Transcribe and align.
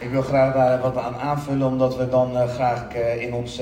Ik 0.00 0.10
wil 0.10 0.22
graag 0.22 0.54
daar 0.54 0.80
wat 0.80 0.96
aan 0.96 1.14
aanvullen, 1.14 1.66
omdat 1.66 1.96
we 1.96 2.08
dan 2.08 2.32
uh, 2.32 2.48
graag 2.48 2.86
uh, 2.96 3.22
in 3.22 3.34
ons 3.34 3.60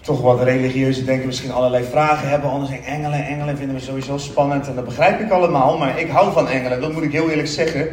toch 0.00 0.20
wat 0.20 0.42
religieuze 0.42 1.04
denken 1.04 1.26
misschien 1.26 1.52
allerlei 1.52 1.84
vragen 1.84 2.28
hebben. 2.28 2.50
Anders 2.50 2.70
zijn 2.70 2.84
engelen, 2.84 3.26
engelen 3.26 3.56
vinden 3.56 3.76
we 3.76 3.82
sowieso 3.82 4.18
spannend 4.18 4.68
en 4.68 4.74
dat 4.74 4.84
begrijp 4.84 5.20
ik 5.20 5.30
allemaal. 5.30 5.78
Maar 5.78 6.00
ik 6.00 6.08
hou 6.08 6.32
van 6.32 6.48
engelen, 6.48 6.80
dat 6.80 6.92
moet 6.92 7.02
ik 7.02 7.12
heel 7.12 7.30
eerlijk 7.30 7.48
zeggen. 7.48 7.88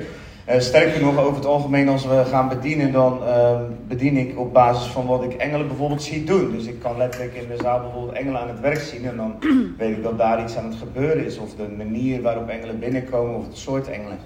sterker 0.57 1.01
nog, 1.01 1.17
over 1.17 1.35
het 1.35 1.45
algemeen 1.45 1.89
als 1.89 2.05
we 2.05 2.23
gaan 2.25 2.49
bedienen, 2.49 2.91
dan 2.91 3.25
ehm, 3.25 3.61
bedien 3.87 4.17
ik 4.17 4.39
op 4.39 4.53
basis 4.53 4.91
van 4.91 5.05
wat 5.05 5.23
ik 5.23 5.33
engelen 5.33 5.67
bijvoorbeeld 5.67 6.03
zie 6.03 6.23
doen. 6.23 6.51
Dus 6.51 6.65
ik 6.65 6.79
kan 6.79 6.97
letterlijk 6.97 7.33
in 7.33 7.47
de 7.47 7.57
zaal 7.61 7.81
bijvoorbeeld 7.81 8.17
engelen 8.17 8.41
aan 8.41 8.47
het 8.47 8.59
werk 8.59 8.81
zien 8.81 9.05
en 9.05 9.17
dan 9.17 9.35
weet 9.77 9.97
ik 9.97 10.03
dat 10.03 10.17
daar 10.17 10.43
iets 10.43 10.57
aan 10.57 10.65
het 10.65 10.75
gebeuren 10.75 11.25
is. 11.25 11.37
Of 11.37 11.55
de 11.55 11.67
manier 11.77 12.21
waarop 12.21 12.49
engelen 12.49 12.79
binnenkomen 12.79 13.35
of 13.35 13.45
het 13.45 13.57
soort 13.57 13.87
engelen. 13.87 14.17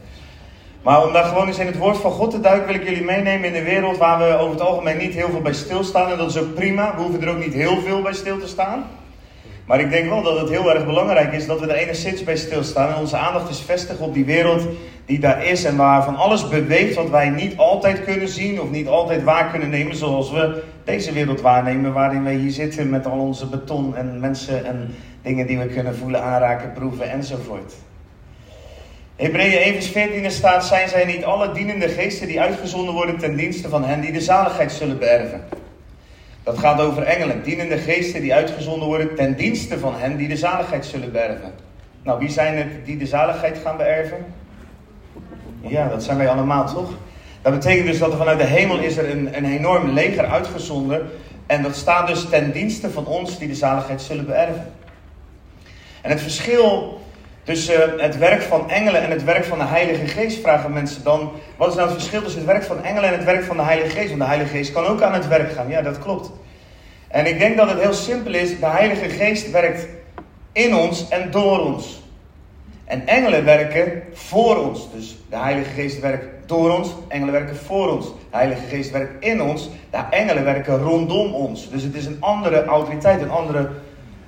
Maar 0.83 1.05
om 1.05 1.13
daar 1.13 1.23
gewoon 1.23 1.47
eens 1.47 1.59
in 1.59 1.65
het 1.65 1.77
woord 1.77 1.97
van 1.97 2.11
God 2.11 2.31
te 2.31 2.39
duiken, 2.39 2.67
wil 2.67 2.75
ik 2.75 2.87
jullie 2.87 3.03
meenemen 3.03 3.47
in 3.47 3.53
de 3.53 3.69
wereld 3.69 3.97
waar 3.97 4.17
we 4.17 4.37
over 4.37 4.51
het 4.51 4.61
algemeen 4.61 4.97
niet 4.97 5.13
heel 5.13 5.29
veel 5.29 5.41
bij 5.41 5.53
stilstaan. 5.53 6.11
En 6.11 6.17
dat 6.17 6.29
is 6.29 6.37
ook 6.37 6.53
prima. 6.53 6.95
We 6.95 7.01
hoeven 7.01 7.21
er 7.21 7.29
ook 7.29 7.43
niet 7.43 7.53
heel 7.53 7.81
veel 7.81 8.01
bij 8.01 8.13
stil 8.13 8.39
te 8.39 8.47
staan. 8.47 8.83
Maar 9.65 9.79
ik 9.79 9.89
denk 9.89 10.09
wel 10.09 10.21
dat 10.21 10.39
het 10.39 10.49
heel 10.49 10.73
erg 10.73 10.85
belangrijk 10.85 11.33
is 11.33 11.45
dat 11.45 11.59
we 11.59 11.67
er 11.67 11.75
enigszins 11.75 12.23
bij 12.23 12.37
stilstaan. 12.37 12.89
En 12.89 12.99
onze 12.99 13.17
aandacht 13.17 13.49
is 13.49 13.61
vestigen 13.61 14.05
op 14.05 14.13
die 14.13 14.25
wereld 14.25 14.67
die 15.05 15.19
daar 15.19 15.45
is. 15.45 15.63
En 15.63 15.77
waar 15.77 16.03
van 16.03 16.15
alles 16.15 16.47
beweegt 16.47 16.95
wat 16.95 17.09
wij 17.09 17.29
niet 17.29 17.57
altijd 17.57 18.03
kunnen 18.03 18.27
zien 18.27 18.61
of 18.61 18.69
niet 18.69 18.87
altijd 18.87 19.23
waar 19.23 19.49
kunnen 19.49 19.69
nemen. 19.69 19.95
Zoals 19.95 20.31
we 20.31 20.63
deze 20.83 21.11
wereld 21.11 21.41
waarnemen 21.41 21.93
waarin 21.93 22.23
wij 22.23 22.35
hier 22.35 22.51
zitten 22.51 22.89
met 22.89 23.05
al 23.05 23.19
onze 23.19 23.45
beton 23.45 23.95
en 23.95 24.19
mensen 24.19 24.65
en 24.65 24.95
dingen 25.21 25.47
die 25.47 25.59
we 25.59 25.65
kunnen 25.65 25.95
voelen, 25.95 26.23
aanraken, 26.23 26.73
proeven 26.73 27.11
enzovoort. 27.11 27.73
Hebreeën 29.19 29.61
1 29.61 29.73
vers 29.73 29.87
14 29.87 30.31
staat, 30.31 30.65
zijn 30.65 30.89
zij 30.89 31.05
niet 31.05 31.23
alle 31.23 31.51
dienende 31.51 31.87
geesten 31.87 32.27
die 32.27 32.41
uitgezonden 32.41 32.93
worden 32.93 33.17
ten 33.17 33.35
dienste 33.35 33.69
van 33.69 33.83
hen 33.83 34.01
die 34.01 34.11
de 34.11 34.21
zaligheid 34.21 34.71
zullen 34.71 34.99
beërven. 34.99 35.43
Dat 36.43 36.57
gaat 36.57 36.81
over 36.81 37.03
engelen, 37.03 37.43
dienende 37.43 37.77
geesten 37.77 38.21
die 38.21 38.33
uitgezonden 38.33 38.87
worden 38.87 39.15
ten 39.15 39.35
dienste 39.35 39.79
van 39.79 39.93
hen 39.97 40.17
die 40.17 40.27
de 40.27 40.37
zaligheid 40.37 40.85
zullen 40.85 41.11
beërven. 41.11 41.53
Nou, 42.03 42.19
wie 42.19 42.29
zijn 42.29 42.57
het 42.57 42.85
die 42.85 42.97
de 42.97 43.05
zaligheid 43.05 43.57
gaan 43.63 43.77
beërven? 43.77 44.25
Ja, 45.61 45.87
dat 45.87 46.03
zijn 46.03 46.17
wij 46.17 46.29
allemaal 46.29 46.73
toch? 46.73 46.91
Dat 47.41 47.53
betekent 47.53 47.87
dus 47.87 47.99
dat 47.99 48.11
er 48.11 48.17
vanuit 48.17 48.39
de 48.39 48.45
hemel 48.45 48.77
is 48.79 48.97
er 48.97 49.09
een, 49.09 49.37
een 49.37 49.45
enorm 49.45 49.89
leger 49.89 50.25
uitgezonden. 50.25 51.09
En 51.45 51.61
dat 51.61 51.75
staat 51.75 52.07
dus 52.07 52.29
ten 52.29 52.51
dienste 52.51 52.91
van 52.91 53.05
ons 53.05 53.39
die 53.39 53.47
de 53.47 53.55
zaligheid 53.55 54.01
zullen 54.01 54.25
beërven. 54.25 54.73
En 56.01 56.09
het 56.09 56.21
verschil 56.21 56.98
tussen 57.49 57.99
het 57.99 58.17
werk 58.17 58.41
van 58.41 58.69
engelen 58.69 59.01
en 59.01 59.09
het 59.11 59.23
werk 59.23 59.45
van 59.45 59.57
de 59.57 59.65
Heilige 59.65 60.07
Geest 60.07 60.41
vragen 60.41 60.73
mensen 60.73 61.03
dan: 61.03 61.31
wat 61.57 61.69
is 61.69 61.75
nou 61.75 61.87
het 61.87 61.97
verschil 61.97 62.21
tussen 62.21 62.41
het 62.41 62.49
werk 62.49 62.63
van 62.63 62.83
engelen 62.83 63.09
en 63.09 63.15
het 63.15 63.23
werk 63.23 63.43
van 63.43 63.57
de 63.57 63.63
Heilige 63.63 63.89
Geest? 63.89 64.07
Want 64.07 64.19
de 64.19 64.27
Heilige 64.27 64.57
Geest 64.57 64.71
kan 64.71 64.85
ook 64.85 65.01
aan 65.01 65.13
het 65.13 65.27
werk 65.27 65.51
gaan. 65.51 65.69
Ja, 65.69 65.81
dat 65.81 65.99
klopt. 65.99 66.31
En 67.07 67.25
ik 67.25 67.39
denk 67.39 67.57
dat 67.57 67.69
het 67.69 67.79
heel 67.79 67.93
simpel 67.93 68.33
is: 68.33 68.59
de 68.59 68.65
Heilige 68.65 69.09
Geest 69.09 69.51
werkt 69.51 69.87
in 70.51 70.75
ons 70.75 71.07
en 71.09 71.31
door 71.31 71.59
ons. 71.59 72.03
En 72.85 73.07
engelen 73.07 73.45
werken 73.45 74.03
voor 74.13 74.57
ons. 74.57 74.91
Dus 74.95 75.17
de 75.29 75.37
Heilige 75.37 75.69
Geest 75.69 75.99
werkt 75.99 76.25
door 76.45 76.77
ons, 76.77 76.89
engelen 77.07 77.33
werken 77.33 77.55
voor 77.55 77.89
ons. 77.89 78.05
De 78.05 78.37
Heilige 78.37 78.67
Geest 78.67 78.91
werkt 78.91 79.23
in 79.23 79.41
ons, 79.41 79.69
de 79.91 79.97
engelen 80.09 80.43
werken 80.43 80.83
rondom 80.83 81.33
ons. 81.33 81.69
Dus 81.69 81.83
het 81.83 81.95
is 81.95 82.05
een 82.05 82.17
andere 82.19 82.65
autoriteit, 82.65 83.21
een 83.21 83.29
andere 83.29 83.69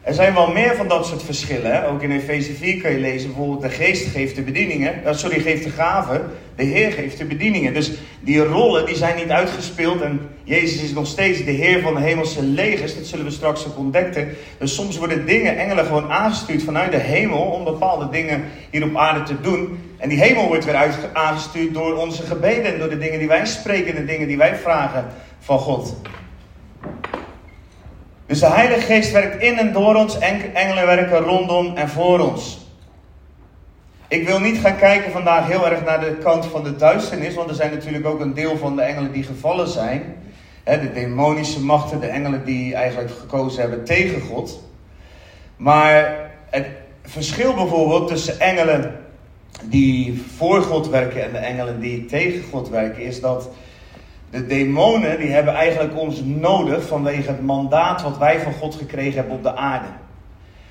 er 0.01 0.13
zijn 0.13 0.33
wel 0.33 0.51
meer 0.51 0.75
van 0.75 0.87
dat 0.87 1.05
soort 1.05 1.23
verschillen. 1.23 1.71
Hè? 1.71 1.87
Ook 1.87 2.01
in 2.01 2.11
Efeze 2.11 2.53
4 2.53 2.81
kan 2.81 2.91
je 2.91 2.97
lezen 2.97 3.27
bijvoorbeeld 3.27 3.61
de 3.61 3.69
geest 3.69 4.07
geeft 4.07 4.35
de 4.35 4.41
bedieningen. 4.41 5.01
Uh, 5.05 5.13
sorry, 5.13 5.39
geeft 5.39 5.63
de 5.63 5.69
gaven. 5.69 6.31
De 6.55 6.63
Heer 6.63 6.91
geeft 6.91 7.17
de 7.17 7.25
bedieningen. 7.25 7.73
Dus 7.73 7.91
die 8.19 8.43
rollen 8.43 8.85
die 8.85 8.95
zijn 8.95 9.15
niet 9.15 9.29
uitgespeeld. 9.29 10.01
En 10.01 10.29
Jezus 10.43 10.81
is 10.81 10.93
nog 10.93 11.07
steeds 11.07 11.43
de 11.43 11.51
Heer 11.51 11.81
van 11.81 11.93
de 11.93 12.01
hemelse 12.01 12.43
legers. 12.43 12.95
Dat 12.95 13.05
zullen 13.05 13.25
we 13.25 13.31
straks 13.31 13.67
ook 13.67 13.77
ontdekken. 13.77 14.29
Dus 14.57 14.75
soms 14.75 14.97
worden 14.97 15.25
dingen, 15.25 15.57
engelen 15.57 15.85
gewoon 15.85 16.11
aangestuurd 16.11 16.63
vanuit 16.63 16.91
de 16.91 16.97
hemel. 16.97 17.41
Om 17.41 17.63
bepaalde 17.63 18.09
dingen 18.09 18.43
hier 18.69 18.83
op 18.83 18.97
aarde 18.97 19.23
te 19.23 19.41
doen. 19.41 19.79
En 19.97 20.09
die 20.09 20.21
hemel 20.21 20.47
wordt 20.47 20.65
weer 20.65 20.75
uit, 20.75 20.95
aangestuurd 21.13 21.73
door 21.73 21.95
onze 21.95 22.23
gebeden. 22.23 22.73
En 22.73 22.79
door 22.79 22.89
de 22.89 22.97
dingen 22.97 23.19
die 23.19 23.27
wij 23.27 23.45
spreken. 23.45 23.95
De 23.95 24.05
dingen 24.05 24.27
die 24.27 24.37
wij 24.37 24.55
vragen 24.55 25.05
van 25.39 25.59
God. 25.59 25.95
Dus 28.31 28.39
de 28.39 28.45
Heilige 28.45 28.81
Geest 28.81 29.11
werkt 29.11 29.41
in 29.41 29.57
en 29.57 29.73
door 29.73 29.95
ons, 29.95 30.17
engelen 30.53 30.85
werken 30.85 31.17
rondom 31.17 31.75
en 31.75 31.89
voor 31.89 32.19
ons. 32.19 32.59
Ik 34.07 34.27
wil 34.27 34.39
niet 34.39 34.57
gaan 34.57 34.77
kijken 34.77 35.11
vandaag 35.11 35.47
heel 35.47 35.69
erg 35.69 35.83
naar 35.83 35.99
de 35.99 36.17
kant 36.23 36.45
van 36.45 36.63
de 36.63 36.75
duisternis, 36.75 37.33
want 37.33 37.49
er 37.49 37.55
zijn 37.55 37.71
natuurlijk 37.71 38.05
ook 38.05 38.19
een 38.19 38.33
deel 38.33 38.57
van 38.57 38.75
de 38.75 38.81
engelen 38.81 39.11
die 39.11 39.23
gevallen 39.23 39.67
zijn. 39.67 40.03
de 40.63 40.91
demonische 40.93 41.63
machten, 41.63 41.99
de 41.99 42.07
engelen 42.07 42.45
die 42.45 42.75
eigenlijk 42.75 43.11
gekozen 43.19 43.61
hebben 43.61 43.83
tegen 43.83 44.21
God. 44.21 44.63
Maar 45.57 46.31
het 46.49 46.67
verschil 47.03 47.53
bijvoorbeeld 47.53 48.07
tussen 48.07 48.39
engelen 48.39 48.95
die 49.63 50.23
voor 50.37 50.61
God 50.61 50.89
werken 50.89 51.23
en 51.23 51.31
de 51.31 51.37
engelen 51.37 51.79
die 51.79 52.05
tegen 52.05 52.43
God 52.51 52.69
werken, 52.69 53.03
is 53.03 53.21
dat 53.21 53.49
de 54.31 54.47
demonen 54.47 55.19
die 55.19 55.29
hebben 55.29 55.53
eigenlijk 55.53 55.99
ons 55.99 56.23
nodig 56.23 56.87
vanwege 56.87 57.27
het 57.27 57.41
mandaat 57.41 58.01
wat 58.01 58.17
wij 58.17 58.39
van 58.39 58.53
God 58.53 58.75
gekregen 58.75 59.13
hebben 59.13 59.35
op 59.35 59.43
de 59.43 59.55
aarde. 59.55 59.87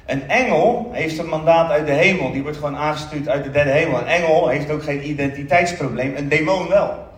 Een 0.06 0.28
engel 0.28 0.90
heeft 0.92 1.18
een 1.18 1.28
mandaat 1.28 1.70
uit 1.70 1.86
de 1.86 1.92
hemel. 1.92 2.32
Die 2.32 2.42
wordt 2.42 2.56
gewoon 2.56 2.76
aangestuurd 2.76 3.28
uit 3.28 3.44
de 3.44 3.50
derde 3.50 3.70
hemel. 3.70 3.98
Een 3.98 4.06
engel 4.06 4.48
heeft 4.48 4.70
ook 4.70 4.82
geen 4.82 5.08
identiteitsprobleem. 5.08 6.16
Een 6.16 6.28
demon 6.28 6.68
wel. 6.68 7.08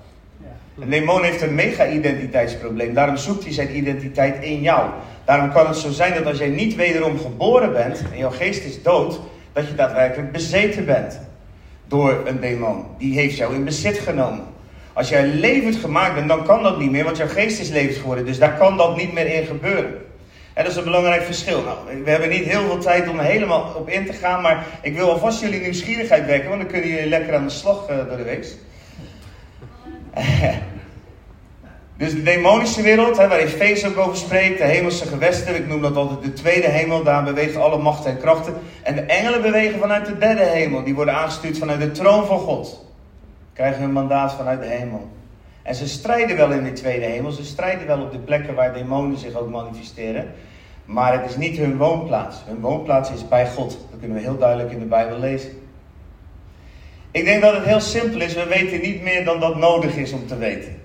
Een 0.81 0.91
demon 0.91 1.23
heeft 1.23 1.43
een 1.43 1.55
mega-identiteitsprobleem. 1.55 2.95
Daarom 2.95 3.17
zoekt 3.17 3.45
hij 3.45 3.53
zijn 3.53 3.77
identiteit 3.77 4.45
in 4.45 4.61
jou. 4.61 4.91
Daarom 5.25 5.53
kan 5.53 5.67
het 5.67 5.77
zo 5.77 5.91
zijn 5.91 6.15
dat 6.15 6.27
als 6.27 6.39
jij 6.39 6.49
niet 6.49 6.75
wederom 6.75 7.19
geboren 7.19 7.73
bent 7.73 8.03
en 8.13 8.19
jouw 8.19 8.31
geest 8.31 8.65
is 8.65 8.83
dood, 8.83 9.21
dat 9.53 9.69
je 9.69 9.75
daadwerkelijk 9.75 10.33
bezeten 10.33 10.85
bent 10.85 11.21
door 11.87 12.23
een 12.25 12.41
demon. 12.41 12.85
Die 12.99 13.19
heeft 13.19 13.37
jou 13.37 13.55
in 13.55 13.65
bezit 13.65 13.99
genomen. 13.99 14.52
Als 14.93 15.09
jij 15.09 15.27
levend 15.27 15.77
gemaakt 15.77 16.15
bent, 16.15 16.29
dan 16.29 16.45
kan 16.45 16.63
dat 16.63 16.79
niet 16.79 16.91
meer, 16.91 17.05
want 17.05 17.17
jouw 17.17 17.29
geest 17.29 17.61
is 17.61 17.69
levend 17.69 17.97
geworden. 17.97 18.25
Dus 18.25 18.39
daar 18.39 18.57
kan 18.57 18.77
dat 18.77 18.97
niet 18.97 19.13
meer 19.13 19.27
in 19.27 19.47
gebeuren. 19.47 19.95
En 20.53 20.65
dat 20.65 20.73
is 20.73 20.79
een 20.79 20.85
belangrijk 20.85 21.23
verschil. 21.23 21.63
Nou, 21.63 22.03
we 22.05 22.11
hebben 22.11 22.29
niet 22.29 22.45
heel 22.45 22.61
veel 22.61 22.79
tijd 22.79 23.09
om 23.09 23.19
helemaal 23.19 23.73
op 23.77 23.89
in 23.89 24.07
te 24.07 24.13
gaan, 24.13 24.43
maar 24.43 24.67
ik 24.83 24.95
wil 24.95 25.11
alvast 25.11 25.41
jullie 25.41 25.61
nieuwsgierigheid 25.61 26.27
wekken, 26.27 26.49
want 26.49 26.61
dan 26.61 26.71
kunnen 26.71 26.89
jullie 26.89 27.09
lekker 27.09 27.35
aan 27.35 27.45
de 27.45 27.51
slag 27.51 27.91
uh, 27.91 27.97
door 28.09 28.17
de 28.17 28.23
week. 28.23 28.47
dus 31.99 32.13
de 32.13 32.23
demonische 32.23 32.83
wereld, 32.83 33.17
hè, 33.17 33.29
waar 33.29 33.39
Efeze 33.39 33.89
ook 33.89 33.99
over 33.99 34.17
spreekt, 34.17 34.59
de 34.59 34.65
hemelse 34.65 35.07
gewesten, 35.07 35.57
ik 35.57 35.69
noem 35.69 35.83
dat 35.83 35.97
altijd 35.97 36.23
de 36.23 36.33
tweede 36.33 36.69
hemel, 36.69 37.03
daar 37.03 37.25
beweegt 37.25 37.57
alle 37.57 37.79
machten 37.79 38.11
en 38.11 38.19
krachten. 38.19 38.55
En 38.83 38.95
de 38.95 39.01
engelen 39.01 39.43
bewegen 39.43 39.81
vanuit 39.81 40.07
de 40.07 40.19
derde 40.19 40.45
hemel, 40.45 40.85
die 40.85 40.95
worden 40.95 41.15
aangestuurd 41.15 41.59
vanuit 41.59 41.81
de 41.81 41.91
troon 41.91 42.27
van 42.27 42.39
God 42.39 42.91
krijgen 43.53 43.81
hun 43.81 43.93
mandaat 43.93 44.35
vanuit 44.35 44.61
de 44.61 44.67
hemel. 44.67 45.09
En 45.63 45.75
ze 45.75 45.89
strijden 45.89 46.37
wel 46.37 46.51
in 46.51 46.65
de 46.65 46.73
tweede 46.73 47.05
hemel, 47.05 47.31
ze 47.31 47.45
strijden 47.45 47.87
wel 47.87 48.01
op 48.01 48.13
de 48.13 48.19
plekken 48.19 48.55
waar 48.55 48.75
demonen 48.75 49.19
zich 49.19 49.35
ook 49.35 49.51
manifesteren. 49.51 50.33
Maar 50.85 51.21
het 51.21 51.31
is 51.31 51.37
niet 51.37 51.57
hun 51.57 51.77
woonplaats. 51.77 52.37
Hun 52.47 52.61
woonplaats 52.61 53.11
is 53.11 53.29
bij 53.29 53.49
God. 53.49 53.71
Dat 53.91 53.99
kunnen 53.99 54.17
we 54.17 54.23
heel 54.23 54.39
duidelijk 54.39 54.73
in 54.73 54.79
de 54.79 54.85
Bijbel 54.85 55.19
lezen. 55.19 55.51
Ik 57.11 57.25
denk 57.25 57.43
dat 57.43 57.55
het 57.55 57.65
heel 57.65 57.81
simpel 57.81 58.21
is. 58.21 58.35
We 58.35 58.47
weten 58.47 58.81
niet 58.81 59.03
meer 59.03 59.25
dan 59.25 59.41
dat 59.41 59.57
nodig 59.57 59.97
is 59.97 60.13
om 60.13 60.27
te 60.27 60.37
weten. 60.37 60.81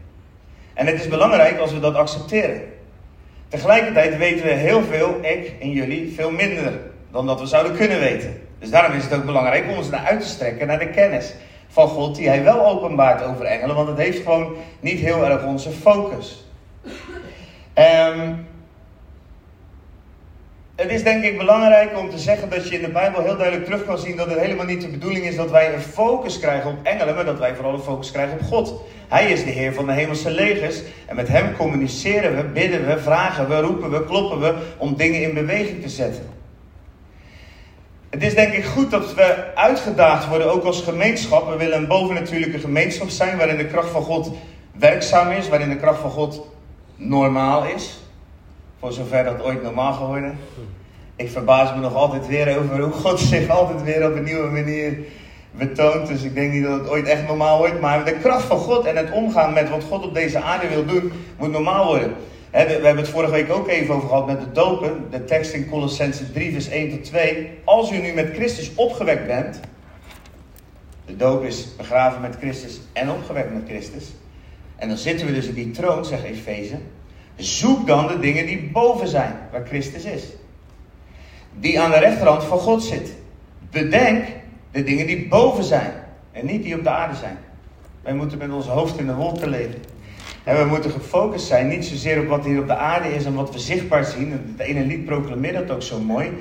En 0.74 0.86
het 0.86 1.00
is 1.00 1.08
belangrijk 1.08 1.60
als 1.60 1.74
we 1.74 1.80
dat 1.80 1.96
accepteren. 1.96 2.62
Tegelijkertijd 3.48 4.18
weten 4.18 4.46
we 4.46 4.52
heel 4.52 4.84
veel, 4.84 5.18
ik 5.22 5.54
en 5.60 5.72
jullie, 5.72 6.14
veel 6.16 6.32
minder 6.32 6.80
dan 7.12 7.26
dat 7.26 7.40
we 7.40 7.46
zouden 7.46 7.76
kunnen 7.76 8.00
weten. 8.00 8.42
Dus 8.60 8.70
daarom 8.70 8.98
is 8.98 9.04
het 9.04 9.14
ook 9.14 9.26
belangrijk 9.26 9.66
om 9.70 9.78
ons 9.78 9.90
naar 9.90 10.06
uit 10.06 10.22
te 10.22 10.28
strekken 10.28 10.68
naar 10.68 10.80
de 10.80 10.90
kennis 10.90 11.34
van 11.78 11.88
God 11.88 12.16
die 12.16 12.28
hij 12.28 12.44
wel 12.44 12.66
openbaart 12.66 13.24
over 13.24 13.46
engelen, 13.46 13.76
want 13.76 13.88
het 13.88 13.98
heeft 13.98 14.24
gewoon 14.24 14.56
niet 14.80 15.00
heel 15.00 15.26
erg 15.26 15.46
onze 15.46 15.72
focus. 15.72 16.46
Um, 17.76 18.48
het 20.76 20.92
is 20.92 21.04
denk 21.04 21.24
ik 21.24 21.38
belangrijk 21.38 21.98
om 21.98 22.10
te 22.10 22.18
zeggen 22.18 22.50
dat 22.50 22.70
je 22.70 22.76
in 22.76 22.82
de 22.82 22.92
Bijbel 22.92 23.22
heel 23.22 23.38
duidelijk 23.38 23.66
terug 23.66 23.86
kan 23.86 23.98
zien 23.98 24.16
dat 24.16 24.30
het 24.30 24.40
helemaal 24.40 24.66
niet 24.66 24.82
de 24.82 24.88
bedoeling 24.88 25.26
is 25.26 25.36
dat 25.36 25.52
wij 25.52 25.74
een 25.74 25.82
focus 25.82 26.40
krijgen 26.40 26.70
op 26.70 26.78
engelen, 26.84 27.16
maar 27.16 27.26
dat 27.26 27.40
wij 27.40 27.56
vooral 27.56 27.74
een 27.74 27.80
focus 27.80 28.12
krijgen 28.12 28.40
op 28.40 28.46
God. 28.46 28.82
Hij 29.08 29.32
is 29.32 29.44
de 29.44 29.50
Heer 29.50 29.74
van 29.74 29.86
de 29.86 29.92
hemelse 29.92 30.32
legers 30.32 30.82
en 31.06 31.16
met 31.16 31.28
Hem 31.28 31.56
communiceren 31.56 32.36
we, 32.36 32.44
bidden 32.44 32.88
we, 32.88 33.00
vragen 33.00 33.50
we, 33.50 33.60
roepen 33.60 33.92
we, 33.92 34.06
kloppen 34.06 34.40
we 34.40 34.54
om 34.78 34.96
dingen 34.96 35.22
in 35.22 35.34
beweging 35.34 35.82
te 35.82 35.90
zetten. 35.90 36.37
Het 38.18 38.26
is 38.26 38.36
denk 38.36 38.54
ik 38.54 38.66
goed 38.66 38.92
dat 38.92 39.14
we 39.14 39.56
uitgedaagd 39.56 40.28
worden, 40.28 40.52
ook 40.52 40.64
als 40.64 40.82
gemeenschap. 40.82 41.50
We 41.50 41.58
willen 41.58 41.78
een 41.78 41.88
bovennatuurlijke 41.88 42.60
gemeenschap 42.60 43.10
zijn 43.10 43.38
waarin 43.38 43.58
de 43.58 43.66
kracht 43.66 43.90
van 43.90 44.02
God 44.02 44.32
werkzaam 44.72 45.32
is, 45.32 45.50
waarin 45.50 45.70
de 45.70 45.76
kracht 45.76 46.00
van 46.00 46.10
God 46.10 46.48
normaal 46.96 47.66
is. 47.66 48.00
Voor 48.80 48.92
zover 48.92 49.24
dat 49.24 49.42
ooit 49.42 49.64
normaal 49.64 49.94
geworden. 49.94 50.38
Ik 51.16 51.30
verbaas 51.30 51.74
me 51.74 51.80
nog 51.80 51.96
altijd 51.96 52.28
weer 52.28 52.58
over 52.58 52.82
hoe 52.82 52.92
God 52.92 53.20
zich 53.34 53.50
altijd 53.50 53.84
weer 53.84 54.10
op 54.10 54.16
een 54.16 54.24
nieuwe 54.24 54.50
manier 54.50 54.98
betoond. 55.52 56.08
Dus 56.08 56.24
ik 56.24 56.36
denk 56.36 56.52
niet 56.54 56.64
dat 56.64 56.80
het 56.80 56.90
ooit 56.90 57.08
echt 57.08 57.28
normaal 57.28 57.58
wordt. 57.58 57.82
Maar 57.82 58.06
de 58.06 58.18
kracht 58.18 58.44
van 58.44 58.58
God 58.58 58.86
en 58.86 58.96
het 58.96 59.12
omgaan 59.12 59.54
met 59.54 59.70
wat 59.70 59.84
God 59.84 60.04
op 60.04 60.14
deze 60.14 60.42
aarde 60.42 60.68
wil 60.68 60.86
doen, 60.86 61.12
moet 61.38 61.52
normaal 61.52 61.86
worden. 61.86 62.16
We, 62.52 62.58
hebben 62.58 62.98
het 62.98 63.10
vorige 63.10 63.32
week 63.32 63.52
ook 63.52 63.68
even 63.68 63.96
over 63.96 64.08
gehad 64.08 64.28
met 64.28 64.40
de 64.40 64.52
dopen. 64.52 65.08
De 65.12 65.26
tekst 65.26 65.54
in 65.54 65.70
Colossense 65.70 66.32
3, 66.32 66.52
vers 66.52 66.68
1 66.68 66.90
tot 66.90 67.04
2. 67.04 67.50
Als 67.64 67.92
u 67.92 67.98
nu 67.98 68.14
met 68.14 68.34
Christus 68.34 68.76
opgewekt 68.76 69.28
bent. 69.28 69.60
De 71.06 71.16
doop 71.16 71.44
is 71.44 71.76
begraven 71.78 72.22
met 72.22 72.36
Christus 72.36 72.80
en 72.94 73.12
opgewekt 73.12 73.54
met 73.54 73.64
Christus. 73.68 74.06
En 74.76 74.88
dan 74.88 74.98
zitten 74.98 75.28
we 75.28 75.34
dus 75.34 75.48
in 75.48 75.54
die 75.54 75.72
troon, 75.72 76.06
zegt 76.06 76.24
Efeze. 76.24 76.78
Zoek 77.36 77.88
dan 77.88 78.08
de 78.08 78.20
dingen 78.20 78.46
die 78.46 78.70
boven 78.74 79.08
zijn, 79.08 79.36
waar 79.52 79.66
Christus 79.66 80.04
is. 80.04 80.24
Die 81.60 81.80
aan 81.80 81.92
de 81.92 82.00
rechterhand 82.00 82.44
van 82.44 82.60
God 82.60 82.84
zit. 82.84 83.14
Bedenk 83.72 84.26
de 84.72 84.84
dingen 84.84 85.08
die 85.08 85.28
boven 85.28 85.64
zijn 85.64 85.94
en 86.32 86.46
niet 86.46 86.64
die 86.64 86.76
op 86.76 86.84
de 86.84 86.90
aarde 86.90 87.16
zijn. 87.16 87.38
Wij 88.02 88.14
moeten 88.14 88.38
met 88.38 88.52
ons 88.52 88.68
hoofd 88.68 89.00
in 89.00 89.06
de 89.06 89.14
wolken 89.14 89.50
leven. 89.50 89.82
En 90.48 90.58
we 90.58 90.66
moeten 90.66 90.92
gefocust 90.92 91.48
zijn, 91.48 91.68
niet 91.68 91.86
zozeer 91.86 92.20
op 92.20 92.28
wat 92.28 92.46
hier 92.46 92.60
op 92.60 92.68
de 92.68 92.76
aarde 92.76 93.16
is 93.16 93.26
en 93.26 93.34
wat 93.34 93.54
we 93.54 93.60
zichtbaar 93.60 94.06
zien. 94.06 94.32
Het 94.32 94.68
ene 94.68 94.86
lied 94.86 95.06
proclameert 95.06 95.54
dat 95.54 95.72
ook 95.76 95.82
zo 95.82 96.00
mooi. 96.00 96.32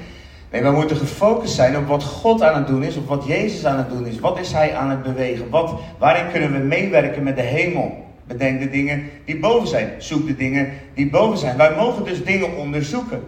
Nee, 0.50 0.62
we 0.62 0.70
moeten 0.70 0.96
gefocust 0.96 1.54
zijn 1.54 1.76
op 1.76 1.86
wat 1.86 2.02
God 2.02 2.42
aan 2.42 2.54
het 2.54 2.66
doen 2.66 2.82
is, 2.82 2.96
op 2.96 3.08
wat 3.08 3.24
Jezus 3.26 3.64
aan 3.64 3.76
het 3.76 3.88
doen 3.88 4.06
is. 4.06 4.20
Wat 4.20 4.38
is 4.38 4.52
Hij 4.52 4.74
aan 4.74 4.90
het 4.90 5.02
bewegen? 5.02 5.50
Wat, 5.50 5.74
waarin 5.98 6.30
kunnen 6.32 6.52
we 6.52 6.58
meewerken 6.58 7.22
met 7.22 7.36
de 7.36 7.42
hemel? 7.42 8.04
Bedenk 8.26 8.60
de 8.60 8.70
dingen 8.70 9.10
die 9.24 9.38
boven 9.38 9.68
zijn. 9.68 9.92
Zoek 9.98 10.26
de 10.26 10.36
dingen 10.36 10.72
die 10.94 11.10
boven 11.10 11.38
zijn. 11.38 11.56
Wij 11.56 11.74
mogen 11.76 12.04
dus 12.04 12.24
dingen 12.24 12.56
onderzoeken. 12.56 13.22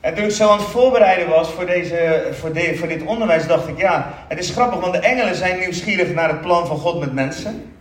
En 0.00 0.14
toen 0.14 0.24
ik 0.24 0.30
zo 0.30 0.48
aan 0.48 0.58
het 0.58 0.66
voorbereiden 0.66 1.28
was 1.28 1.50
voor, 1.50 1.66
deze, 1.66 2.28
voor, 2.32 2.50
voor 2.74 2.88
dit 2.88 3.04
onderwijs, 3.04 3.46
dacht 3.46 3.68
ik, 3.68 3.78
ja, 3.78 4.14
het 4.28 4.38
is 4.38 4.50
grappig, 4.50 4.80
want 4.80 4.92
de 4.92 4.98
engelen 4.98 5.34
zijn 5.34 5.58
nieuwsgierig 5.58 6.14
naar 6.14 6.28
het 6.28 6.40
plan 6.40 6.66
van 6.66 6.76
God 6.76 7.00
met 7.00 7.12
mensen. 7.12 7.73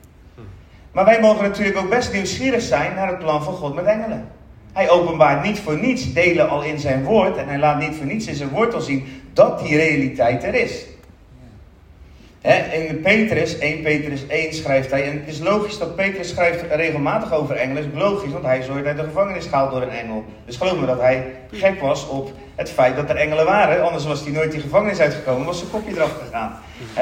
Maar 0.93 1.05
wij 1.05 1.19
mogen 1.19 1.43
natuurlijk 1.43 1.77
ook 1.77 1.89
best 1.89 2.13
nieuwsgierig 2.13 2.61
zijn 2.61 2.95
naar 2.95 3.07
het 3.07 3.19
plan 3.19 3.43
van 3.43 3.53
God 3.53 3.75
met 3.75 3.85
engelen. 3.85 4.27
Hij 4.73 4.89
openbaart 4.89 5.43
niet 5.43 5.59
voor 5.59 5.77
niets 5.77 6.13
delen 6.13 6.49
al 6.49 6.63
in 6.63 6.79
zijn 6.79 7.03
woord 7.03 7.37
en 7.37 7.47
hij 7.47 7.59
laat 7.59 7.79
niet 7.79 7.95
voor 7.95 8.05
niets 8.05 8.27
in 8.27 8.35
zijn 8.35 8.49
woord 8.49 8.73
al 8.73 8.81
zien 8.81 9.21
dat 9.33 9.59
die 9.59 9.77
realiteit 9.77 10.43
er 10.43 10.53
is 10.53 10.85
in 12.43 13.01
Petrus, 13.01 13.57
1 13.57 13.81
Petrus 13.81 14.27
1 14.27 14.53
schrijft 14.53 14.91
hij, 14.91 15.03
en 15.03 15.19
het 15.19 15.27
is 15.27 15.39
logisch 15.39 15.77
dat 15.77 15.95
Petrus 15.95 16.29
schrijft 16.29 16.63
regelmatig 16.71 17.33
over 17.33 17.55
engelen, 17.55 17.83
is 17.83 17.89
logisch, 18.01 18.31
want 18.31 18.45
hij 18.45 18.59
is 18.59 18.69
ooit 18.69 18.85
uit 18.85 18.97
de 18.97 19.03
gevangenis 19.03 19.45
gehaald 19.45 19.71
door 19.71 19.81
een 19.81 19.89
engel. 19.89 20.23
Dus 20.45 20.57
geloof 20.57 20.79
me 20.79 20.85
dat 20.85 20.99
hij 20.99 21.25
gek 21.51 21.81
was 21.81 22.07
op 22.07 22.31
het 22.55 22.69
feit 22.69 22.95
dat 22.95 23.09
er 23.09 23.15
engelen 23.15 23.45
waren, 23.45 23.83
anders 23.83 24.05
was 24.05 24.23
hij 24.23 24.31
nooit 24.31 24.51
die 24.51 24.61
gevangenis 24.61 24.99
uitgekomen, 24.99 25.45
was 25.45 25.57
zijn 25.57 25.69
kopje 25.69 25.95
eraf 25.95 26.15
gegaan. 26.25 26.59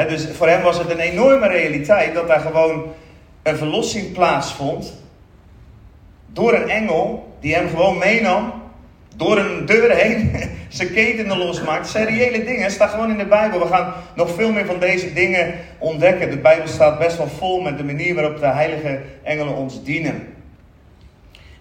dus 0.08 0.28
voor 0.34 0.48
hem 0.48 0.62
was 0.62 0.78
het 0.78 0.90
een 0.90 1.00
enorme 1.00 1.48
realiteit 1.48 2.14
dat 2.14 2.28
daar 2.28 2.40
gewoon 2.40 2.84
een 3.44 3.58
verlossing 3.58 4.12
plaatsvond 4.12 4.94
door 6.28 6.54
een 6.54 6.70
engel 6.70 7.36
die 7.40 7.56
hem 7.56 7.70
gewoon 7.70 7.98
meenam 7.98 8.54
door 9.16 9.38
een 9.38 9.66
deur 9.66 9.96
heen 9.96 10.32
zijn 10.70 10.94
ketenen 10.94 11.38
losmaakt. 11.38 11.82
Het 11.82 11.90
zijn 11.90 12.06
reële 12.06 12.44
dingen. 12.44 12.64
Het 12.64 12.72
staat 12.72 12.90
gewoon 12.90 13.10
in 13.10 13.18
de 13.18 13.26
Bijbel. 13.26 13.60
We 13.60 13.68
gaan 13.68 13.94
nog 14.16 14.32
veel 14.36 14.52
meer 14.52 14.66
van 14.66 14.80
deze 14.80 15.14
dingen 15.14 15.54
ontdekken. 15.78 16.30
De 16.30 16.38
Bijbel 16.38 16.68
staat 16.68 17.00
best 17.00 17.18
wel 17.18 17.28
vol 17.28 17.62
met 17.62 17.78
de 17.78 17.84
manier 17.84 18.16
waarop 18.16 18.40
de 18.40 18.48
heilige 18.48 19.02
engelen 19.24 19.56
ons 19.56 19.84
dienen. 19.84 20.28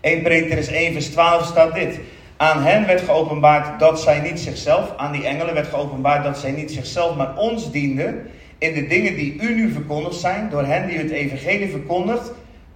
1 0.01 0.23
Petrus 0.23 0.67
1 0.67 0.93
vers 0.93 1.07
12 1.07 1.47
staat 1.47 1.75
dit. 1.75 1.99
Aan 2.37 2.63
hen 2.63 2.87
werd 2.87 3.01
geopenbaard 3.01 3.81
dat 3.81 4.01
zij 4.01 4.21
niet 4.21 4.41
zichzelf, 4.41 4.93
aan 4.97 5.13
die 5.13 5.27
engelen 5.27 5.55
werd 5.55 5.67
geopenbaard 5.67 6.25
dat 6.25 6.39
zij 6.39 6.51
niet 6.51 6.71
zichzelf, 6.71 7.17
maar 7.17 7.37
ons 7.37 7.71
dienden 7.71 8.31
in 8.61 8.75
de 8.75 8.87
dingen 8.87 9.15
die 9.15 9.41
u 9.41 9.55
nu 9.55 9.73
verkondigd 9.73 10.17
zijn, 10.17 10.49
door 10.51 10.65
hen 10.65 10.89
die 10.89 10.99
het 10.99 11.11
evangelie 11.11 11.71
verkondigt, 11.71 12.33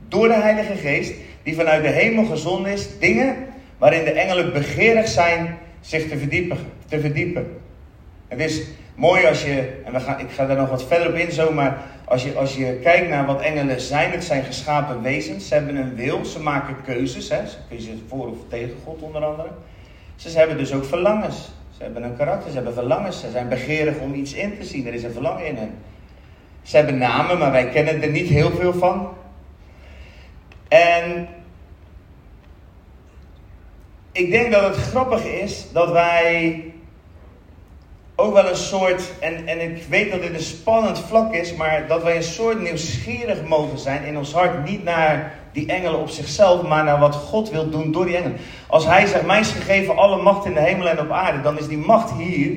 door 0.08 0.28
de 0.28 0.34
Heilige 0.34 0.74
Geest, 0.74 1.12
die 1.42 1.54
vanuit 1.54 1.82
de 1.82 1.88
hemel 1.88 2.24
gezonden 2.24 2.72
is, 2.72 2.98
dingen 2.98 3.36
waarin 3.78 4.04
de 4.04 4.10
engelen 4.10 4.52
begeerig 4.52 5.08
zijn 5.08 5.58
zich 5.80 6.08
te 6.08 6.18
verdiepen. 6.18 6.58
Te 6.88 7.00
verdiepen. 7.00 7.60
Het 8.28 8.40
is 8.40 8.62
mooi 8.94 9.26
als 9.26 9.42
je, 9.42 9.80
en 9.84 9.92
we 9.92 10.00
gaan, 10.00 10.20
ik 10.20 10.30
ga 10.30 10.46
daar 10.46 10.56
nog 10.56 10.70
wat 10.70 10.84
verder 10.84 11.08
op 11.08 11.14
in 11.14 11.32
zo, 11.32 11.52
maar 11.52 11.82
als 12.04 12.22
je, 12.22 12.34
als 12.34 12.56
je 12.56 12.78
kijkt 12.82 13.08
naar 13.08 13.26
wat 13.26 13.40
engelen 13.40 13.80
zijn, 13.80 14.10
het 14.10 14.24
zijn 14.24 14.44
geschapen 14.44 15.02
wezens, 15.02 15.48
ze 15.48 15.54
hebben 15.54 15.76
een 15.76 15.94
wil, 15.94 16.24
ze 16.24 16.40
maken 16.40 16.76
keuzes, 16.84 17.28
hè, 17.28 17.46
ze 17.46 17.56
kiezen 17.68 18.02
voor 18.08 18.30
of 18.30 18.38
tegen 18.48 18.74
God 18.84 19.02
onder 19.02 19.24
andere. 19.24 19.48
Ze 20.16 20.38
hebben 20.38 20.56
dus 20.56 20.72
ook 20.72 20.84
verlangens. 20.84 21.52
Ze 21.76 21.82
hebben 21.82 22.02
een 22.02 22.16
karakter, 22.16 22.50
ze 22.50 22.56
hebben 22.56 22.74
verlangens, 22.74 23.20
ze 23.20 23.30
zijn 23.30 23.48
begeerig 23.48 23.98
om 23.98 24.14
iets 24.14 24.32
in 24.32 24.58
te 24.58 24.64
zien, 24.64 24.86
er 24.86 24.94
is 24.94 25.02
een 25.02 25.12
verlangen 25.12 25.46
in 25.46 25.56
hen. 25.56 25.74
Ze 26.62 26.76
hebben 26.76 26.98
namen, 26.98 27.38
maar 27.38 27.52
wij 27.52 27.68
kennen 27.68 28.02
er 28.02 28.10
niet 28.10 28.28
heel 28.28 28.50
veel 28.50 28.72
van. 28.72 29.08
En 30.68 31.28
ik 34.12 34.30
denk 34.30 34.52
dat 34.52 34.62
het 34.62 34.76
grappig 34.76 35.24
is 35.24 35.66
dat 35.72 35.90
wij 35.90 36.64
ook 38.24 38.32
wel 38.34 38.48
een 38.48 38.56
soort, 38.56 39.02
en, 39.20 39.46
en 39.46 39.60
ik 39.60 39.84
weet 39.88 40.10
dat 40.10 40.22
dit 40.22 40.34
een 40.34 40.40
spannend 40.40 40.98
vlak 40.98 41.34
is, 41.34 41.54
maar 41.54 41.84
dat 41.88 42.02
wij 42.02 42.16
een 42.16 42.22
soort 42.22 42.62
nieuwsgierig 42.62 43.42
mogen 43.42 43.78
zijn 43.78 44.04
in 44.04 44.18
ons 44.18 44.32
hart. 44.32 44.64
Niet 44.64 44.84
naar 44.84 45.34
die 45.52 45.66
engelen 45.66 46.00
op 46.00 46.08
zichzelf, 46.08 46.62
maar 46.62 46.84
naar 46.84 46.98
wat 46.98 47.14
God 47.14 47.50
wil 47.50 47.70
doen 47.70 47.92
door 47.92 48.04
die 48.04 48.16
engelen. 48.16 48.36
Als 48.66 48.86
hij 48.86 49.06
zegt, 49.06 49.26
mij 49.26 49.40
is 49.40 49.50
gegeven 49.50 49.96
alle 49.96 50.22
macht 50.22 50.44
in 50.46 50.54
de 50.54 50.60
hemel 50.60 50.88
en 50.88 51.00
op 51.00 51.10
aarde, 51.10 51.40
dan 51.40 51.58
is 51.58 51.68
die 51.68 51.78
macht 51.78 52.12
hier, 52.12 52.56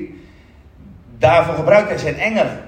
daarvoor 1.18 1.54
gebruikt 1.54 1.88
hij 1.88 1.98
zijn 1.98 2.18
engelen. 2.18 2.67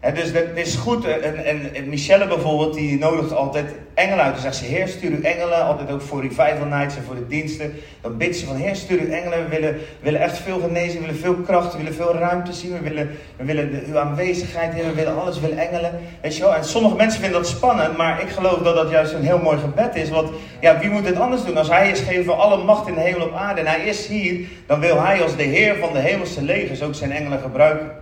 Dus 0.00 0.32
dat 0.32 0.44
is 0.54 0.74
goed. 0.74 1.04
En, 1.06 1.44
en, 1.74 1.88
Michelle 1.88 2.26
bijvoorbeeld, 2.26 2.74
die 2.74 2.98
nodigt 2.98 3.32
altijd 3.32 3.74
engelen 3.94 4.24
uit. 4.24 4.32
Dan 4.32 4.42
zegt 4.42 4.56
ze, 4.56 4.64
Heer, 4.64 4.88
stuur 4.88 5.10
uw 5.10 5.22
engelen. 5.22 5.64
Altijd 5.64 5.90
ook 5.90 6.00
voor 6.00 6.22
revival 6.22 6.66
nights 6.66 6.96
en 6.96 7.02
voor 7.02 7.14
de 7.14 7.26
diensten. 7.26 7.74
Dan 8.00 8.16
bidt 8.16 8.36
ze 8.36 8.46
van, 8.46 8.56
Heer, 8.56 8.76
stuur 8.76 9.00
uw 9.00 9.10
engelen. 9.10 9.42
We 9.44 9.48
willen, 9.48 9.76
willen 10.00 10.20
echt 10.20 10.38
veel 10.38 10.60
genezen. 10.60 10.94
We 10.94 11.06
willen 11.06 11.20
veel 11.20 11.34
kracht. 11.34 11.72
We 11.72 11.78
willen 11.78 11.94
veel 11.94 12.14
ruimte 12.14 12.52
zien. 12.52 12.72
We 12.72 12.80
willen, 12.80 13.10
we 13.36 13.44
willen 13.44 13.82
uw 13.88 13.98
aanwezigheid. 13.98 14.74
Heer. 14.74 14.84
We 14.84 14.94
willen 14.94 15.20
alles. 15.20 15.40
We 15.40 15.48
willen 15.48 15.68
engelen. 15.68 16.00
Weet 16.20 16.36
je 16.36 16.42
wel? 16.42 16.54
En 16.54 16.64
sommige 16.64 16.96
mensen 16.96 17.20
vinden 17.20 17.40
dat 17.40 17.50
spannend. 17.50 17.96
Maar 17.96 18.22
ik 18.22 18.28
geloof 18.28 18.58
dat 18.58 18.74
dat 18.74 18.90
juist 18.90 19.12
een 19.12 19.24
heel 19.24 19.38
mooi 19.42 19.58
gebed 19.58 19.94
is. 19.94 20.10
Want 20.10 20.30
ja, 20.60 20.78
wie 20.78 20.90
moet 20.90 21.06
het 21.06 21.18
anders 21.18 21.44
doen? 21.44 21.56
Als 21.56 21.68
hij 21.68 21.90
is 21.90 22.00
gegeven 22.00 22.38
alle 22.38 22.64
macht 22.64 22.88
in 22.88 22.94
de 22.94 23.00
hemel 23.00 23.26
op 23.26 23.34
aarde. 23.34 23.60
En 23.60 23.66
hij 23.66 23.80
is 23.80 24.06
hier. 24.06 24.46
Dan 24.66 24.80
wil 24.80 25.02
hij 25.02 25.22
als 25.22 25.36
de 25.36 25.42
Heer 25.42 25.76
van 25.76 25.92
de 25.92 25.98
hemelse 25.98 26.42
legers 26.42 26.82
ook 26.82 26.94
zijn 26.94 27.12
engelen 27.12 27.40
gebruiken. 27.40 27.97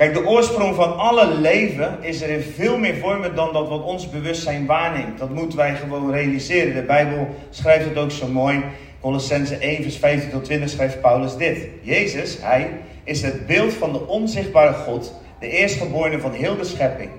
Kijk, 0.00 0.14
de 0.14 0.26
oorsprong 0.26 0.74
van 0.74 0.96
alle 0.96 1.34
leven 1.34 1.98
is 2.00 2.22
er 2.22 2.28
in 2.28 2.40
veel 2.40 2.78
meer 2.78 2.96
vormen 2.96 3.34
dan 3.34 3.52
dat 3.52 3.68
wat 3.68 3.82
ons 3.82 4.10
bewustzijn 4.10 4.66
waarneemt. 4.66 5.18
Dat 5.18 5.30
moeten 5.30 5.58
wij 5.58 5.74
gewoon 5.74 6.12
realiseren. 6.12 6.74
De 6.74 6.82
Bijbel 6.82 7.28
schrijft 7.50 7.84
het 7.84 7.96
ook 7.98 8.10
zo 8.10 8.28
mooi. 8.28 8.62
Colossense 9.00 9.56
1, 9.56 9.82
vers 9.82 9.96
15 9.96 10.30
tot 10.30 10.44
20 10.44 10.68
schrijft 10.68 11.00
Paulus 11.00 11.36
dit. 11.36 11.68
Jezus, 11.80 12.38
hij, 12.40 12.70
is 13.04 13.22
het 13.22 13.46
beeld 13.46 13.72
van 13.72 13.92
de 13.92 14.06
onzichtbare 14.06 14.72
God, 14.72 15.14
de 15.40 15.48
eerstgeborene 15.48 16.20
van 16.20 16.32
heel 16.32 16.56
de 16.56 16.64
schepping. 16.64 17.10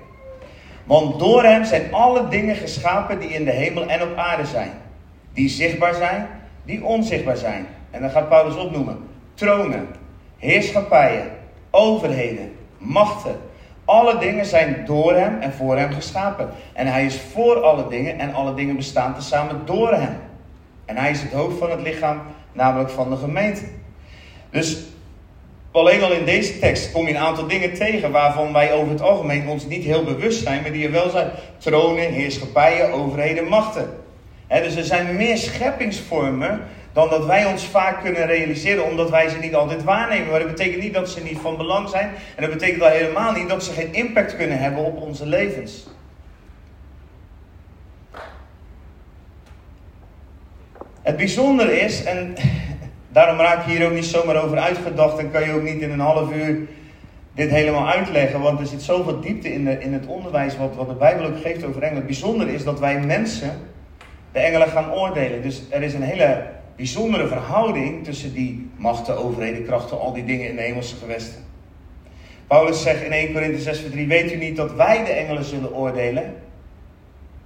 Want 0.84 1.18
door 1.18 1.42
hem 1.42 1.64
zijn 1.64 1.92
alle 1.92 2.28
dingen 2.28 2.56
geschapen 2.56 3.20
die 3.20 3.28
in 3.28 3.44
de 3.44 3.50
hemel 3.50 3.86
en 3.86 4.02
op 4.02 4.16
aarde 4.16 4.46
zijn. 4.46 4.70
Die 5.32 5.48
zichtbaar 5.48 5.94
zijn, 5.94 6.28
die 6.64 6.84
onzichtbaar 6.84 7.36
zijn. 7.36 7.66
En 7.90 8.00
dan 8.00 8.10
gaat 8.10 8.28
Paulus 8.28 8.56
opnoemen. 8.56 8.98
Tronen, 9.34 9.86
heerschappijen, 10.38 11.30
overheden 11.70 12.60
machten. 12.82 13.40
Alle 13.84 14.18
dingen 14.18 14.46
zijn 14.46 14.82
door 14.86 15.14
hem 15.14 15.40
en 15.40 15.52
voor 15.52 15.76
hem 15.76 15.92
geschapen. 15.92 16.50
En 16.72 16.86
hij 16.86 17.04
is 17.04 17.20
voor 17.32 17.62
alle 17.62 17.88
dingen 17.88 18.18
en 18.18 18.34
alle 18.34 18.54
dingen 18.54 18.76
bestaan 18.76 19.14
tezamen 19.14 19.60
door 19.64 19.92
hem. 19.92 20.16
En 20.84 20.96
hij 20.96 21.10
is 21.10 21.20
het 21.20 21.32
hoofd 21.32 21.58
van 21.58 21.70
het 21.70 21.80
lichaam, 21.80 22.20
namelijk 22.52 22.90
van 22.90 23.10
de 23.10 23.16
gemeente. 23.16 23.62
Dus 24.50 24.78
alleen 25.72 26.02
al 26.02 26.12
in 26.12 26.24
deze 26.24 26.58
tekst 26.58 26.92
kom 26.92 27.06
je 27.06 27.10
een 27.10 27.20
aantal 27.20 27.46
dingen 27.46 27.74
tegen 27.74 28.10
waarvan 28.10 28.52
wij 28.52 28.72
over 28.72 28.92
het 28.92 29.02
algemeen 29.02 29.48
ons 29.48 29.66
niet 29.66 29.84
heel 29.84 30.04
bewust 30.04 30.42
zijn, 30.42 30.62
maar 30.62 30.72
die 30.72 30.86
er 30.86 30.92
wel 30.92 31.10
zijn. 31.10 31.30
Tronen, 31.58 32.12
heerschappijen, 32.12 32.92
overheden, 32.92 33.48
machten. 33.48 33.90
dus 34.48 34.76
er 34.76 34.84
zijn 34.84 35.16
meer 35.16 35.36
scheppingsvormen 35.36 36.60
dan 36.92 37.08
dat 37.08 37.26
wij 37.26 37.44
ons 37.44 37.64
vaak 37.64 38.02
kunnen 38.02 38.26
realiseren, 38.26 38.84
omdat 38.84 39.10
wij 39.10 39.28
ze 39.28 39.38
niet 39.38 39.54
altijd 39.54 39.84
waarnemen. 39.84 40.30
Maar 40.30 40.38
dat 40.38 40.48
betekent 40.48 40.82
niet 40.82 40.94
dat 40.94 41.08
ze 41.08 41.22
niet 41.22 41.38
van 41.38 41.56
belang 41.56 41.88
zijn. 41.88 42.10
En 42.36 42.42
dat 42.42 42.50
betekent 42.50 42.82
al 42.82 42.88
helemaal 42.88 43.32
niet 43.32 43.48
dat 43.48 43.64
ze 43.64 43.72
geen 43.72 43.94
impact 43.94 44.36
kunnen 44.36 44.58
hebben 44.58 44.84
op 44.84 45.00
onze 45.00 45.26
levens. 45.26 45.86
Het 51.02 51.16
bijzondere 51.16 51.80
is, 51.80 52.04
en 52.04 52.34
daarom 53.08 53.38
raak 53.38 53.66
je 53.66 53.70
hier 53.70 53.86
ook 53.86 53.92
niet 53.92 54.04
zomaar 54.04 54.42
over 54.44 54.58
uitgedacht 54.58 55.18
en 55.18 55.30
kan 55.30 55.44
je 55.44 55.52
ook 55.52 55.62
niet 55.62 55.80
in 55.80 55.90
een 55.90 56.00
half 56.00 56.32
uur 56.32 56.58
dit 57.34 57.50
helemaal 57.50 57.88
uitleggen, 57.88 58.40
want 58.40 58.60
er 58.60 58.66
zit 58.66 58.82
zoveel 58.82 59.20
diepte 59.20 59.52
in, 59.52 59.64
de, 59.64 59.78
in 59.78 59.92
het 59.92 60.06
onderwijs 60.06 60.56
wat, 60.56 60.74
wat 60.76 60.88
de 60.88 60.94
Bijbel 60.94 61.26
ook 61.26 61.40
geeft 61.40 61.64
over 61.64 61.82
engelen. 61.82 61.96
Het 61.96 62.06
bijzondere 62.06 62.54
is 62.54 62.64
dat 62.64 62.80
wij 62.80 63.00
mensen 63.00 63.50
de 64.32 64.38
engelen 64.38 64.68
gaan 64.68 64.92
oordelen. 64.92 65.42
Dus 65.42 65.62
er 65.70 65.82
is 65.82 65.94
een 65.94 66.02
hele 66.02 66.42
bijzondere 66.76 67.26
verhouding 67.26 68.04
tussen 68.04 68.32
die 68.34 68.70
machten, 68.76 69.24
overheden, 69.24 69.64
krachten, 69.64 70.00
al 70.00 70.12
die 70.12 70.24
dingen 70.24 70.48
in 70.48 70.56
de 70.56 70.62
hemelse 70.62 70.96
gewesten. 70.96 71.40
Paulus 72.46 72.82
zegt 72.82 73.02
in 73.02 73.12
1 73.12 73.32
Korinthe 73.32 73.60
6 73.60 73.90
3, 73.90 74.06
weet 74.06 74.32
u 74.32 74.36
niet 74.36 74.56
dat 74.56 74.74
wij 74.74 75.04
de 75.04 75.10
engelen 75.10 75.44
zullen 75.44 75.74
oordelen? 75.74 76.34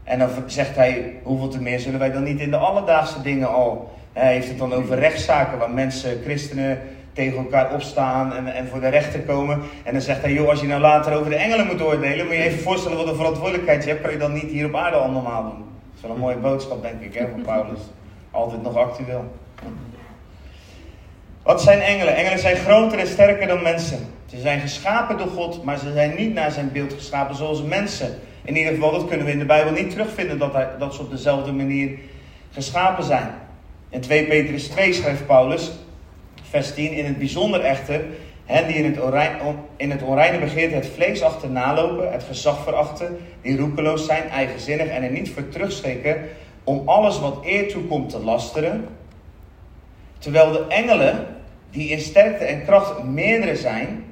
En 0.05 0.19
dan 0.19 0.29
zegt 0.47 0.77
hij, 0.77 1.15
hoeveel 1.23 1.49
te 1.49 1.61
meer 1.61 1.81
zullen 1.81 1.99
wij 1.99 2.13
dan 2.13 2.23
niet 2.23 2.41
in 2.41 2.51
de 2.51 2.57
alledaagse 2.57 3.23
dingen 3.23 3.49
al? 3.49 3.95
Hij 4.13 4.33
heeft 4.33 4.49
het 4.49 4.59
dan 4.59 4.73
over 4.73 4.99
rechtszaken 4.99 5.59
waar 5.59 5.71
mensen, 5.71 6.21
christenen, 6.25 6.81
tegen 7.17 7.37
elkaar 7.39 7.75
opstaan 7.75 8.33
en, 8.33 8.55
en 8.55 8.67
voor 8.67 8.81
de 8.81 8.89
rechter 8.89 9.21
komen. 9.21 9.61
En 9.85 9.93
dan 9.93 10.03
zegt 10.03 10.23
hij, 10.23 10.33
joh, 10.33 10.49
als 10.49 10.61
je 10.61 10.67
nou 10.67 10.81
later 10.81 11.13
over 11.13 11.31
de 11.31 11.37
engelen 11.37 11.67
moet 11.67 11.83
oordelen, 11.83 12.27
moet 12.27 12.35
je 12.35 12.43
even 12.43 12.59
voorstellen 12.59 12.97
wat 12.97 13.09
een 13.09 13.15
verantwoordelijkheid 13.15 13.85
je 13.85 13.91
hebt, 13.91 14.03
kan 14.03 14.13
je 14.13 14.19
dan 14.19 14.33
niet 14.33 14.51
hier 14.51 14.67
op 14.67 14.75
aarde 14.75 14.97
al 14.97 15.11
normaal 15.11 15.43
doen. 15.43 15.59
Dat 15.59 15.95
is 15.95 16.01
wel 16.01 16.11
een 16.11 16.19
mooie 16.19 16.37
boodschap, 16.37 16.83
denk 16.83 17.01
ik, 17.01 17.15
hè, 17.15 17.27
van 17.31 17.43
Paulus. 17.43 17.81
Altijd 18.37 18.63
nog 18.63 18.77
actueel. 18.77 19.25
Wat 21.43 21.63
zijn 21.63 21.81
engelen? 21.81 22.17
Engelen 22.17 22.39
zijn 22.39 22.57
groter 22.57 22.99
en 22.99 23.07
sterker 23.07 23.47
dan 23.47 23.63
mensen. 23.63 23.99
Ze 24.27 24.41
zijn 24.41 24.61
geschapen 24.61 25.19
door 25.19 25.29
God, 25.29 25.65
maar 25.65 25.79
ze 25.79 25.93
zijn 25.93 26.15
niet 26.17 26.35
naar 26.35 26.51
zijn 26.51 26.73
beeld 26.73 26.93
geschapen 26.93 27.37
zoals 27.37 27.63
mensen. 27.63 28.19
In 28.45 28.57
ieder 28.57 28.73
geval, 28.73 28.93
dat 28.93 29.09
kunnen 29.09 29.27
we 29.27 29.33
in 29.33 29.39
de 29.39 29.45
Bijbel 29.45 29.73
niet 29.73 29.91
terugvinden, 29.91 30.39
dat, 30.39 30.53
hij, 30.53 30.69
dat 30.79 30.95
ze 30.95 31.01
op 31.01 31.11
dezelfde 31.11 31.53
manier 31.53 31.99
geschapen 32.53 33.05
zijn. 33.05 33.31
In 33.89 34.01
2 34.01 34.27
Petrus 34.27 34.67
2 34.67 34.93
schrijft 34.93 35.27
Paulus, 35.27 35.71
vers 36.43 36.75
10, 36.75 36.93
in 36.93 37.05
het 37.05 37.19
bijzonder 37.19 37.61
echter, 37.61 38.05
hen 38.45 38.67
die 38.67 38.77
in 38.77 38.85
het, 38.85 39.03
orijn, 39.03 39.37
in 39.77 39.91
het 39.91 40.03
onreine 40.03 40.39
begeerte 40.39 40.75
het 40.75 40.91
vlees 40.95 41.23
achterna 41.23 41.75
lopen, 41.75 42.13
het 42.13 42.25
gezag 42.25 42.63
verachten, 42.63 43.19
die 43.43 43.59
roekeloos 43.59 44.07
zijn, 44.07 44.29
eigenzinnig 44.29 44.87
en 44.87 45.03
er 45.03 45.11
niet 45.11 45.31
voor 45.31 45.49
terugschrikken, 45.49 46.17
om 46.67 46.89
alles 46.89 47.21
wat 47.21 47.39
eer 47.45 47.69
toekomt 47.69 48.11
te 48.11 48.19
lasteren. 48.19 48.89
Terwijl 50.19 50.53
de 50.53 50.67
engelen, 50.69 51.27
die 51.71 51.89
in 51.89 52.01
sterkte 52.01 52.45
en 52.45 52.65
kracht 52.65 53.03
meerdere 53.03 53.57
zijn, 53.57 54.05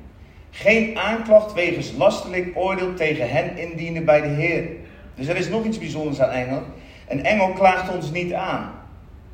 geen 0.51 0.99
aanklacht 0.99 1.53
wegens 1.53 1.93
lasterlijk 1.97 2.51
oordeel 2.55 2.95
tegen 2.95 3.31
hen 3.31 3.57
indienen 3.57 4.05
bij 4.05 4.21
de 4.21 4.29
Heer. 4.29 4.69
Dus 5.15 5.27
er 5.27 5.37
is 5.37 5.49
nog 5.49 5.65
iets 5.65 5.79
bijzonders 5.79 6.21
aan 6.21 6.31
engelen. 6.31 6.65
Een 7.09 7.25
engel 7.25 7.53
klaagt 7.53 7.95
ons 7.95 8.11
niet 8.11 8.33
aan. 8.33 8.73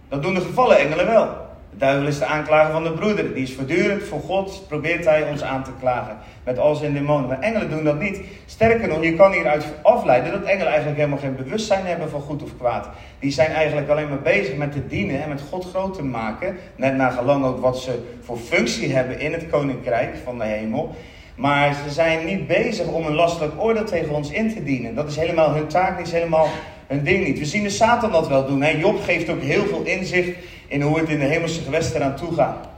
Dat 0.09 0.23
doen 0.23 0.35
de 0.35 0.41
gevallen 0.41 0.79
engelen 0.79 1.07
wel. 1.07 1.50
De 1.71 1.77
duivel 1.77 2.07
is 2.07 2.19
de 2.19 2.25
aanklager 2.25 2.73
van 2.73 2.85
de 2.85 2.93
broeder. 2.93 3.35
Die 3.35 3.43
is 3.43 3.55
voortdurend 3.55 4.03
voor 4.03 4.21
God, 4.21 4.65
probeert 4.69 5.05
hij 5.05 5.29
ons 5.29 5.43
aan 5.43 5.65
te 5.65 5.71
klagen. 5.81 6.17
Met 6.45 6.59
al 6.59 6.75
zijn 6.75 6.95
demonen. 6.95 7.29
Maar 7.29 7.41
engelen 7.41 7.71
doen 7.71 7.85
dat 7.85 8.01
niet. 8.01 8.21
Sterker 8.47 8.89
nog, 8.89 9.03
je 9.03 9.15
kan 9.15 9.33
hieruit 9.33 9.65
afleiden 9.83 10.33
dat 10.33 10.43
engelen 10.43 10.67
eigenlijk 10.67 10.97
helemaal 10.97 11.19
geen 11.19 11.37
bewustzijn 11.37 11.87
hebben 11.87 12.11
van 12.11 12.21
goed 12.21 12.43
of 12.43 12.57
kwaad. 12.59 12.89
Die 13.19 13.31
zijn 13.31 13.51
eigenlijk 13.51 13.89
alleen 13.89 14.09
maar 14.09 14.23
bezig 14.23 14.57
met 14.57 14.73
te 14.73 14.87
dienen 14.87 15.23
en 15.23 15.29
met 15.29 15.43
God 15.51 15.67
groot 15.71 15.95
te 15.95 16.05
maken. 16.05 16.57
Net 16.77 16.97
naar 16.97 17.13
gelang 17.13 17.45
ook 17.45 17.61
wat 17.61 17.79
ze 17.79 17.99
voor 18.23 18.39
functie 18.39 18.95
hebben 18.95 19.21
in 19.21 19.33
het 19.33 19.49
koninkrijk 19.51 20.17
van 20.25 20.39
de 20.39 20.45
hemel. 20.45 20.95
Maar 21.35 21.75
ze 21.85 21.91
zijn 21.91 22.27
niet 22.27 22.47
bezig 22.47 22.87
om 22.87 23.07
een 23.07 23.15
lastelijk 23.15 23.53
oordeel 23.63 23.85
tegen 23.85 24.15
ons 24.15 24.31
in 24.31 24.55
te 24.55 24.63
dienen. 24.63 24.95
Dat 24.95 25.09
is 25.09 25.17
helemaal 25.17 25.55
hun 25.55 25.67
taak, 25.67 25.99
niet 25.99 26.07
is 26.07 26.13
helemaal 26.13 26.49
hun 26.87 27.05
ding 27.05 27.27
niet. 27.27 27.39
We 27.39 27.45
zien 27.45 27.63
de 27.63 27.71
Satan 27.71 28.13
dat 28.13 28.29
wel 28.29 28.47
doen. 28.47 28.79
Job 28.79 29.03
geeft 29.03 29.31
ook 29.31 29.43
heel 29.43 29.65
veel 29.67 29.83
inzicht 29.83 30.37
in 30.71 30.83
hoe 30.83 30.99
het 30.99 31.09
in 31.09 31.19
de 31.19 31.25
hemelse 31.25 31.63
gewesten 31.63 31.97
eraan 31.97 32.17
toe 32.17 32.35
gaat. 32.35 32.69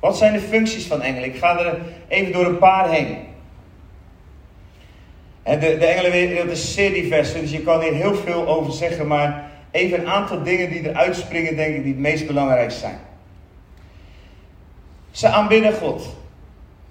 Wat 0.00 0.16
zijn 0.16 0.32
de 0.32 0.40
functies 0.40 0.86
van 0.86 1.02
engelen? 1.02 1.28
Ik 1.28 1.36
ga 1.36 1.58
er 1.58 1.80
even 2.08 2.32
door 2.32 2.46
een 2.46 2.58
paar 2.58 2.90
heen. 2.90 3.16
De, 5.42 5.58
de 5.58 5.86
engelenwereld 5.86 6.50
is 6.50 6.74
zeer 6.74 6.92
divers, 6.92 7.32
dus 7.32 7.50
je 7.50 7.62
kan 7.62 7.80
hier 7.80 7.94
heel 7.94 8.14
veel 8.14 8.46
over 8.46 8.72
zeggen, 8.72 9.06
maar 9.06 9.50
even 9.70 10.00
een 10.00 10.08
aantal 10.08 10.42
dingen 10.42 10.70
die 10.70 10.88
eruit 10.88 11.16
springen, 11.16 11.56
denk 11.56 11.74
ik, 11.74 11.82
die 11.82 11.92
het 11.92 12.02
meest 12.02 12.26
belangrijk 12.26 12.70
zijn. 12.70 12.98
Ze 15.10 15.28
aanbidden 15.28 15.72
God. 15.72 16.16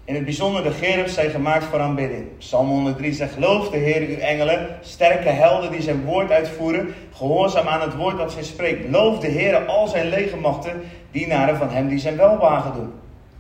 In 0.08 0.16
het 0.16 0.24
bijzonder 0.24 0.64
de 0.64 0.72
gerubs 0.72 1.14
zijn 1.14 1.30
gemaakt 1.30 1.64
voor 1.64 1.80
aanbidding. 1.80 2.38
Psalm 2.38 2.68
103 2.68 3.14
zegt, 3.14 3.34
geloof 3.34 3.70
de 3.70 3.78
Heer 3.78 4.08
uw 4.08 4.18
engelen, 4.18 4.68
sterke 4.82 5.30
helden 5.30 5.72
die 5.72 5.82
zijn 5.82 6.04
woord 6.04 6.32
uitvoeren, 6.32 6.94
gehoorzaam 7.14 7.68
aan 7.68 7.82
het 7.82 7.96
woord 7.96 8.18
dat 8.18 8.32
zij 8.32 8.44
spreekt. 8.44 8.90
Loof 8.90 9.20
de 9.20 9.28
Heer 9.28 9.66
al 9.66 9.88
zijn 9.88 10.10
legermachten, 10.10 10.82
dienaren 11.12 11.58
van 11.58 11.70
hem 11.70 11.88
die 11.88 12.00
zijn 12.00 12.18
welwagen 12.18 12.74
doen. 12.74 12.92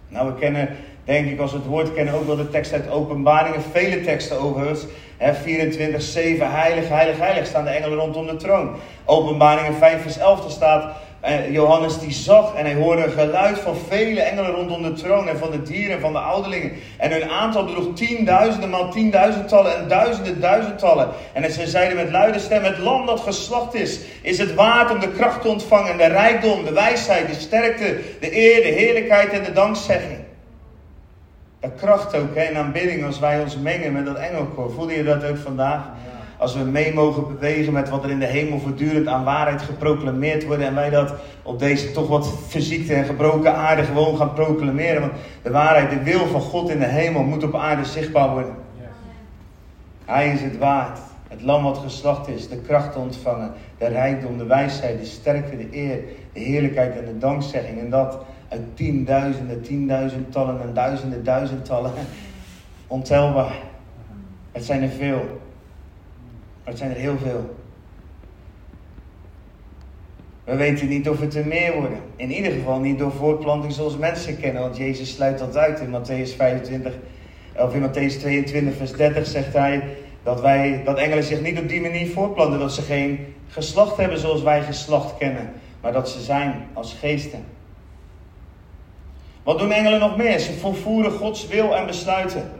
Nou, 0.08 0.28
we 0.28 0.40
kennen, 0.40 0.70
denk 1.04 1.30
ik, 1.30 1.40
als 1.40 1.52
we 1.52 1.58
het 1.58 1.68
woord 1.68 1.94
kennen, 1.94 2.14
ook 2.14 2.26
wel 2.26 2.36
de 2.36 2.50
tekst 2.50 2.74
uit 2.74 2.90
openbaringen, 2.90 3.62
vele 3.62 4.02
teksten 4.02 4.40
overigens. 4.40 4.86
24, 5.20 6.02
7, 6.02 6.52
heilig, 6.52 6.90
heilig, 6.90 7.18
heilig 7.18 7.46
staan 7.46 7.64
de 7.64 7.70
engelen 7.70 7.98
rondom 7.98 8.28
de 8.28 8.36
troon. 8.36 8.76
Openbaringen 9.06 9.74
5 9.74 10.02
vers 10.02 10.18
11, 10.18 10.42
daar 10.42 10.52
staat 10.52 10.96
en 11.28 11.52
Johannes 11.52 12.00
die 12.00 12.12
zag 12.12 12.56
en 12.56 12.66
hij 12.66 12.76
hoorde 12.76 13.04
een 13.04 13.12
geluid 13.12 13.60
van 13.60 13.76
vele 13.88 14.22
engelen 14.22 14.52
rondom 14.52 14.82
de 14.82 14.94
troon 14.94 15.28
en 15.28 15.38
van 15.38 15.52
de 15.52 15.62
dieren 15.62 15.96
en 15.96 16.02
van 16.02 16.14
de 16.14 16.20
ouderlingen. 16.20 16.72
En 16.98 17.12
hun 17.12 17.30
aantal 17.30 17.66
bedroeg 17.66 17.96
tienduizenden 17.96 18.70
maal 18.70 18.92
tienduizendtallen 18.92 19.78
en 19.78 19.88
duizenden 19.88 20.40
duizendtallen. 20.40 21.10
En 21.34 21.52
ze 21.52 21.68
zeiden 21.68 21.98
met 21.98 22.12
luide 22.12 22.40
stem, 22.40 22.64
het 22.64 22.78
lam 22.78 23.06
dat 23.06 23.20
geslacht 23.20 23.74
is, 23.74 24.00
is 24.22 24.38
het 24.38 24.54
waard 24.54 24.92
om 24.92 25.00
de 25.00 25.12
kracht 25.12 25.42
te 25.42 25.48
ontvangen, 25.48 25.98
de 25.98 26.08
rijkdom, 26.08 26.66
de 26.66 26.74
wijsheid, 26.74 27.28
de 27.28 27.34
sterkte, 27.34 28.00
de 28.20 28.38
eer, 28.38 28.62
de 28.62 28.80
heerlijkheid 28.80 29.30
en 29.30 29.44
de 29.44 29.54
dankzegging. 29.54 30.20
De 31.60 31.70
kracht 31.80 32.16
ook 32.16 32.36
hè, 32.36 32.44
in 32.44 32.58
aanbidding 32.58 33.06
als 33.06 33.20
wij 33.20 33.42
ons 33.42 33.58
mengen 33.58 33.94
met 33.94 34.06
dat 34.06 34.18
engelkoor. 34.18 34.72
Voelde 34.72 34.94
je 34.94 35.04
dat 35.04 35.26
ook 35.26 35.38
vandaag? 35.38 35.82
Als 36.38 36.56
we 36.56 36.63
mee 36.63 36.94
mogen 36.94 37.27
bewegen 37.27 37.74
met 37.74 37.89
wat 37.89 38.03
er 38.03 38.10
in 38.10 38.20
de 38.20 38.25
hemel 38.25 38.60
voortdurend 38.60 39.08
aan 39.08 39.24
waarheid 39.24 39.62
geproclameerd 39.62 40.46
wordt. 40.46 40.62
En 40.62 40.75
wij 40.75 40.89
dat 40.89 41.13
op 41.44 41.60
deze 41.60 41.91
toch 41.91 42.08
wat 42.08 42.34
verziekte 42.48 42.94
en 42.94 43.06
gebroken 43.06 43.56
aarde 43.56 43.84
gewoon 43.84 44.17
gaan 44.17 44.34
proclameren. 44.34 45.01
Want 45.01 45.13
de 45.41 45.51
waarheid, 45.51 45.89
de 45.89 46.03
wil 46.03 46.27
van 46.27 46.41
God 46.41 46.70
in 46.70 46.79
de 46.79 46.86
hemel 46.86 47.24
moet 47.24 47.44
op 47.44 47.56
aarde 47.56 47.86
zichtbaar 47.86 48.29
worden. 48.29 48.56
Hij 50.06 50.32
is 50.32 50.41
het 50.41 50.58
waard. 50.58 51.00
Het 51.27 51.41
lam 51.41 51.63
wat 51.63 51.77
geslacht 51.77 52.27
is, 52.27 52.50
de 52.50 52.58
kracht 52.58 52.96
ontvangen, 52.96 53.51
de 53.77 53.88
rijkdom, 53.88 54.38
de 54.38 54.46
wijsheid, 54.46 55.00
de 55.00 55.06
sterkte, 55.06 55.58
de 55.58 55.67
eer, 55.72 56.00
de 56.34 56.39
heerlijkheid 56.39 56.98
en 56.98 57.06
de 57.06 57.17
dankzegging. 57.17 57.79
En 57.79 57.89
dat 57.89 58.17
uit 58.48 58.62
tienduizenden, 58.74 59.62
tienduizendtallen 59.62 60.62
en 60.62 60.74
duizenden, 60.74 61.24
duizendtallen. 61.24 61.91
Ontelbaar. 62.88 63.56
Het 64.51 64.65
zijn 64.65 64.82
er 64.82 64.89
veel. 64.89 65.39
Maar 66.68 66.76
het 66.76 66.86
zijn 66.86 66.96
er 66.96 67.02
heel 67.02 67.18
veel. 67.18 67.56
We 70.44 70.56
weten 70.56 70.88
niet 70.88 71.10
of 71.10 71.20
het 71.20 71.36
er 71.36 71.48
meer 71.48 71.74
worden. 71.74 72.00
In 72.16 72.32
ieder 72.32 72.52
geval 72.52 72.80
niet 72.80 73.00
door 73.00 73.12
voortplanting 73.12 73.74
zoals 73.74 73.98
mensen 73.98 74.40
kennen. 74.40 74.62
Want 74.62 74.78
Jezus 74.78 75.14
sluit 75.14 75.40
dat 75.40 75.58
uit 75.58 75.80
in 75.80 75.90
Matthäus 75.90 76.36
25, 76.36 76.94
of 77.56 77.74
in 77.74 77.82
Matthäus 77.82 78.20
22, 78.20 78.76
vers 78.76 78.92
30 78.92 79.26
zegt 79.26 79.54
hij 79.54 79.84
dat, 80.24 80.42
wij, 80.42 80.82
dat 80.86 80.98
engelen 80.98 81.24
zich 81.24 81.42
niet 81.42 81.60
op 81.60 81.70
die 81.70 81.82
manier 81.82 82.08
voortplanten. 82.08 82.60
Dat 82.60 82.74
ze 82.74 82.82
geen 82.82 83.36
geslacht 83.48 83.98
hebben 83.98 84.20
zoals 84.20 84.42
wij 84.42 84.62
geslacht 84.62 85.18
kennen. 85.18 85.52
Maar 85.82 85.94
dat 85.94 86.10
ze 86.10 86.22
zijn 86.22 86.68
als 86.74 86.94
geesten. 86.94 87.44
Wat 89.44 89.60
doen 89.60 89.72
engelen 89.72 90.00
nog 90.00 90.18
meer? 90.18 90.40
Ze 90.40 90.54
volvoeren 90.54 91.12
Gods 91.12 91.48
wil 91.48 91.76
en 91.76 91.86
besluiten. 91.86 92.52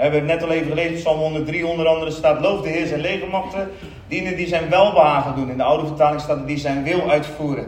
We 0.00 0.06
hebben 0.06 0.24
net 0.24 0.42
al 0.42 0.50
even 0.50 0.68
gelezen, 0.68 0.94
Psalm 0.94 1.18
103 1.18 1.66
onder 1.66 1.86
andere 1.86 2.10
staat, 2.10 2.40
loof 2.40 2.60
de 2.60 2.68
Heer 2.68 2.86
zijn 2.86 3.00
legermachten, 3.00 3.70
dienen 4.08 4.36
die 4.36 4.46
zijn 4.46 4.68
welbehagen 4.68 5.34
doen. 5.34 5.50
In 5.50 5.56
de 5.56 5.62
oude 5.62 5.86
vertaling 5.86 6.20
staat 6.20 6.46
die 6.46 6.58
zijn 6.58 6.82
wil 6.82 7.10
uitvoeren. 7.10 7.66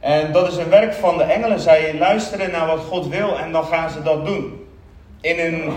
En 0.00 0.32
dat 0.32 0.48
is 0.52 0.56
een 0.56 0.68
werk 0.68 0.94
van 0.94 1.16
de 1.16 1.22
engelen. 1.22 1.60
Zij 1.60 1.98
luisteren 1.98 2.50
naar 2.50 2.66
wat 2.66 2.78
God 2.78 3.08
wil 3.08 3.38
en 3.38 3.52
dan 3.52 3.64
gaan 3.64 3.90
ze 3.90 4.02
dat 4.02 4.26
doen. 4.26 4.66
In 5.20 5.38
een, 5.38 5.72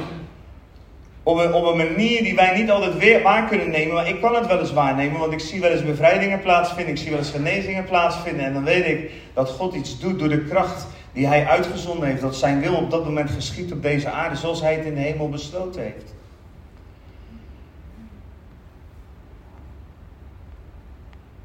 op, 1.24 1.38
een, 1.38 1.54
op 1.54 1.66
een 1.66 1.78
manier 1.78 2.24
die 2.24 2.36
wij 2.36 2.58
niet 2.60 2.72
altijd 2.72 2.98
weer 2.98 3.22
waar 3.22 3.48
kunnen 3.48 3.70
nemen. 3.70 3.94
Maar 3.94 4.10
ik 4.10 4.22
kan 4.22 4.36
het 4.36 4.48
wel 4.48 4.60
eens 4.60 4.74
waarnemen, 4.74 5.20
want 5.20 5.34
ik 5.34 5.40
zie 5.40 5.62
wel 5.62 5.72
eens 5.72 5.86
bevrijdingen 5.86 6.42
plaatsvinden. 6.42 6.94
Ik 6.94 7.00
zie 7.00 7.10
wel 7.10 7.20
eens 7.20 7.32
genezingen 7.32 7.86
plaatsvinden. 7.86 8.46
En 8.46 8.54
dan 8.54 8.64
weet 8.64 8.86
ik 8.86 9.12
dat 9.34 9.50
God 9.50 9.74
iets 9.74 10.00
doet 10.00 10.20
door 10.20 10.30
de 10.30 10.46
kracht 10.46 10.88
die 11.14 11.28
hij 11.28 11.46
uitgezonden 11.46 12.08
heeft, 12.08 12.22
dat 12.22 12.36
zijn 12.36 12.60
wil 12.60 12.76
op 12.76 12.92
dat 12.92 13.06
moment 13.06 13.30
geschiet 13.30 13.72
op 13.72 13.82
deze 13.82 14.10
aarde 14.10 14.36
zoals 14.36 14.62
hij 14.62 14.76
het 14.76 14.86
in 14.86 14.94
de 14.94 15.00
hemel 15.00 15.30
besloten 15.30 15.82
heeft. 15.82 16.14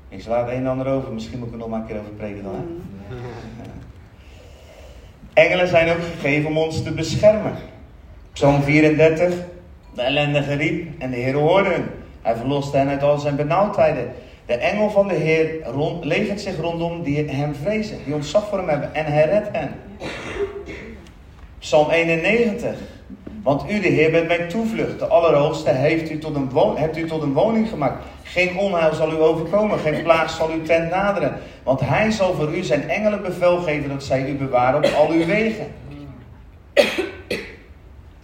Ik 0.08 0.22
sla 0.22 0.44
het 0.44 0.48
een 0.48 0.56
en 0.56 0.66
ander 0.66 0.86
over, 0.86 1.12
misschien 1.12 1.38
moet 1.38 1.46
ik 1.46 1.52
er 1.52 1.58
nog 1.58 1.68
maar 1.68 1.80
een 1.80 1.86
keer 1.86 1.98
over 1.98 2.10
preken 2.10 2.42
dan. 2.42 2.54
Hè? 2.54 3.16
Engelen 5.42 5.68
zijn 5.68 5.96
ook 5.96 6.02
gegeven 6.02 6.50
om 6.50 6.58
ons 6.58 6.82
te 6.82 6.92
beschermen. 6.92 7.52
Psalm 8.32 8.62
34, 8.62 9.34
de 9.94 10.02
ellendige 10.02 10.54
riep 10.54 11.00
en 11.00 11.10
de 11.10 11.16
Heer 11.16 11.34
hoorde 11.34 11.70
hem. 11.70 11.90
Hij 12.22 12.36
verloste 12.36 12.76
hen 12.76 12.88
uit 12.88 13.02
al 13.02 13.18
zijn 13.18 13.36
benauwdheden. 13.36 14.12
De 14.46 14.54
engel 14.54 14.90
van 14.90 15.08
de 15.08 15.14
Heer 15.14 15.62
rond, 15.64 16.04
levert 16.04 16.40
zich 16.40 16.60
rondom 16.60 17.02
die 17.02 17.30
hem 17.30 17.54
vrezen, 17.54 17.98
die 18.04 18.14
ontzag 18.14 18.48
voor 18.48 18.58
hem 18.58 18.68
hebben 18.68 18.94
en 18.94 19.04
hij 19.04 19.24
redt 19.28 19.48
hen. 19.52 19.70
Psalm 21.58 21.90
91. 21.90 22.78
Want 23.42 23.70
u, 23.70 23.80
de 23.80 23.88
Heer, 23.88 24.10
bent 24.10 24.28
mijn 24.28 24.48
toevlucht. 24.48 24.98
De 24.98 25.06
Allerhoogste 25.06 25.70
heeft 25.70 26.10
u, 26.10 26.18
tot 26.18 26.34
een 26.34 26.50
hebt 26.76 26.96
u 26.96 27.06
tot 27.06 27.22
een 27.22 27.32
woning 27.32 27.68
gemaakt. 27.68 28.04
Geen 28.22 28.58
onheil 28.58 28.94
zal 28.94 29.12
u 29.12 29.20
overkomen, 29.20 29.78
geen 29.78 30.02
plaag 30.02 30.30
zal 30.30 30.50
u 30.54 30.62
tent 30.62 30.90
naderen. 30.90 31.36
Want 31.62 31.80
hij 31.80 32.10
zal 32.10 32.34
voor 32.34 32.54
u 32.54 32.62
zijn 32.62 32.88
engelen 32.88 33.22
bevel 33.22 33.58
geven 33.58 33.88
dat 33.88 34.04
zij 34.04 34.28
u 34.28 34.34
bewaren 34.34 34.84
op 34.84 34.94
al 34.96 35.10
uw 35.10 35.26
wegen. 35.26 35.66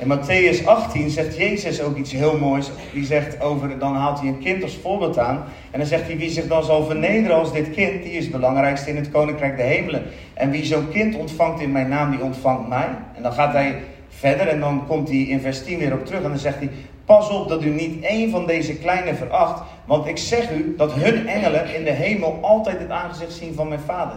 In 0.03 0.09
Matthäus 0.09 0.67
18 0.67 1.11
zegt 1.11 1.37
Jezus 1.37 1.81
ook 1.81 1.97
iets 1.97 2.13
heel 2.13 2.39
moois. 2.39 2.71
Die 2.93 3.05
zegt 3.05 3.41
over, 3.41 3.79
dan 3.79 3.95
haalt 3.95 4.21
hij 4.21 4.29
een 4.29 4.39
kind 4.39 4.63
als 4.63 4.77
voorbeeld 4.83 5.19
aan. 5.19 5.45
En 5.71 5.79
dan 5.79 5.89
zegt 5.89 6.07
hij, 6.07 6.17
wie 6.17 6.31
zich 6.31 6.47
dan 6.47 6.65
zal 6.65 6.85
vernederen 6.85 7.37
als 7.37 7.53
dit 7.53 7.71
kind, 7.71 8.03
die 8.03 8.13
is 8.13 8.23
het 8.23 8.33
belangrijkste 8.33 8.91
in 8.91 8.97
het 8.97 9.11
koninkrijk 9.11 9.57
der 9.57 9.67
hemelen. 9.67 10.03
En 10.35 10.51
wie 10.51 10.65
zo'n 10.65 10.89
kind 10.89 11.17
ontvangt 11.17 11.61
in 11.61 11.73
mijn 11.73 11.89
naam, 11.89 12.11
die 12.11 12.23
ontvangt 12.23 12.69
mij. 12.69 12.89
En 13.15 13.23
dan 13.23 13.33
gaat 13.33 13.53
hij 13.53 13.83
verder 14.09 14.49
en 14.49 14.61
dan 14.61 14.87
komt 14.87 15.09
hij 15.09 15.19
in 15.19 15.41
vers 15.41 15.65
10 15.65 15.79
weer 15.79 15.93
op 15.93 16.07
terug. 16.07 16.23
En 16.23 16.29
dan 16.29 16.39
zegt 16.39 16.59
hij, 16.59 16.71
pas 17.05 17.31
op 17.31 17.49
dat 17.49 17.63
u 17.63 17.69
niet 17.69 18.05
één 18.05 18.31
van 18.31 18.47
deze 18.47 18.75
kleine 18.75 19.15
veracht. 19.15 19.63
Want 19.85 20.07
ik 20.07 20.19
zeg 20.19 20.51
u 20.51 20.75
dat 20.77 20.93
hun 20.93 21.29
engelen 21.29 21.75
in 21.75 21.85
de 21.85 21.91
hemel 21.91 22.39
altijd 22.41 22.79
het 22.79 22.91
aangezicht 22.91 23.33
zien 23.33 23.55
van 23.55 23.69
mijn 23.69 23.81
vader. 23.81 24.17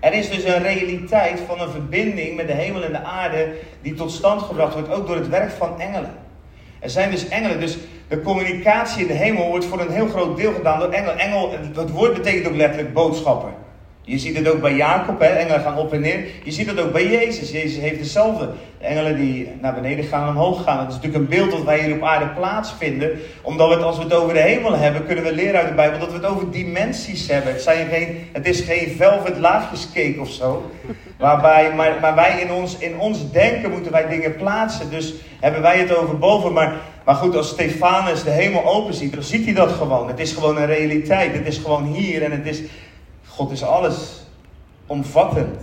Er 0.00 0.12
is 0.12 0.30
dus 0.30 0.44
een 0.44 0.62
realiteit 0.62 1.40
van 1.46 1.60
een 1.60 1.70
verbinding 1.70 2.36
met 2.36 2.46
de 2.46 2.52
hemel 2.52 2.82
en 2.82 2.92
de 2.92 3.02
aarde 3.02 3.52
die 3.82 3.94
tot 3.94 4.12
stand 4.12 4.42
gebracht 4.42 4.74
wordt, 4.74 4.92
ook 4.92 5.06
door 5.06 5.16
het 5.16 5.28
werk 5.28 5.50
van 5.50 5.80
engelen. 5.80 6.14
Er 6.78 6.90
zijn 6.90 7.10
dus 7.10 7.28
engelen, 7.28 7.60
dus 7.60 7.78
de 8.08 8.22
communicatie 8.22 9.00
in 9.02 9.06
de 9.06 9.12
hemel 9.12 9.48
wordt 9.48 9.64
voor 9.64 9.80
een 9.80 9.90
heel 9.90 10.08
groot 10.08 10.36
deel 10.36 10.52
gedaan 10.52 10.78
door 10.78 10.90
engelen. 10.90 11.18
Engel, 11.18 11.54
het 11.74 11.90
woord 11.90 12.14
betekent 12.14 12.46
ook 12.46 12.56
letterlijk 12.56 12.92
boodschapper. 12.92 13.50
Je 14.10 14.18
ziet 14.18 14.36
het 14.36 14.48
ook 14.48 14.60
bij 14.60 14.74
Jacob, 14.74 15.20
hè? 15.20 15.26
engelen 15.26 15.60
gaan 15.60 15.78
op 15.78 15.92
en 15.92 16.00
neer. 16.00 16.24
Je 16.44 16.50
ziet 16.50 16.66
het 16.66 16.80
ook 16.80 16.92
bij 16.92 17.06
Jezus. 17.06 17.50
Jezus 17.50 17.76
heeft 17.76 17.98
dezelfde. 17.98 18.50
De 18.78 18.84
engelen 18.84 19.16
die 19.16 19.48
naar 19.60 19.74
beneden 19.74 20.04
gaan 20.04 20.22
en 20.22 20.28
omhoog 20.28 20.62
gaan. 20.62 20.78
Het 20.78 20.88
is 20.88 20.94
natuurlijk 20.94 21.22
een 21.22 21.38
beeld 21.38 21.50
dat 21.50 21.62
wij 21.62 21.80
hier 21.80 21.94
op 21.94 22.02
aarde 22.02 22.26
plaatsvinden. 22.26 23.18
Omdat 23.42 23.82
als 23.82 23.96
we 23.96 24.02
het 24.02 24.14
over 24.14 24.34
de 24.34 24.40
hemel 24.40 24.76
hebben, 24.76 25.06
kunnen 25.06 25.24
we 25.24 25.32
leren 25.32 25.60
uit 25.60 25.68
de 25.68 25.74
Bijbel 25.74 25.98
dat 25.98 26.08
we 26.08 26.14
het 26.14 26.24
over 26.24 26.50
dimensies 26.50 27.28
hebben. 27.28 27.52
Het, 27.52 27.62
zijn 27.62 27.88
geen, 27.88 28.28
het 28.32 28.46
is 28.46 28.60
geen 28.60 28.94
velvet 28.96 29.38
laagjescake 29.38 30.16
of 30.20 30.30
zo. 30.30 30.70
Waarbij, 31.18 31.74
maar, 31.74 31.96
maar 32.00 32.14
wij 32.14 32.40
in 32.40 32.52
ons, 32.52 32.78
in 32.78 32.98
ons 32.98 33.30
denken 33.32 33.70
moeten 33.70 33.92
wij 33.92 34.08
dingen 34.08 34.36
plaatsen. 34.36 34.90
Dus 34.90 35.14
hebben 35.40 35.62
wij 35.62 35.78
het 35.78 35.96
over 35.96 36.18
boven. 36.18 36.52
Maar, 36.52 36.72
maar 37.04 37.14
goed, 37.14 37.36
als 37.36 37.48
Stefanus 37.48 38.22
de 38.22 38.30
hemel 38.30 38.64
open 38.64 38.94
ziet, 38.94 39.12
dan 39.12 39.22
ziet 39.22 39.44
hij 39.44 39.54
dat 39.54 39.70
gewoon. 39.70 40.08
Het 40.08 40.20
is 40.20 40.32
gewoon 40.32 40.56
een 40.56 40.66
realiteit. 40.66 41.32
Het 41.32 41.46
is 41.46 41.58
gewoon 41.58 41.84
hier 41.84 42.22
en 42.22 42.30
het 42.30 42.46
is 42.46 42.62
God 43.34 43.50
is 43.50 43.62
alles 43.62 44.20
omvattend. 44.86 45.58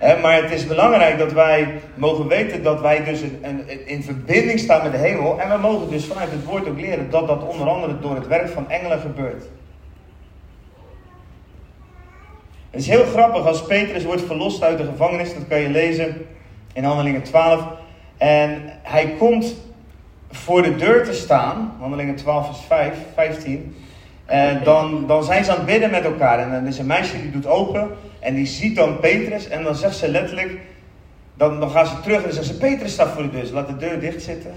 maar 0.00 0.42
het 0.42 0.50
is 0.50 0.66
belangrijk 0.66 1.18
dat 1.18 1.32
wij 1.32 1.80
mogen 1.94 2.28
weten 2.28 2.62
dat 2.62 2.80
wij 2.80 3.04
dus 3.04 3.20
in 3.84 4.02
verbinding 4.02 4.58
staan 4.58 4.82
met 4.82 4.92
de 4.92 4.98
hemel. 4.98 5.40
En 5.40 5.50
we 5.50 5.58
mogen 5.58 5.90
dus 5.90 6.04
vanuit 6.04 6.30
het 6.30 6.44
woord 6.44 6.68
ook 6.68 6.80
leren 6.80 7.10
dat 7.10 7.26
dat 7.26 7.46
onder 7.46 7.68
andere 7.68 7.98
door 8.00 8.14
het 8.14 8.26
werk 8.26 8.48
van 8.48 8.70
engelen 8.70 9.00
gebeurt. 9.00 9.44
Het 12.70 12.80
is 12.80 12.88
heel 12.88 13.04
grappig 13.04 13.46
als 13.46 13.64
Petrus 13.64 14.04
wordt 14.04 14.22
verlost 14.22 14.62
uit 14.62 14.78
de 14.78 14.84
gevangenis. 14.84 15.34
Dat 15.34 15.48
kan 15.48 15.60
je 15.60 15.68
lezen 15.68 16.26
in 16.72 16.84
Handelingen 16.84 17.22
12. 17.22 17.64
En 18.16 18.62
hij 18.82 19.14
komt 19.18 19.54
voor 20.30 20.62
de 20.62 20.76
deur 20.76 21.04
te 21.04 21.12
staan. 21.12 21.74
Handelingen 21.78 22.16
12 22.16 22.46
vers 22.46 22.60
5, 22.66 22.94
15. 23.14 23.76
En 24.28 24.60
dan, 24.64 25.06
dan 25.06 25.24
zijn 25.24 25.44
ze 25.44 25.50
aan 25.50 25.56
het 25.56 25.66
bidden 25.66 25.90
met 25.90 26.04
elkaar. 26.04 26.38
En 26.38 26.50
dan 26.50 26.66
is 26.66 26.78
een 26.78 26.86
meisje 26.86 27.20
die 27.20 27.30
doet 27.30 27.46
open. 27.46 27.88
En 28.20 28.34
die 28.34 28.46
ziet 28.46 28.76
dan 28.76 29.00
Petrus. 29.00 29.48
En 29.48 29.62
dan 29.62 29.74
zegt 29.74 29.96
ze 29.96 30.08
letterlijk. 30.08 30.60
Dan, 31.34 31.60
dan 31.60 31.70
gaan 31.70 31.86
ze 31.86 32.00
terug 32.00 32.16
en 32.16 32.22
dan 32.22 32.32
zegt 32.32 32.46
ze: 32.46 32.56
Petrus 32.56 32.92
staat 32.92 33.08
voor 33.08 33.22
de 33.22 33.30
deur. 33.30 33.46
Ze 33.46 33.52
laat 33.52 33.66
de 33.66 33.76
deur 33.76 34.00
dicht 34.00 34.22
zitten. 34.22 34.52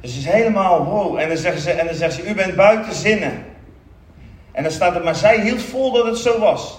Dus 0.00 0.14
het 0.14 0.24
is 0.24 0.32
helemaal 0.32 0.84
wow. 0.84 1.18
En 1.18 1.28
dan 1.28 1.36
zeggen 1.36 1.60
ze: 1.60 1.70
en 1.70 1.86
dan 1.86 1.94
zegt 1.94 2.14
ze: 2.14 2.28
U 2.28 2.34
bent 2.34 2.54
buiten 2.56 2.94
zinnen. 2.94 3.32
En 4.52 4.62
dan 4.62 4.72
staat 4.72 4.94
er: 4.94 5.04
Maar 5.04 5.14
zij 5.14 5.40
hield 5.40 5.62
vol 5.62 5.92
dat 5.92 6.06
het 6.06 6.18
zo 6.18 6.38
was. 6.38 6.78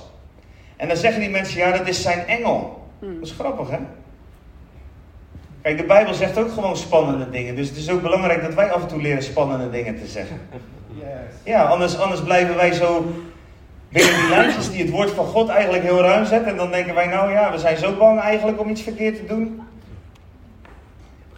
En 0.75 0.87
dan 0.87 0.97
zeggen 0.97 1.21
die 1.21 1.29
mensen: 1.29 1.57
Ja, 1.57 1.71
dat 1.77 1.87
is 1.87 2.01
zijn 2.01 2.27
engel. 2.27 2.83
Dat 2.99 3.09
is 3.21 3.31
grappig, 3.31 3.69
hè? 3.69 3.77
Kijk, 5.65 5.77
de 5.77 5.83
Bijbel 5.83 6.13
zegt 6.13 6.37
ook 6.37 6.51
gewoon 6.51 6.77
spannende 6.77 7.29
dingen. 7.29 7.55
Dus 7.55 7.67
het 7.67 7.77
is 7.77 7.89
ook 7.89 8.01
belangrijk 8.01 8.41
dat 8.41 8.53
wij 8.53 8.71
af 8.71 8.81
en 8.81 8.87
toe 8.87 9.01
leren 9.01 9.23
spannende 9.23 9.69
dingen 9.69 9.99
te 9.99 10.07
zeggen. 10.07 10.39
Ja, 11.43 11.63
anders, 11.63 11.99
anders 11.99 12.21
blijven 12.21 12.55
wij 12.55 12.73
zo 12.73 13.13
binnen 13.89 14.15
die 14.15 14.29
lijntjes 14.29 14.71
die 14.71 14.81
het 14.81 14.89
woord 14.89 15.11
van 15.11 15.25
God 15.25 15.49
eigenlijk 15.49 15.83
heel 15.83 16.01
ruim 16.01 16.25
zetten. 16.25 16.51
En 16.51 16.57
dan 16.57 16.71
denken 16.71 16.95
wij, 16.95 17.07
nou 17.07 17.31
ja, 17.31 17.51
we 17.51 17.57
zijn 17.57 17.77
zo 17.77 17.95
bang 17.97 18.19
eigenlijk 18.19 18.59
om 18.59 18.69
iets 18.69 18.81
verkeerd 18.81 19.15
te 19.15 19.25
doen. 19.25 19.61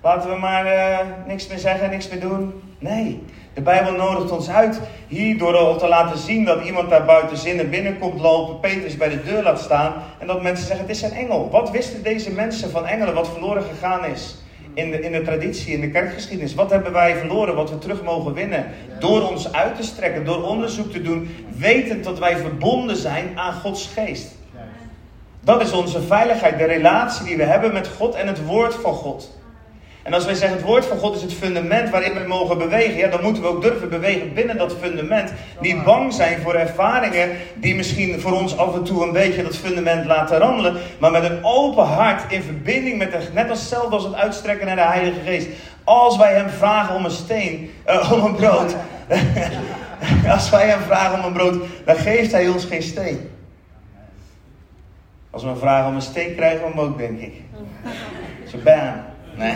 Laten 0.02 0.30
we 0.30 0.36
maar 0.36 0.66
uh, 0.66 1.00
niks 1.28 1.48
meer 1.48 1.60
zeggen, 1.60 1.90
niks 1.90 2.10
meer 2.10 2.20
doen. 2.20 2.62
Nee, 2.80 3.24
de 3.58 3.64
Bijbel 3.64 3.92
nodigt 3.92 4.32
ons 4.32 4.50
uit 4.50 4.80
hier 5.08 5.38
door 5.38 5.56
al 5.56 5.78
te 5.78 5.88
laten 5.88 6.18
zien 6.18 6.46
dat 6.46 6.66
iemand 6.66 6.90
daar 6.90 7.06
buiten 7.06 7.38
zinnen 7.38 7.70
binnenkomt 7.70 8.22
lopen, 8.22 8.60
Petrus 8.60 8.98
bij 8.98 9.10
de 9.10 9.24
deur 9.24 9.44
laat 9.44 9.60
staan 9.60 9.94
en 10.20 10.28
dat 10.28 10.42
mensen 10.42 10.66
zeggen: 10.66 10.86
Het 10.86 10.96
is 10.96 11.02
een 11.02 11.12
engel. 11.12 11.50
Wat 11.50 11.72
wisten 11.72 12.04
deze 12.04 12.32
mensen 12.32 12.70
van 12.70 12.88
engelen 12.88 13.14
wat 13.14 13.30
verloren 13.30 13.64
gegaan 13.64 14.06
is? 14.06 14.36
in 14.74 14.92
de, 14.92 15.02
in 15.02 15.12
de 15.12 15.22
traditie, 15.22 15.74
in 15.74 15.82
de 15.82 15.90
kerkgeschiedenis. 15.90 16.56
Wat 16.56 16.70
hebben 16.70 16.92
wij 16.92 17.16
verloren, 17.16 17.56
wat 17.56 17.70
we 17.70 17.78
terug 17.78 18.04
mogen 18.04 18.34
winnen? 18.34 18.66
Door 19.00 19.30
ons 19.30 19.54
uit 19.54 19.76
te 19.76 19.84
strekken, 19.84 20.26
door 20.26 20.44
onderzoek 20.44 20.92
te 20.92 21.02
doen, 21.02 21.30
wetend 21.58 22.04
dat 22.04 22.20
wij 22.20 22.38
verbonden 22.38 22.96
zijn 22.96 23.40
aan 23.40 23.54
Gods 23.54 23.90
geest. 23.94 24.36
Dat 25.40 25.62
is 25.62 25.72
onze 25.72 26.02
veiligheid, 26.02 26.58
de 26.58 26.66
relatie 26.66 27.26
die 27.26 27.38
we 27.38 27.44
hebben 27.44 27.74
met 27.74 27.88
God 27.88 28.16
en 28.16 28.28
het 28.28 28.46
woord 28.46 28.74
van 28.74 28.94
God. 28.94 29.37
En 30.08 30.14
als 30.14 30.26
wij 30.26 30.34
zeggen 30.34 30.58
het 30.58 30.66
woord 30.66 30.86
van 30.86 30.98
God 30.98 31.16
is 31.16 31.22
het 31.22 31.34
fundament 31.34 31.90
waarin 31.90 32.14
we 32.14 32.28
mogen 32.28 32.58
bewegen, 32.58 32.98
ja, 32.98 33.08
dan 33.08 33.24
moeten 33.24 33.44
we 33.44 33.50
ook 33.50 33.62
durven 33.62 33.90
bewegen 33.90 34.34
binnen 34.34 34.58
dat 34.58 34.76
fundament. 34.82 35.34
Niet 35.60 35.84
bang 35.84 36.14
zijn 36.14 36.42
voor 36.42 36.54
ervaringen 36.54 37.30
die 37.56 37.76
misschien 37.76 38.20
voor 38.20 38.32
ons 38.32 38.58
af 38.58 38.76
en 38.76 38.84
toe 38.84 39.04
een 39.04 39.12
beetje 39.12 39.44
dat 39.44 39.56
fundament 39.56 40.06
laten 40.06 40.38
rammelen, 40.38 40.78
maar 41.00 41.12
met 41.12 41.24
een 41.24 41.44
open 41.44 41.86
hart 41.86 42.32
in 42.32 42.42
verbinding 42.42 42.98
met 42.98 43.12
de, 43.12 43.18
net 43.34 43.50
als 43.50 43.60
hetzelfde 43.60 43.96
als 43.96 44.04
het 44.04 44.14
uitstrekken 44.14 44.66
naar 44.68 44.76
de 44.76 44.82
Heilige 44.82 45.20
Geest. 45.26 45.48
Als 45.84 46.18
wij 46.18 46.34
hem 46.34 46.50
vragen 46.50 46.96
om 46.96 47.06
een 47.06 47.12
steen, 47.12 47.72
uh, 47.88 48.12
om 48.12 48.24
een 48.24 48.36
brood, 48.36 48.76
als 50.36 50.50
wij 50.50 50.68
hem 50.68 50.82
vragen 50.82 51.20
om 51.20 51.26
een 51.26 51.34
brood, 51.34 51.56
dan 51.86 51.96
geeft 51.96 52.32
hij 52.32 52.48
ons 52.48 52.66
geen 52.66 52.84
steen. 52.84 53.30
Als 55.30 55.44
we 55.44 55.50
hem 55.50 55.58
vragen 55.58 55.90
om 55.90 55.96
een 55.96 56.02
steen, 56.02 56.36
krijgen 56.36 56.60
we 56.60 56.70
hem 56.70 56.80
ook, 56.80 56.98
denk 56.98 57.20
ik. 57.20 57.34
Zo 58.52 58.58
bam. 58.64 59.16
Nee. 59.38 59.56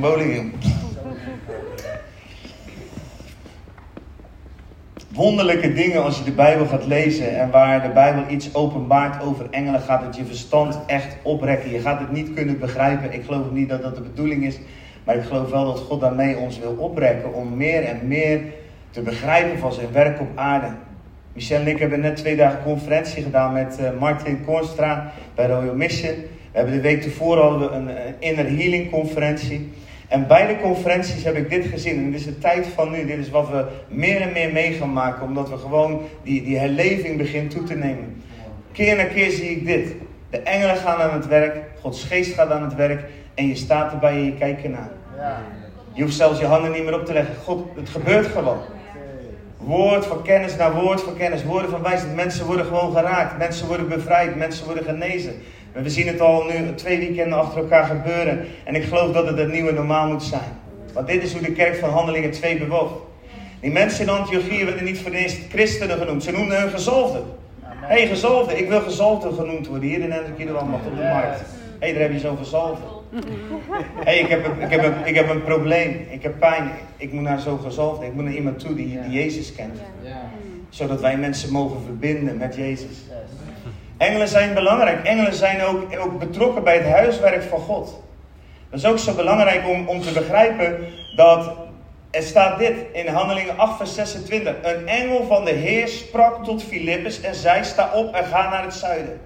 Bowling. 0.00 0.52
Wonderlijke 5.12 5.72
dingen 5.72 6.02
als 6.02 6.18
je 6.18 6.24
de 6.24 6.32
Bijbel 6.32 6.66
gaat 6.66 6.86
lezen 6.86 7.38
en 7.38 7.50
waar 7.50 7.82
de 7.82 7.88
Bijbel 7.88 8.22
iets 8.28 8.54
openbaart 8.54 9.22
over 9.22 9.46
engelen, 9.50 9.80
gaat 9.80 10.02
het 10.02 10.16
je 10.16 10.24
verstand 10.24 10.78
echt 10.86 11.16
oprekken. 11.22 11.70
Je 11.70 11.80
gaat 11.80 12.00
het 12.00 12.12
niet 12.12 12.34
kunnen 12.34 12.58
begrijpen. 12.58 13.12
Ik 13.12 13.24
geloof 13.24 13.50
niet 13.50 13.68
dat 13.68 13.82
dat 13.82 13.96
de 13.96 14.02
bedoeling 14.02 14.44
is, 14.44 14.58
maar 15.04 15.16
ik 15.16 15.24
geloof 15.24 15.50
wel 15.50 15.64
dat 15.64 15.78
God 15.78 16.00
daarmee 16.00 16.36
ons 16.36 16.58
wil 16.58 16.76
oprekken 16.78 17.34
om 17.34 17.56
meer 17.56 17.84
en 17.84 18.08
meer 18.08 18.40
te 18.90 19.00
begrijpen 19.00 19.58
van 19.58 19.72
zijn 19.72 19.92
werk 19.92 20.20
op 20.20 20.28
aarde. 20.34 20.68
Michel 21.32 21.60
en 21.60 21.66
ik 21.66 21.78
hebben 21.78 22.00
net 22.00 22.16
twee 22.16 22.36
dagen 22.36 22.62
conferentie 22.62 23.22
gedaan 23.22 23.52
met 23.52 23.78
eh, 23.78 23.98
Martin 23.98 24.44
Kornstra 24.44 25.12
bij 25.34 25.46
Royal 25.46 25.74
Mission. 25.74 26.14
We 26.54 26.60
hebben 26.60 26.76
de 26.76 26.88
week 26.88 27.02
tevoren 27.02 27.42
hadden 27.42 27.70
we 27.70 27.76
een, 27.76 28.14
inner 28.18 28.44
healing 28.44 28.90
conferentie. 28.90 29.72
En 30.08 30.26
bij 30.26 30.46
de 30.46 30.60
conferenties 30.60 31.24
heb 31.24 31.36
ik 31.36 31.50
dit 31.50 31.66
gezien. 31.66 31.96
En 31.96 32.10
dit 32.10 32.20
is 32.20 32.26
de 32.26 32.38
tijd 32.38 32.66
van 32.66 32.90
nu. 32.90 33.06
Dit 33.06 33.18
is 33.18 33.30
wat 33.30 33.48
we 33.48 33.64
meer 33.88 34.20
en 34.20 34.32
meer 34.32 34.52
mee 34.52 34.72
gaan 34.72 34.92
maken. 34.92 35.22
Omdat 35.22 35.48
we 35.50 35.56
gewoon 35.56 36.00
die, 36.22 36.42
die 36.42 36.58
herleving 36.58 37.18
begint 37.18 37.50
toe 37.50 37.62
te 37.62 37.74
nemen. 37.74 38.22
Keer 38.72 38.96
na 38.96 39.04
keer 39.04 39.30
zie 39.30 39.50
ik 39.50 39.66
dit. 39.66 39.94
De 40.30 40.38
engelen 40.38 40.76
gaan 40.76 41.00
aan 41.00 41.12
het 41.12 41.26
werk. 41.26 41.56
Gods 41.80 42.04
geest 42.04 42.34
gaat 42.34 42.50
aan 42.50 42.62
het 42.62 42.74
werk. 42.74 43.04
En 43.34 43.46
je 43.46 43.54
staat 43.54 43.92
erbij 43.92 44.12
en 44.12 44.24
je 44.24 44.34
kijkt 44.34 44.64
ernaar. 44.64 44.90
Je 45.92 46.02
hoeft 46.02 46.16
zelfs 46.16 46.40
je 46.40 46.46
handen 46.46 46.72
niet 46.72 46.84
meer 46.84 47.00
op 47.00 47.06
te 47.06 47.12
leggen. 47.12 47.34
God, 47.44 47.66
het 47.76 47.88
gebeurt 47.88 48.26
gewoon. 48.26 48.58
Woord 49.56 50.06
van 50.06 50.22
kennis 50.22 50.56
naar 50.56 50.74
woord 50.74 51.00
van 51.00 51.16
kennis. 51.16 51.44
Woorden 51.44 51.70
van 51.70 51.82
wijsheid. 51.82 52.14
Mensen 52.14 52.46
worden 52.46 52.66
gewoon 52.66 52.92
geraakt. 52.92 53.38
Mensen 53.38 53.66
worden 53.66 53.88
bevrijd. 53.88 54.36
Mensen 54.36 54.64
worden 54.66 54.84
genezen. 54.84 55.34
We 55.82 55.90
zien 55.90 56.06
het 56.06 56.20
al 56.20 56.44
nu 56.44 56.74
twee 56.74 56.98
weekenden 56.98 57.38
achter 57.38 57.58
elkaar 57.58 57.84
gebeuren. 57.84 58.46
En 58.64 58.74
ik 58.74 58.84
geloof 58.84 59.12
dat 59.12 59.26
het 59.26 59.38
het 59.38 59.52
nieuwe 59.52 59.72
normaal 59.72 60.08
moet 60.08 60.22
zijn. 60.22 60.62
Want 60.92 61.06
dit 61.06 61.22
is 61.22 61.32
hoe 61.32 61.42
de 61.42 61.52
kerk 61.52 61.76
van 61.76 61.90
Handelingen 61.90 62.30
2 62.30 62.58
bewoog. 62.58 62.92
Die 63.60 63.70
mensen 63.70 64.04
in 64.04 64.10
Antiochië 64.10 64.64
werden 64.64 64.84
niet 64.84 64.98
voor 64.98 65.10
de 65.10 65.16
eerste 65.16 65.40
christenen 65.48 65.98
genoemd. 65.98 66.22
Ze 66.22 66.32
noemden 66.32 66.60
hun 66.60 66.70
gezalfden. 66.70 67.22
Hé, 67.64 68.06
hey. 68.06 68.56
Ik 68.56 68.68
wil 68.68 68.80
gezalfde 68.80 69.32
genoemd 69.32 69.66
worden. 69.66 69.88
Hier 69.88 70.00
in 70.00 70.10
Hendrik 70.10 70.50
op 70.50 70.96
de 70.96 71.02
markt. 71.02 71.40
Hé, 71.40 71.44
hey, 71.78 71.92
daar 71.92 72.02
heb 72.02 72.12
je 72.12 72.18
zo'n 72.18 72.36
gezalfde. 72.36 72.84
Hé, 73.94 74.02
hey, 74.04 74.18
ik, 74.18 74.28
heb 74.28 74.44
een, 74.44 74.60
ik, 74.60 74.70
heb 74.70 74.84
een, 74.84 74.94
ik 75.04 75.14
heb 75.14 75.30
een 75.30 75.42
probleem. 75.42 76.06
Ik 76.10 76.22
heb 76.22 76.38
pijn. 76.38 76.70
Ik 76.96 77.12
moet 77.12 77.22
naar 77.22 77.40
zo'n 77.40 77.60
gezalfde. 77.60 78.06
Ik 78.06 78.14
moet 78.14 78.24
naar 78.24 78.34
iemand 78.34 78.58
toe 78.58 78.74
die, 78.74 79.00
die 79.00 79.10
Jezus 79.10 79.54
kent. 79.54 79.78
Zodat 80.68 81.00
wij 81.00 81.16
mensen 81.16 81.52
mogen 81.52 81.82
verbinden 81.84 82.36
met 82.36 82.56
Jezus. 82.56 82.96
Engelen 83.96 84.28
zijn 84.28 84.54
belangrijk. 84.54 85.04
Engelen 85.04 85.34
zijn 85.34 85.62
ook, 85.62 85.98
ook 85.98 86.18
betrokken 86.18 86.64
bij 86.64 86.76
het 86.76 86.92
huiswerk 86.92 87.42
van 87.42 87.58
God. 87.58 88.02
Dat 88.70 88.78
is 88.78 88.86
ook 88.86 88.98
zo 88.98 89.14
belangrijk 89.14 89.68
om, 89.68 89.88
om 89.88 90.00
te 90.00 90.12
begrijpen 90.12 90.86
dat 91.16 91.52
er 92.10 92.22
staat 92.22 92.58
dit 92.58 92.74
in 92.92 93.06
Handelingen 93.06 93.58
8, 93.58 93.76
vers 93.76 93.94
26. 93.94 94.54
Een 94.62 94.88
engel 94.88 95.26
van 95.26 95.44
de 95.44 95.50
Heer 95.50 95.88
sprak 95.88 96.44
tot 96.44 96.62
Filippus 96.62 97.20
en 97.20 97.34
zei: 97.34 97.64
Sta 97.64 97.90
op 97.94 98.14
en 98.14 98.24
ga 98.24 98.48
naar 98.50 98.62
het 98.62 98.74
zuiden. 98.74 99.20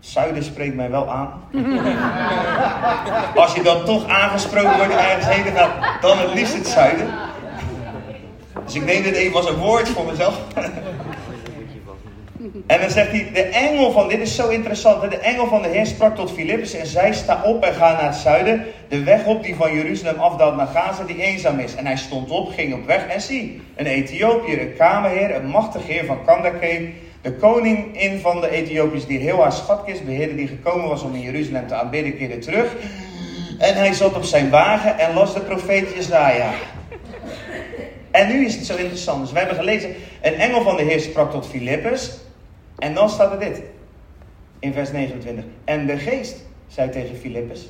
Zuiden 0.00 0.44
spreekt 0.44 0.74
mij 0.74 0.90
wel 0.90 1.10
aan. 1.10 1.42
Als 3.42 3.54
je 3.54 3.62
dan 3.62 3.84
toch 3.84 4.08
aangesproken 4.08 4.76
wordt 4.76 4.94
ergens 4.94 5.26
heen 5.26 5.44
gaat, 5.44 6.02
dan 6.02 6.18
het 6.18 6.34
liefst 6.34 6.54
het 6.54 6.66
zuiden. 6.66 7.08
Dus 8.64 8.74
ik 8.74 8.84
neem 8.84 9.02
dit 9.02 9.14
even 9.14 9.36
als 9.36 9.48
een 9.48 9.56
woord 9.56 9.88
voor 9.88 10.04
mezelf. 10.04 10.40
En 12.66 12.80
dan 12.80 12.90
zegt 12.90 13.10
hij, 13.10 13.30
de 13.32 13.42
engel 13.42 13.92
van, 13.92 14.08
dit 14.08 14.20
is 14.20 14.34
zo 14.34 14.48
interessant, 14.48 15.10
de 15.10 15.18
engel 15.18 15.46
van 15.46 15.62
de 15.62 15.68
Heer 15.68 15.86
sprak 15.86 16.16
tot 16.16 16.32
Filippus 16.32 16.74
en 16.74 16.86
zei, 16.86 17.14
sta 17.14 17.42
op 17.44 17.64
en 17.64 17.74
ga 17.74 17.92
naar 17.92 18.04
het 18.04 18.14
zuiden, 18.14 18.64
de 18.88 19.02
weg 19.02 19.24
op 19.24 19.42
die 19.42 19.54
van 19.54 19.74
Jeruzalem 19.74 20.20
afdaalt 20.20 20.56
naar 20.56 20.66
Gaza, 20.66 21.04
die 21.04 21.22
eenzaam 21.22 21.58
is. 21.58 21.74
En 21.74 21.86
hij 21.86 21.96
stond 21.96 22.30
op, 22.30 22.52
ging 22.52 22.74
op 22.74 22.86
weg 22.86 23.06
en 23.06 23.20
zie, 23.20 23.62
een 23.74 23.86
Ethiopiër, 23.86 24.60
een 24.60 24.76
kamerheer, 24.76 25.34
een 25.34 25.46
machtig 25.46 25.86
heer 25.86 26.04
van 26.04 26.24
Kandake, 26.24 26.90
de 27.22 27.32
koningin 27.32 28.20
van 28.20 28.40
de 28.40 28.50
Ethiopiërs 28.50 29.06
die 29.06 29.18
heel 29.18 29.42
haar 29.42 29.52
schatkist 29.52 30.04
beheerde, 30.04 30.34
die 30.34 30.48
gekomen 30.48 30.88
was 30.88 31.02
om 31.02 31.14
in 31.14 31.20
Jeruzalem 31.20 31.66
te 31.66 31.74
aanbidden, 31.74 32.16
keerde 32.16 32.38
terug. 32.38 32.72
En 33.58 33.74
hij 33.74 33.92
zat 33.92 34.14
op 34.14 34.24
zijn 34.24 34.50
wagen 34.50 34.98
en 34.98 35.14
las 35.14 35.34
de 35.34 35.40
profeet 35.40 35.94
Jezaja. 35.94 36.50
En 38.10 38.28
nu 38.28 38.44
is 38.44 38.54
het 38.54 38.66
zo 38.66 38.76
interessant. 38.76 39.20
Dus 39.20 39.32
we 39.32 39.38
hebben 39.38 39.56
gelezen, 39.56 39.94
een 40.22 40.34
engel 40.34 40.62
van 40.62 40.76
de 40.76 40.82
Heer 40.82 41.00
sprak 41.00 41.30
tot 41.30 41.46
Filippus. 41.46 42.10
En 42.78 42.94
dan 42.94 43.08
staat 43.08 43.32
er 43.32 43.38
dit. 43.38 43.62
In 44.58 44.72
vers 44.72 44.92
29. 44.92 45.44
En 45.64 45.86
de 45.86 45.98
geest 45.98 46.36
zei 46.66 46.90
tegen 46.90 47.16
Filippus. 47.16 47.68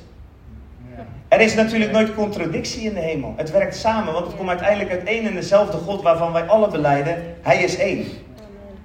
Er 1.27 1.39
is 1.39 1.55
natuurlijk 1.55 1.91
nooit 1.91 2.13
contradictie 2.13 2.81
in 2.81 2.93
de 2.93 2.99
hemel. 2.99 3.33
Het 3.37 3.51
werkt 3.51 3.75
samen, 3.75 4.13
want 4.13 4.25
het 4.25 4.35
komt 4.35 4.49
uiteindelijk 4.49 4.91
uit 4.91 5.03
één 5.03 5.25
en 5.25 5.33
dezelfde 5.33 5.77
God 5.77 6.01
waarvan 6.01 6.33
wij 6.33 6.43
alle 6.43 6.69
beleiden. 6.69 7.35
Hij 7.41 7.63
is 7.63 7.77
één. 7.77 8.05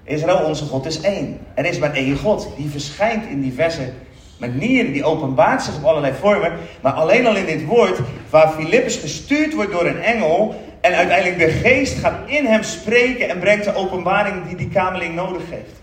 Israël, 0.04 0.46
onze 0.46 0.64
God, 0.64 0.86
is 0.86 1.00
één. 1.00 1.38
Er 1.54 1.64
is 1.64 1.78
maar 1.78 1.92
één 1.92 2.16
God. 2.16 2.48
Die 2.56 2.68
verschijnt 2.70 3.26
in 3.26 3.40
diverse 3.40 3.92
manieren. 4.38 4.92
Die 4.92 5.04
openbaart 5.04 5.62
zich 5.62 5.76
op 5.76 5.84
allerlei 5.84 6.14
vormen. 6.20 6.52
Maar 6.80 6.92
alleen 6.92 7.26
al 7.26 7.36
in 7.36 7.46
dit 7.46 7.64
woord, 7.64 7.98
waar 8.30 8.52
Filippus 8.52 8.96
gestuurd 8.96 9.54
wordt 9.54 9.72
door 9.72 9.86
een 9.86 10.02
engel. 10.02 10.54
En 10.80 10.94
uiteindelijk 10.94 11.38
de 11.38 11.50
geest 11.50 11.98
gaat 11.98 12.18
in 12.26 12.44
hem 12.44 12.62
spreken 12.62 13.28
en 13.28 13.38
brengt 13.38 13.64
de 13.64 13.74
openbaring 13.74 14.46
die 14.46 14.56
die 14.56 14.68
kameling 14.68 15.14
nodig 15.14 15.42
heeft. 15.50 15.81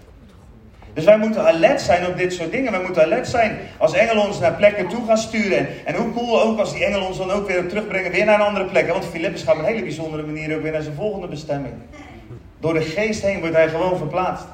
Dus 0.93 1.03
wij 1.03 1.17
moeten 1.17 1.47
alert 1.47 1.81
zijn 1.81 2.07
op 2.07 2.17
dit 2.17 2.33
soort 2.33 2.51
dingen. 2.51 2.71
Wij 2.71 2.81
moeten 2.81 3.03
alert 3.03 3.27
zijn 3.27 3.57
als 3.77 3.93
engelen 3.93 4.27
ons 4.27 4.39
naar 4.39 4.53
plekken 4.53 4.87
toe 4.87 5.05
gaan 5.07 5.17
sturen. 5.17 5.67
En 5.85 5.95
hoe 5.95 6.13
cool 6.13 6.41
ook 6.41 6.59
als 6.59 6.73
die 6.73 6.85
engelen 6.85 7.07
ons 7.07 7.17
dan 7.17 7.31
ook 7.31 7.47
weer 7.47 7.67
terugbrengen 7.67 8.11
weer 8.11 8.25
naar 8.25 8.39
een 8.39 8.45
andere 8.45 8.65
plek. 8.65 8.91
Want 8.91 9.05
Filippus 9.05 9.43
gaat 9.43 9.53
op 9.53 9.59
een 9.59 9.65
hele 9.65 9.81
bijzondere 9.81 10.23
manier 10.23 10.55
ook 10.55 10.61
weer 10.61 10.71
naar 10.71 10.81
zijn 10.81 10.95
volgende 10.95 11.27
bestemming. 11.27 11.73
Door 12.59 12.73
de 12.73 12.81
geest 12.81 13.21
heen 13.21 13.39
wordt 13.39 13.55
hij 13.55 13.69
gewoon 13.69 13.97
verplaatst. 13.97 14.45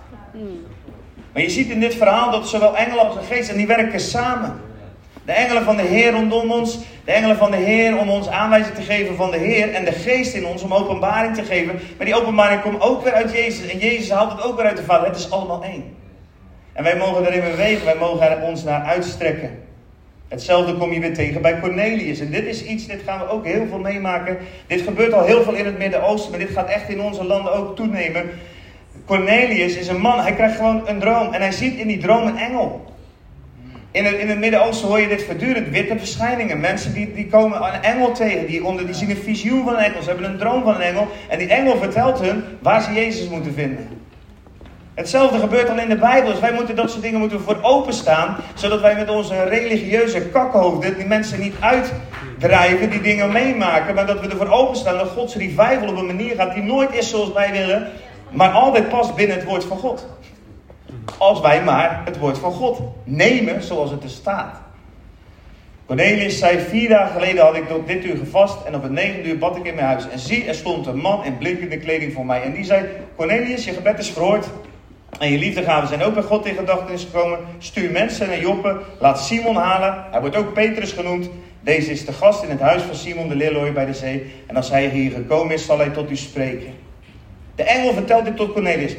Maar 1.33 1.43
je 1.43 1.49
ziet 1.49 1.69
in 1.69 1.79
dit 1.79 1.95
verhaal 1.95 2.31
dat 2.31 2.47
zowel 2.47 2.77
engelen 2.77 3.05
als 3.05 3.15
de 3.15 3.35
geest, 3.35 3.49
en 3.49 3.57
die 3.57 3.67
werken 3.67 3.99
samen. 3.99 4.61
De 5.25 5.31
engelen 5.31 5.63
van 5.63 5.75
de 5.75 5.81
Heer 5.81 6.11
rondom 6.11 6.51
ons, 6.51 6.79
de 7.05 7.11
engelen 7.11 7.37
van 7.37 7.51
de 7.51 7.57
Heer 7.57 7.97
om 7.97 8.09
ons 8.09 8.27
aanwijzing 8.27 8.75
te 8.75 8.81
geven 8.81 9.15
van 9.15 9.31
de 9.31 9.37
Heer 9.37 9.73
en 9.73 9.85
de 9.85 9.91
geest 9.91 10.33
in 10.33 10.45
ons 10.45 10.61
om 10.61 10.73
openbaring 10.73 11.35
te 11.35 11.43
geven. 11.43 11.79
Maar 11.97 12.05
die 12.05 12.15
openbaring 12.15 12.61
komt 12.61 12.81
ook 12.81 13.03
weer 13.03 13.13
uit 13.13 13.31
Jezus 13.31 13.71
en 13.71 13.77
Jezus 13.77 14.09
haalt 14.09 14.31
het 14.31 14.43
ook 14.43 14.55
weer 14.55 14.65
uit 14.65 14.77
de 14.77 14.83
Vader. 14.83 15.07
Het 15.07 15.17
is 15.17 15.31
allemaal 15.31 15.63
één. 15.63 15.95
En 16.75 16.83
wij 16.83 16.95
mogen 16.95 17.25
erin 17.25 17.51
bewegen, 17.51 17.85
wij 17.85 17.95
mogen 17.95 18.29
er 18.29 18.41
ons 18.41 18.63
naar 18.63 18.81
uitstrekken. 18.81 19.49
Hetzelfde 20.27 20.73
kom 20.73 20.93
je 20.93 20.99
weer 20.99 21.13
tegen 21.13 21.41
bij 21.41 21.59
Cornelius. 21.59 22.19
En 22.19 22.31
dit 22.31 22.45
is 22.45 22.63
iets, 22.63 22.87
dit 22.87 23.01
gaan 23.05 23.19
we 23.19 23.29
ook 23.29 23.45
heel 23.45 23.65
veel 23.69 23.79
meemaken. 23.79 24.37
Dit 24.67 24.81
gebeurt 24.81 25.13
al 25.13 25.25
heel 25.25 25.43
veel 25.43 25.53
in 25.53 25.65
het 25.65 25.77
Midden-Oosten, 25.77 26.31
maar 26.31 26.39
dit 26.39 26.49
gaat 26.49 26.69
echt 26.69 26.89
in 26.89 27.01
onze 27.01 27.23
landen 27.23 27.53
ook 27.53 27.75
toenemen. 27.75 28.29
Cornelius 29.05 29.75
is 29.75 29.87
een 29.87 30.01
man, 30.01 30.19
hij 30.19 30.33
krijgt 30.33 30.55
gewoon 30.55 30.87
een 30.87 30.99
droom 30.99 31.33
en 31.33 31.41
hij 31.41 31.51
ziet 31.51 31.75
in 31.75 31.87
die 31.87 31.97
droom 31.97 32.27
een 32.27 32.37
engel. 32.37 32.93
In 33.91 34.05
het, 34.05 34.15
in 34.15 34.29
het 34.29 34.39
Midden-Oosten 34.39 34.87
hoor 34.87 34.99
je 34.99 35.07
dit 35.07 35.23
voortdurend, 35.23 35.69
witte 35.69 35.97
verschijningen. 35.97 36.59
Mensen 36.59 36.93
die, 36.93 37.13
die 37.13 37.27
komen 37.27 37.73
een 37.73 37.81
engel 37.81 38.11
tegen, 38.11 38.45
die, 38.45 38.65
onder, 38.65 38.85
die 38.85 38.95
zien 38.95 39.09
een 39.09 39.17
visioen 39.17 39.63
van 39.63 39.73
een 39.73 39.83
engel, 39.83 40.01
ze 40.01 40.09
hebben 40.09 40.29
een 40.29 40.37
droom 40.37 40.63
van 40.63 40.75
een 40.75 40.81
engel. 40.81 41.07
En 41.29 41.37
die 41.37 41.47
engel 41.47 41.77
vertelt 41.77 42.19
hun 42.19 42.43
waar 42.61 42.81
ze 42.81 42.93
Jezus 42.93 43.27
moeten 43.27 43.53
vinden. 43.53 43.87
Hetzelfde 44.95 45.39
gebeurt 45.39 45.69
al 45.69 45.79
in 45.79 45.89
de 45.89 45.97
Bijbel. 45.97 46.31
Dus 46.31 46.39
wij 46.39 46.53
moeten 46.53 46.75
dat 46.75 46.89
soort 46.89 47.01
dingen 47.01 47.19
moeten 47.19 47.41
voor 47.41 47.57
openstaan. 47.61 48.37
Zodat 48.53 48.81
wij 48.81 48.95
met 48.95 49.09
onze 49.09 49.43
religieuze 49.43 50.21
kakhoofden 50.21 50.95
die 50.97 51.05
mensen 51.05 51.39
niet 51.39 51.55
uitdrijven, 51.59 52.89
die 52.89 53.01
dingen 53.01 53.31
meemaken. 53.31 53.95
Maar 53.95 54.05
dat 54.05 54.19
we 54.19 54.27
ervoor 54.27 54.49
openstaan 54.49 54.97
dat 54.97 55.07
Gods 55.07 55.35
revival 55.35 55.87
op 55.87 55.97
een 55.97 56.05
manier 56.05 56.35
gaat 56.35 56.53
die 56.53 56.63
nooit 56.63 56.93
is 56.93 57.09
zoals 57.09 57.33
wij 57.33 57.51
willen. 57.51 57.87
Maar 58.31 58.49
altijd 58.49 58.89
past 58.89 59.15
binnen 59.15 59.37
het 59.37 59.45
woord 59.45 59.63
van 59.63 59.77
God. 59.77 60.07
Als 61.17 61.41
wij 61.41 61.63
maar 61.63 62.01
het 62.05 62.17
woord 62.17 62.37
van 62.37 62.51
God 62.51 62.79
nemen 63.03 63.63
zoals 63.63 63.91
het 63.91 64.03
er 64.03 64.09
staat. 64.09 64.55
Cornelius 65.85 66.39
zei, 66.39 66.59
vier 66.59 66.89
dagen 66.89 67.13
geleden 67.13 67.43
had 67.43 67.55
ik 67.55 67.67
tot 67.67 67.87
dit 67.87 68.05
uur 68.05 68.17
gevast 68.17 68.65
en 68.65 68.75
op 68.75 68.83
het 68.83 68.91
negende 68.91 69.29
uur 69.29 69.37
bad 69.37 69.57
ik 69.57 69.65
in 69.65 69.75
mijn 69.75 69.87
huis. 69.87 70.09
En 70.09 70.19
zie, 70.19 70.45
er 70.45 70.55
stond 70.55 70.85
een 70.87 70.97
man 70.97 71.25
in 71.25 71.37
blinkende 71.37 71.77
kleding 71.77 72.13
voor 72.13 72.25
mij. 72.25 72.41
En 72.41 72.53
die 72.53 72.63
zei, 72.63 72.85
Cornelius, 73.15 73.65
je 73.65 73.71
gebed 73.71 73.99
is 73.99 74.09
verhoord. 74.09 74.47
En 75.19 75.31
je 75.31 75.37
liefdegaven 75.37 75.87
zijn 75.87 76.03
ook 76.03 76.13
bij 76.13 76.23
God 76.23 76.45
in 76.45 76.55
gedachten 76.55 76.99
gekomen. 76.99 77.39
Stuur 77.57 77.91
mensen 77.91 78.27
naar 78.27 78.39
Joppe. 78.39 78.79
Laat 78.99 79.23
Simon 79.25 79.55
halen. 79.55 80.05
Hij 80.11 80.21
wordt 80.21 80.35
ook 80.35 80.53
Petrus 80.53 80.91
genoemd. 80.91 81.29
Deze 81.61 81.91
is 81.91 82.05
de 82.05 82.13
gast 82.13 82.43
in 82.43 82.49
het 82.49 82.59
huis 82.59 82.81
van 82.81 82.95
Simon 82.95 83.27
de 83.27 83.35
Lilloy 83.35 83.73
bij 83.73 83.85
de 83.85 83.93
zee. 83.93 84.33
En 84.47 84.55
als 84.55 84.69
hij 84.69 84.89
hier 84.89 85.11
gekomen 85.11 85.53
is, 85.53 85.65
zal 85.65 85.77
hij 85.77 85.89
tot 85.89 86.11
u 86.11 86.15
spreken. 86.15 86.73
De 87.55 87.63
engel 87.63 87.93
vertelt 87.93 88.25
dit 88.25 88.35
tot 88.35 88.53
Cornelius. 88.53 88.95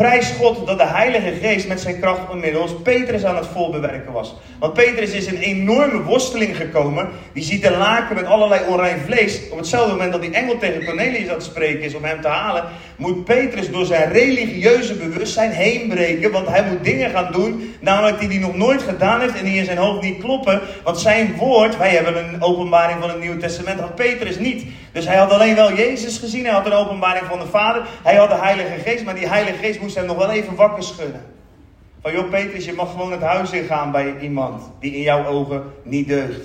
Prijs 0.00 0.30
God 0.38 0.66
dat 0.66 0.78
de 0.78 0.86
Heilige 0.86 1.32
Geest 1.42 1.68
met 1.68 1.80
zijn 1.80 2.00
kracht 2.00 2.32
inmiddels 2.32 2.72
Petrus 2.82 3.24
aan 3.24 3.36
het 3.36 3.46
volbewerken 3.46 4.12
was. 4.12 4.34
Want 4.58 4.72
Petrus 4.72 5.10
is 5.10 5.26
in 5.26 5.34
een 5.34 5.42
enorme 5.42 6.02
worsteling 6.02 6.56
gekomen. 6.56 7.08
Die 7.32 7.42
ziet 7.42 7.62
de 7.62 7.70
laken 7.70 8.14
met 8.14 8.24
allerlei 8.24 8.60
onrein 8.68 9.00
vlees. 9.00 9.40
Op 9.50 9.58
hetzelfde 9.58 9.92
moment 9.92 10.12
dat 10.12 10.20
die 10.20 10.30
engel 10.30 10.58
tegen 10.58 10.84
Cornelius 10.84 11.28
aan 11.28 11.34
het 11.34 11.42
spreken 11.42 11.82
is 11.82 11.94
om 11.94 12.04
hem 12.04 12.20
te 12.20 12.28
halen, 12.28 12.64
moet 12.96 13.24
Petrus 13.24 13.70
door 13.70 13.84
zijn 13.84 14.12
religieuze 14.12 14.94
bewustzijn 14.94 15.50
heen 15.50 15.88
breken. 15.88 16.30
Want 16.30 16.48
hij 16.48 16.64
moet 16.64 16.84
dingen 16.84 17.10
gaan 17.10 17.32
doen, 17.32 17.74
namelijk 17.80 18.18
die 18.18 18.28
hij 18.28 18.38
nog 18.38 18.56
nooit 18.56 18.82
gedaan 18.82 19.20
heeft 19.20 19.38
en 19.38 19.44
die 19.44 19.58
in 19.58 19.64
zijn 19.64 19.78
hoofd 19.78 20.02
niet 20.02 20.18
kloppen. 20.18 20.60
Want 20.84 20.98
zijn 20.98 21.36
woord, 21.36 21.76
wij 21.76 21.90
hebben 21.90 22.16
een 22.16 22.42
openbaring 22.42 23.00
van 23.00 23.08
het 23.08 23.20
Nieuwe 23.20 23.36
Testament, 23.36 23.80
had 23.80 23.94
Petrus 23.94 24.38
niet. 24.38 24.64
Dus 24.92 25.06
hij 25.06 25.16
had 25.16 25.32
alleen 25.32 25.54
wel 25.54 25.72
Jezus 25.72 26.18
gezien, 26.18 26.44
hij 26.44 26.52
had 26.52 26.66
een 26.66 26.72
openbaring 26.72 27.26
van 27.26 27.38
de 27.38 27.46
Vader, 27.46 27.86
hij 28.02 28.16
had 28.16 28.28
de 28.28 28.34
Heilige 28.34 28.78
Geest, 28.78 29.04
maar 29.04 29.14
die 29.14 29.28
Heilige 29.28 29.56
Geest 29.56 29.80
moest 29.80 29.94
hem 29.94 30.06
nog 30.06 30.16
wel 30.16 30.30
even 30.30 30.54
wakker 30.54 30.82
schudden. 30.82 31.22
Van 32.02 32.12
joh 32.12 32.30
Petrus, 32.30 32.64
je 32.64 32.72
mag 32.72 32.90
gewoon 32.90 33.12
het 33.12 33.22
huis 33.22 33.50
ingaan 33.50 33.90
bij 33.90 34.18
iemand 34.20 34.62
die 34.80 34.94
in 34.94 35.02
jouw 35.02 35.26
ogen 35.26 35.62
niet 35.82 36.08
deugt. 36.08 36.40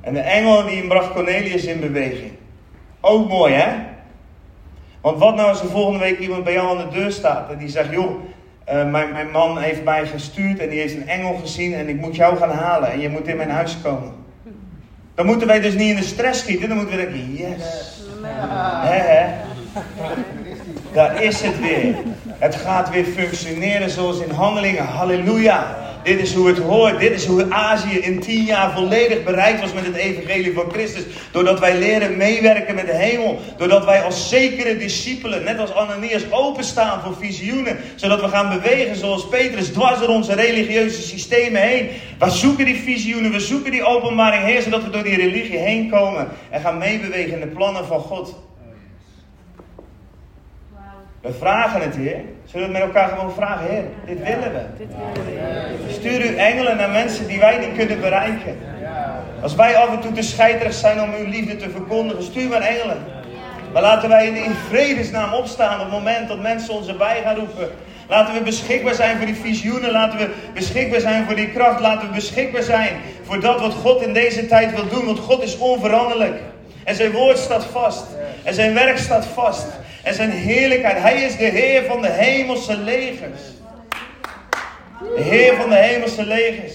En 0.00 0.14
de 0.14 0.20
engel 0.20 0.66
die 0.66 0.86
bracht 0.86 1.12
Cornelius 1.12 1.64
in 1.64 1.80
beweging. 1.80 2.32
Ook 3.00 3.28
mooi 3.28 3.54
hè? 3.54 3.90
Want 5.00 5.18
wat 5.18 5.34
nou 5.34 5.48
als 5.48 5.60
er 5.60 5.68
volgende 5.68 5.98
week 5.98 6.18
iemand 6.18 6.44
bij 6.44 6.52
jou 6.52 6.78
aan 6.78 6.88
de 6.88 6.98
deur 6.98 7.12
staat 7.12 7.50
en 7.50 7.58
die 7.58 7.68
zegt, 7.68 7.90
joh, 7.90 8.10
uh, 8.68 8.90
mijn, 8.90 9.12
mijn 9.12 9.30
man 9.30 9.58
heeft 9.58 9.84
mij 9.84 10.06
gestuurd 10.06 10.58
en 10.58 10.68
die 10.68 10.78
heeft 10.78 10.94
een 10.94 11.08
engel 11.08 11.34
gezien 11.34 11.74
en 11.74 11.88
ik 11.88 12.00
moet 12.00 12.16
jou 12.16 12.36
gaan 12.36 12.50
halen 12.50 12.90
en 12.90 13.00
je 13.00 13.08
moet 13.08 13.26
in 13.26 13.36
mijn 13.36 13.50
huis 13.50 13.76
komen. 13.82 14.21
Dan 15.14 15.26
moeten 15.26 15.46
wij 15.46 15.60
dus 15.60 15.74
niet 15.74 15.90
in 15.90 15.96
de 15.96 16.02
stress 16.02 16.40
schieten, 16.40 16.68
dan 16.68 16.76
moeten 16.76 16.96
we 16.96 17.02
denken, 17.02 17.32
yes. 17.32 18.00
He. 18.82 19.26
Daar 20.92 21.22
is 21.22 21.40
het 21.40 21.60
weer. 21.60 21.94
Het 22.38 22.54
gaat 22.54 22.90
weer 22.90 23.04
functioneren 23.04 23.90
zoals 23.90 24.20
in 24.20 24.30
handelingen. 24.30 24.84
Halleluja. 24.84 25.81
Dit 26.02 26.20
is 26.20 26.34
hoe 26.34 26.46
het 26.46 26.58
hoort. 26.58 27.00
Dit 27.00 27.12
is 27.12 27.26
hoe 27.26 27.46
Azië 27.50 27.98
in 27.98 28.20
tien 28.20 28.44
jaar 28.44 28.72
volledig 28.72 29.24
bereikt 29.24 29.60
was 29.60 29.72
met 29.72 29.84
het 29.84 29.94
evangelie 29.94 30.52
van 30.52 30.70
Christus. 30.72 31.02
Doordat 31.32 31.60
wij 31.60 31.78
leren 31.78 32.16
meewerken 32.16 32.74
met 32.74 32.86
de 32.86 32.94
hemel. 32.94 33.40
Doordat 33.56 33.84
wij 33.84 34.02
als 34.02 34.28
zekere 34.28 34.76
discipelen, 34.76 35.44
net 35.44 35.58
als 35.58 35.74
Ananias, 35.74 36.22
openstaan 36.30 37.00
voor 37.02 37.16
visioenen. 37.16 37.76
Zodat 37.94 38.20
we 38.20 38.28
gaan 38.28 38.48
bewegen 38.48 38.96
zoals 38.96 39.28
Petrus, 39.28 39.68
dwars 39.68 39.98
door 39.98 40.08
onze 40.08 40.34
religieuze 40.34 41.02
systemen 41.02 41.62
heen. 41.62 41.88
We 42.18 42.30
zoeken 42.30 42.64
die 42.64 42.82
visioenen, 42.82 43.32
we 43.32 43.40
zoeken 43.40 43.70
die 43.70 43.84
openbaring 43.84 44.44
heen. 44.44 44.62
Zodat 44.62 44.82
we 44.82 44.90
door 44.90 45.02
die 45.02 45.16
religie 45.16 45.58
heen 45.58 45.90
komen. 45.90 46.28
En 46.50 46.60
gaan 46.60 46.78
meebewegen 46.78 47.32
in 47.32 47.40
de 47.40 47.46
plannen 47.46 47.86
van 47.86 48.00
God. 48.00 48.34
We 51.22 51.32
vragen 51.32 51.80
het, 51.80 51.96
Heer. 51.96 52.20
Zullen 52.44 52.72
we 52.72 52.72
het 52.74 52.84
met 52.84 52.94
elkaar 52.94 53.08
gewoon 53.08 53.32
vragen, 53.32 53.66
Heer? 53.66 53.84
Dit 54.06 54.18
willen 54.18 54.52
we. 54.52 55.92
Stuur 55.92 56.20
uw 56.20 56.36
engelen 56.36 56.76
naar 56.76 56.90
mensen 56.90 57.26
die 57.26 57.40
wij 57.40 57.58
niet 57.58 57.76
kunnen 57.76 58.00
bereiken. 58.00 58.58
Als 59.42 59.54
wij 59.54 59.76
af 59.76 59.90
en 59.90 60.00
toe 60.00 60.12
te 60.12 60.22
scheiterig 60.22 60.74
zijn 60.74 61.00
om 61.00 61.14
uw 61.14 61.28
liefde 61.28 61.56
te 61.56 61.70
verkondigen, 61.70 62.22
stuur 62.22 62.48
maar 62.48 62.60
engelen. 62.60 62.98
Maar 63.72 63.82
laten 63.82 64.08
wij 64.08 64.26
in 64.26 64.54
vredesnaam 64.68 65.32
opstaan 65.32 65.74
op 65.74 65.80
het 65.80 65.90
moment 65.90 66.28
dat 66.28 66.40
mensen 66.40 66.74
ons 66.74 66.88
erbij 66.88 67.20
gaan 67.24 67.36
roepen. 67.36 67.70
Laten 68.08 68.34
we 68.34 68.40
beschikbaar 68.40 68.94
zijn 68.94 69.16
voor 69.16 69.26
die 69.26 69.34
visioenen. 69.34 69.90
Laten 69.90 70.18
we 70.18 70.30
beschikbaar 70.54 71.00
zijn 71.00 71.24
voor 71.24 71.34
die 71.34 71.50
kracht. 71.50 71.80
Laten 71.80 72.08
we 72.08 72.14
beschikbaar 72.14 72.62
zijn 72.62 73.00
voor 73.22 73.40
dat 73.40 73.60
wat 73.60 73.74
God 73.74 74.02
in 74.02 74.12
deze 74.12 74.46
tijd 74.46 74.74
wil 74.74 74.88
doen. 74.88 75.06
Want 75.06 75.18
God 75.18 75.42
is 75.42 75.58
onveranderlijk. 75.58 76.40
En 76.84 76.94
zijn 76.94 77.12
woord 77.12 77.38
staat 77.38 77.64
vast. 77.64 78.04
En 78.42 78.54
zijn 78.54 78.74
werk 78.74 78.98
staat 78.98 79.26
vast. 79.26 79.66
En 80.02 80.14
zijn 80.14 80.30
heerlijkheid. 80.30 80.98
Hij 80.98 81.22
is 81.22 81.36
de 81.36 81.44
Heer 81.44 81.84
van 81.84 82.00
de 82.00 82.10
hemelse 82.10 82.76
legers. 82.76 83.40
De 85.16 85.22
Heer 85.22 85.56
van 85.56 85.68
de 85.68 85.76
hemelse 85.76 86.26
legers. 86.26 86.74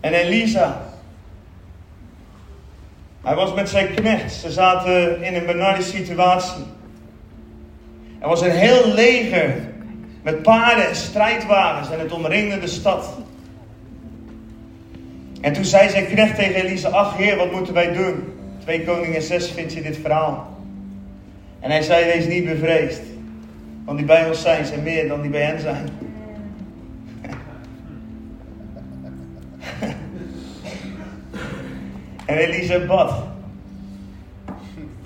En 0.00 0.12
Elisa. 0.12 0.82
Hij 3.22 3.34
was 3.34 3.54
met 3.54 3.68
zijn 3.68 3.94
knecht. 3.94 4.32
Ze 4.32 4.50
zaten 4.50 5.22
in 5.22 5.34
een 5.34 5.46
benarde 5.46 5.82
situatie. 5.82 6.64
Er 8.20 8.28
was 8.28 8.40
een 8.40 8.50
heel 8.50 8.92
leger 8.92 9.54
met 10.22 10.42
paarden 10.42 10.88
en 10.88 10.96
strijdwagens 10.96 11.90
en 11.90 11.98
het 11.98 12.12
omringde 12.12 12.58
de 12.58 12.66
stad. 12.66 13.18
En 15.40 15.52
toen 15.52 15.64
zei 15.64 15.90
zijn 15.90 16.06
knecht 16.06 16.36
tegen 16.36 16.54
Elisa, 16.54 16.88
ach 16.88 17.16
heer, 17.16 17.36
wat 17.36 17.52
moeten 17.52 17.74
wij 17.74 17.92
doen? 17.92 18.41
Twee 18.62 18.84
Koningen 18.84 19.22
6 19.22 19.50
vindt 19.50 19.72
je 19.72 19.82
dit 19.82 19.96
verhaal. 19.96 20.56
En 21.60 21.70
hij 21.70 21.82
zei, 21.82 22.04
wees 22.04 22.26
niet 22.26 22.44
bevreesd. 22.44 23.02
Want 23.84 23.98
die 23.98 24.06
bij 24.06 24.28
ons 24.28 24.40
zijn, 24.40 24.66
zijn 24.66 24.82
meer 24.82 25.08
dan 25.08 25.20
die 25.20 25.30
bij 25.30 25.42
hen 25.42 25.60
zijn. 25.60 25.88
en 32.26 32.36
Elisa 32.36 32.78
bad. 32.86 33.12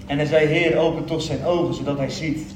En 0.07 0.16
hij 0.16 0.27
zei, 0.27 0.47
Heer, 0.47 0.77
open 0.77 1.05
toch 1.05 1.23
zijn 1.23 1.45
ogen, 1.45 1.75
zodat 1.75 1.99
hij 1.99 2.11
ziet. 2.11 2.55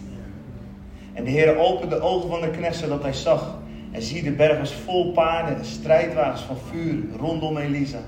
En 1.13 1.25
de 1.25 1.31
Heer 1.31 1.57
opende 1.57 1.95
de 1.97 2.03
ogen 2.03 2.29
van 2.29 2.41
de 2.41 2.51
knecht, 2.51 2.77
zodat 2.77 3.03
hij 3.03 3.13
zag. 3.13 3.59
En 3.91 4.03
zie 4.03 4.23
de 4.23 4.31
berg 4.31 4.59
was 4.59 4.75
vol 4.75 5.13
paarden 5.13 5.57
en 5.57 5.65
strijdwagens 5.65 6.43
van 6.43 6.57
vuur 6.71 7.03
rondom 7.19 7.57
Elisa. 7.57 8.01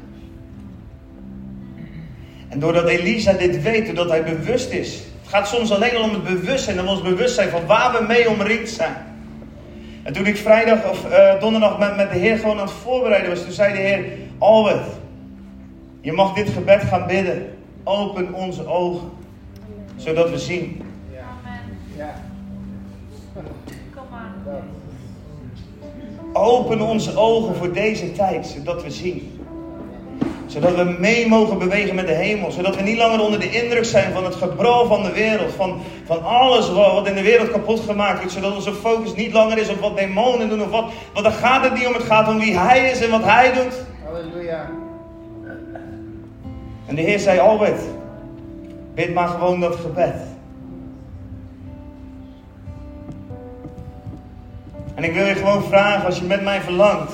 En 2.53 2.59
doordat 2.59 2.89
Elisa 2.89 3.33
dit 3.33 3.63
weet, 3.63 3.87
doordat 3.87 4.09
hij 4.09 4.25
bewust 4.25 4.71
is. 4.71 4.95
Het 4.95 5.31
gaat 5.31 5.49
soms 5.49 5.73
alleen 5.73 5.97
al 5.97 6.03
om 6.03 6.11
het 6.11 6.25
bewustzijn, 6.25 6.81
om 6.81 6.89
ons 6.89 7.03
bewustzijn 7.03 7.51
van 7.51 7.67
waar 7.67 7.93
we 7.93 8.05
mee 8.07 8.29
omringd 8.29 8.71
zijn. 8.71 8.95
En 10.03 10.13
toen 10.13 10.27
ik 10.27 10.37
vrijdag 10.37 10.91
of 10.91 11.11
uh, 11.11 11.41
donderdag 11.41 11.79
met, 11.79 11.97
met 11.97 12.11
de 12.11 12.19
Heer 12.19 12.39
gewoon 12.39 12.59
aan 12.59 12.67
het 12.67 12.75
voorbereiden 12.75 13.31
was, 13.31 13.43
toen 13.43 13.53
zei 13.53 13.73
de 13.73 13.79
Heer, 13.79 14.05
Albert, 14.39 14.87
je 16.01 16.13
mag 16.13 16.35
dit 16.35 16.49
gebed 16.49 16.83
gaan 16.83 17.07
bidden. 17.07 17.55
Open 17.85 18.35
onze 18.35 18.67
ogen, 18.67 19.11
zodat 19.97 20.31
we 20.31 20.39
zien. 20.39 20.83
Ja. 21.97 22.15
Kom 23.95 24.05
maar. 24.11 24.63
Open 26.33 26.81
onze 26.81 27.17
ogen 27.17 27.55
voor 27.55 27.73
deze 27.73 28.13
tijd, 28.13 28.47
zodat 28.47 28.83
we 28.83 28.91
zien. 28.91 29.41
Zodat 30.53 30.75
we 30.75 30.97
mee 30.99 31.29
mogen 31.29 31.59
bewegen 31.59 31.95
met 31.95 32.07
de 32.07 32.13
hemel. 32.13 32.51
Zodat 32.51 32.77
we 32.77 32.83
niet 32.83 32.97
langer 32.97 33.21
onder 33.21 33.41
de 33.41 33.51
indruk 33.51 33.85
zijn 33.85 34.13
van 34.13 34.25
het 34.25 34.35
gebrul 34.35 34.87
van 34.87 35.03
de 35.03 35.13
wereld. 35.13 35.53
Van, 35.53 35.81
van 36.05 36.25
alles 36.25 36.73
wat 36.73 37.07
in 37.07 37.15
de 37.15 37.23
wereld 37.23 37.51
kapot 37.51 37.81
gemaakt 37.81 38.19
wordt. 38.19 38.33
Zodat 38.33 38.55
onze 38.55 38.73
focus 38.73 39.15
niet 39.15 39.33
langer 39.33 39.59
is 39.59 39.69
op 39.69 39.81
wat 39.81 39.97
demonen 39.97 40.49
doen 40.49 40.63
of 40.63 40.71
wat. 40.71 40.93
Want 41.13 41.25
dan 41.25 41.35
gaat 41.35 41.65
het 41.65 41.75
niet 41.75 41.87
om. 41.87 41.93
Het 41.93 42.03
gaat 42.03 42.29
om 42.29 42.39
wie 42.39 42.59
hij 42.59 42.91
is 42.91 43.01
en 43.01 43.11
wat 43.11 43.25
hij 43.25 43.53
doet. 43.53 43.75
Halleluja. 44.05 44.71
En 46.87 46.95
de 46.95 47.03
Heer 47.03 47.19
zei, 47.19 47.39
Albert, 47.39 47.81
bid 48.95 49.15
maar 49.15 49.29
gewoon 49.29 49.61
dat 49.61 49.77
gebed. 49.77 50.15
En 54.95 55.05
ik 55.05 55.15
wil 55.15 55.27
je 55.27 55.35
gewoon 55.35 55.63
vragen, 55.63 56.07
als 56.07 56.19
je 56.19 56.25
met 56.25 56.43
mij 56.43 56.61
verlangt, 56.61 57.13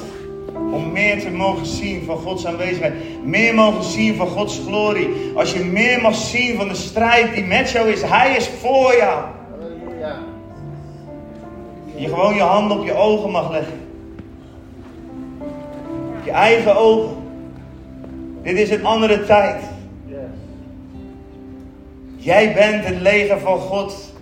om 0.73 0.93
meer 0.93 1.21
te 1.21 1.31
mogen 1.31 1.67
zien 1.67 2.05
van 2.05 2.17
Gods 2.17 2.47
aanwezigheid. 2.47 2.95
Meer 3.25 3.55
mogen 3.55 3.85
zien 3.85 4.15
van 4.15 4.27
Gods 4.27 4.61
glorie. 4.67 5.33
Als 5.35 5.53
je 5.53 5.65
meer 5.65 6.01
mag 6.01 6.15
zien 6.15 6.57
van 6.57 6.69
de 6.69 6.75
strijd 6.75 7.35
die 7.35 7.45
met 7.45 7.71
jou 7.71 7.89
is. 7.89 8.03
Hij 8.03 8.37
is 8.37 8.49
voor 8.49 8.95
jou. 8.97 9.25
Je 11.95 12.09
gewoon 12.09 12.35
je 12.35 12.41
hand 12.41 12.71
op 12.71 12.85
je 12.85 12.95
ogen 12.95 13.31
mag 13.31 13.51
leggen. 13.51 13.81
Je 16.25 16.31
eigen 16.31 16.77
ogen. 16.77 17.17
Dit 18.43 18.59
is 18.59 18.71
een 18.71 18.85
andere 18.85 19.25
tijd. 19.25 19.63
Jij 22.17 22.55
bent 22.55 22.85
het 22.85 23.01
leger 23.01 23.39
van 23.39 23.59
God. 23.59 24.13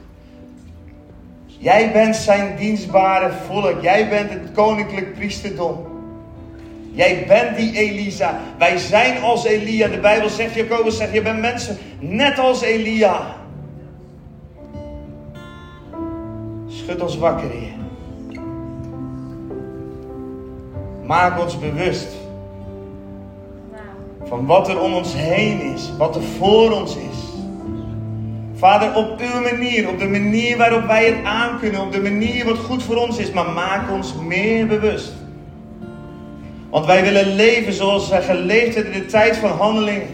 Jij 1.46 1.92
bent 1.92 2.16
zijn 2.16 2.56
dienstbare 2.56 3.30
volk. 3.46 3.82
Jij 3.82 4.08
bent 4.08 4.30
het 4.30 4.52
koninklijk 4.54 5.14
priesterdom. 5.14 5.95
Jij 6.96 7.24
bent 7.26 7.56
die 7.56 7.78
Elisa. 7.78 8.40
Wij 8.58 8.78
zijn 8.78 9.22
als 9.22 9.44
Elia. 9.44 9.88
De 9.88 9.98
Bijbel 9.98 10.28
zegt, 10.28 10.54
Jacobus 10.54 10.96
zegt, 10.96 11.12
je 11.12 11.22
bent 11.22 11.40
mensen 11.40 11.76
net 11.98 12.38
als 12.38 12.62
Elia. 12.62 13.36
Schud 16.66 17.02
ons 17.02 17.16
wakker, 17.16 17.50
Heer. 17.50 17.74
Maak 21.06 21.40
ons 21.40 21.58
bewust 21.58 22.08
van 24.28 24.46
wat 24.46 24.68
er 24.68 24.80
om 24.80 24.94
ons 24.94 25.14
heen 25.14 25.60
is, 25.60 25.92
wat 25.98 26.16
er 26.16 26.22
voor 26.22 26.72
ons 26.72 26.96
is. 26.96 27.18
Vader, 28.54 28.94
op 28.94 29.20
uw 29.20 29.40
manier, 29.40 29.88
op 29.88 29.98
de 29.98 30.08
manier 30.08 30.56
waarop 30.56 30.86
wij 30.86 31.06
het 31.06 31.24
aankunnen, 31.24 31.80
op 31.80 31.92
de 31.92 32.00
manier 32.00 32.44
wat 32.44 32.58
goed 32.58 32.82
voor 32.82 32.96
ons 32.96 33.18
is, 33.18 33.30
maar 33.30 33.50
maak 33.50 33.90
ons 33.90 34.14
meer 34.14 34.66
bewust. 34.66 35.12
Want 36.76 36.88
wij 36.88 37.02
willen 37.02 37.34
leven 37.34 37.72
zoals 37.72 38.08
wij 38.08 38.22
geleefd 38.22 38.74
hebben 38.74 38.92
in 38.92 39.00
de 39.00 39.06
tijd 39.06 39.36
van 39.36 39.50
handelingen. 39.50 40.08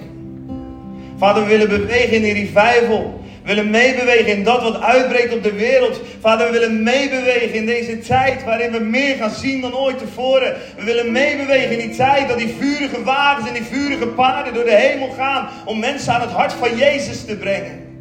Vader, 1.19 1.43
we 1.43 1.49
willen 1.49 1.69
bewegen 1.69 2.13
in 2.13 2.23
die 2.23 2.33
revival. 2.33 3.21
We 3.43 3.55
willen 3.55 3.71
meebewegen 3.71 4.37
in 4.37 4.45
dat 4.45 4.63
wat 4.63 4.81
uitbreekt 4.81 5.35
op 5.35 5.43
de 5.43 5.53
wereld. 5.53 6.01
Vader, 6.21 6.47
we 6.47 6.53
willen 6.53 6.83
meebewegen 6.83 7.55
in 7.55 7.67
deze 7.67 7.99
tijd 7.99 8.45
waarin 8.45 8.73
we 8.73 8.79
meer 8.79 9.17
gaan 9.17 9.31
zien 9.31 9.61
dan 9.61 9.77
ooit 9.77 9.99
tevoren. 9.99 10.57
We 10.77 10.85
willen 10.85 11.13
meebewegen 11.13 11.71
in 11.71 11.89
die 11.89 11.97
tijd 11.97 12.29
dat 12.29 12.39
die 12.39 12.55
vurige 12.59 13.03
wagens 13.03 13.49
en 13.49 13.55
die 13.55 13.65
vurige 13.65 14.07
paarden 14.07 14.55
door 14.55 14.65
de 14.65 14.77
hemel 14.77 15.11
gaan 15.11 15.49
om 15.65 15.79
mensen 15.79 16.13
aan 16.13 16.21
het 16.21 16.31
hart 16.31 16.53
van 16.53 16.77
Jezus 16.77 17.25
te 17.25 17.37
brengen. 17.37 17.92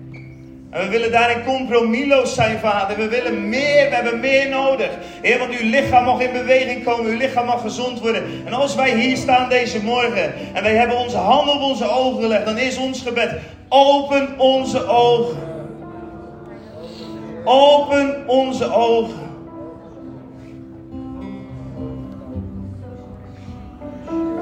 En 0.71 0.81
we 0.81 0.89
willen 0.89 1.12
daarin 1.12 1.43
compromisloos 1.43 2.34
zijn, 2.34 2.60
vader. 2.60 2.97
We 2.97 3.07
willen 3.07 3.49
meer, 3.49 3.89
we 3.89 3.95
hebben 3.95 4.19
meer 4.19 4.49
nodig. 4.49 4.89
Heer, 5.21 5.39
want 5.39 5.51
uw 5.51 5.69
lichaam 5.69 6.03
mag 6.03 6.19
in 6.21 6.31
beweging 6.31 6.84
komen, 6.84 7.12
uw 7.12 7.17
lichaam 7.17 7.45
mag 7.45 7.62
gezond 7.62 7.99
worden. 7.99 8.23
En 8.45 8.53
als 8.53 8.75
wij 8.75 8.95
hier 8.95 9.17
staan 9.17 9.49
deze 9.49 9.84
morgen 9.84 10.34
en 10.53 10.63
wij 10.63 10.75
hebben 10.75 10.97
onze 10.97 11.17
handen 11.17 11.55
op 11.55 11.62
onze 11.62 11.89
ogen 11.89 12.21
gelegd, 12.21 12.45
dan 12.45 12.57
is 12.57 12.77
ons 12.77 13.01
gebed, 13.01 13.39
open 13.69 14.39
onze 14.39 14.88
ogen. 14.88 15.38
Open 17.43 18.23
onze 18.27 18.73
ogen. 18.73 19.29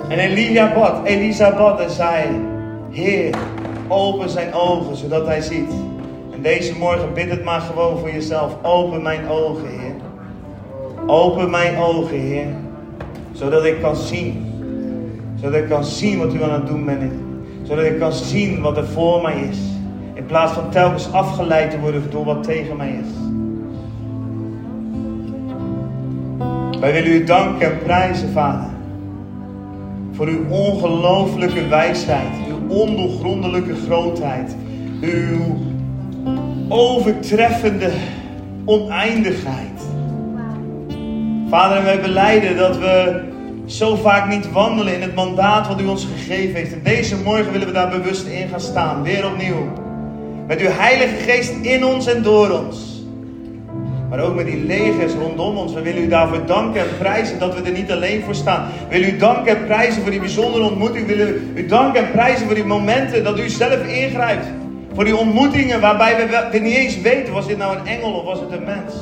En 0.09 0.19
Elia 0.19 0.73
bad, 0.73 1.05
Elisa 1.05 1.77
en 1.79 1.89
zei, 1.89 2.41
Heer, 2.91 3.35
open 3.87 4.29
zijn 4.29 4.53
ogen, 4.53 4.95
zodat 4.95 5.25
hij 5.25 5.41
ziet. 5.41 5.71
Deze 6.41 6.77
morgen 6.77 7.13
bid 7.13 7.29
het 7.29 7.43
maar 7.43 7.61
gewoon 7.61 7.99
voor 7.99 8.11
jezelf. 8.11 8.63
Open 8.63 9.01
mijn 9.01 9.27
ogen, 9.27 9.67
Heer. 9.67 9.95
Open 11.05 11.49
mijn 11.49 11.77
ogen, 11.77 12.19
Heer. 12.19 12.47
Zodat 13.31 13.65
ik 13.65 13.81
kan 13.81 13.95
zien. 13.95 14.45
Zodat 15.35 15.61
ik 15.61 15.69
kan 15.69 15.83
zien 15.83 16.17
wat 16.17 16.33
u 16.33 16.43
aan 16.43 16.53
het 16.53 16.67
doen 16.67 16.85
bent. 16.85 17.13
Zodat 17.63 17.85
ik 17.85 17.99
kan 17.99 18.13
zien 18.13 18.61
wat 18.61 18.77
er 18.77 18.87
voor 18.87 19.21
mij 19.21 19.41
is. 19.49 19.57
In 20.13 20.25
plaats 20.25 20.53
van 20.53 20.69
telkens 20.69 21.11
afgeleid 21.11 21.71
te 21.71 21.79
worden 21.79 22.03
door 22.11 22.25
wat 22.25 22.43
tegen 22.43 22.77
mij 22.77 22.99
is. 23.03 23.07
Wij 26.79 26.93
willen 26.93 27.11
u 27.11 27.23
danken 27.23 27.71
en 27.71 27.77
prijzen, 27.83 28.29
Vader. 28.29 28.69
Voor 30.11 30.27
uw 30.27 30.49
ongelooflijke 30.49 31.67
wijsheid. 31.67 32.33
Uw 32.49 32.75
ondoorgrondelijke 32.75 33.75
grootheid. 33.75 34.55
Uw 35.01 35.57
overtreffende 36.69 37.91
oneindigheid. 38.65 39.81
Vader, 41.49 41.83
wij 41.83 42.01
beleiden 42.01 42.57
dat 42.57 42.77
we 42.77 43.21
zo 43.65 43.95
vaak 43.95 44.27
niet 44.27 44.51
wandelen 44.51 44.93
in 44.93 45.01
het 45.01 45.15
mandaat 45.15 45.67
wat 45.67 45.81
u 45.81 45.85
ons 45.85 46.07
gegeven 46.15 46.55
heeft. 46.55 46.73
En 46.73 46.83
deze 46.83 47.15
morgen 47.23 47.51
willen 47.51 47.67
we 47.67 47.73
daar 47.73 47.89
bewust 47.89 48.27
in 48.27 48.47
gaan 48.47 48.59
staan, 48.59 49.03
weer 49.03 49.25
opnieuw. 49.25 49.71
Met 50.47 50.59
uw 50.59 50.69
Heilige 50.69 51.15
Geest 51.15 51.53
in 51.61 51.85
ons 51.85 52.07
en 52.07 52.21
door 52.21 52.49
ons. 52.49 53.03
Maar 54.09 54.19
ook 54.19 54.35
met 54.35 54.45
die 54.45 54.65
legers 54.65 55.13
rondom 55.13 55.57
ons. 55.57 55.73
We 55.73 55.81
willen 55.81 56.03
u 56.03 56.07
daarvoor 56.07 56.45
danken 56.45 56.81
en 56.81 56.97
prijzen 56.97 57.39
dat 57.39 57.55
we 57.55 57.61
er 57.61 57.71
niet 57.71 57.91
alleen 57.91 58.23
voor 58.23 58.35
staan. 58.35 58.67
We 58.89 58.97
willen 58.97 59.15
u 59.15 59.17
danken 59.17 59.57
en 59.57 59.65
prijzen 59.65 60.01
voor 60.01 60.11
die 60.11 60.19
bijzondere 60.19 60.63
ontmoeting. 60.63 61.07
We 61.07 61.15
willen 61.15 61.51
u 61.55 61.65
danken 61.65 62.05
en 62.05 62.11
prijzen 62.11 62.45
voor 62.45 62.55
die 62.55 62.65
momenten 62.65 63.23
dat 63.23 63.39
u 63.39 63.49
zelf 63.49 63.87
ingrijpt. 63.87 64.45
Voor 64.99 65.07
die 65.07 65.17
ontmoetingen 65.17 65.81
waarbij 65.81 66.27
we, 66.51 66.59
niet 66.59 66.75
eens 66.75 67.01
weten, 67.01 67.33
was 67.33 67.47
dit 67.47 67.57
nou 67.57 67.77
een 67.77 67.85
engel 67.85 68.11
of 68.11 68.23
was 68.23 68.39
het 68.39 68.51
een 68.51 68.63
mens? 68.63 68.93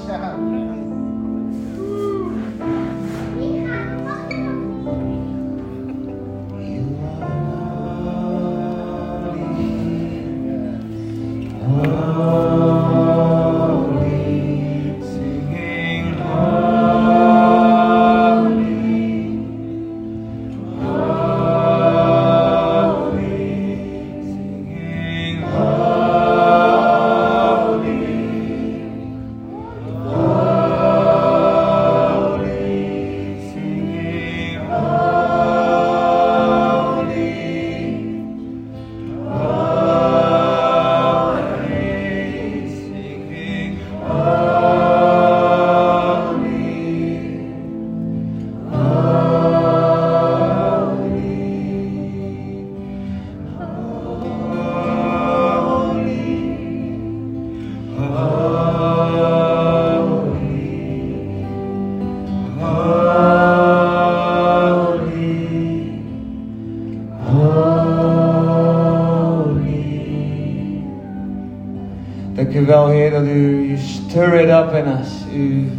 Dank 72.37 72.53
u 72.53 72.65
wel, 72.65 72.87
Heer, 72.87 73.11
dat 73.11 73.23
u, 73.23 73.67
you 73.67 73.77
stir 73.77 74.33
it 74.33 74.49
up 74.49 74.73
in 74.73 74.87
us. 75.01 75.35
U 75.35 75.69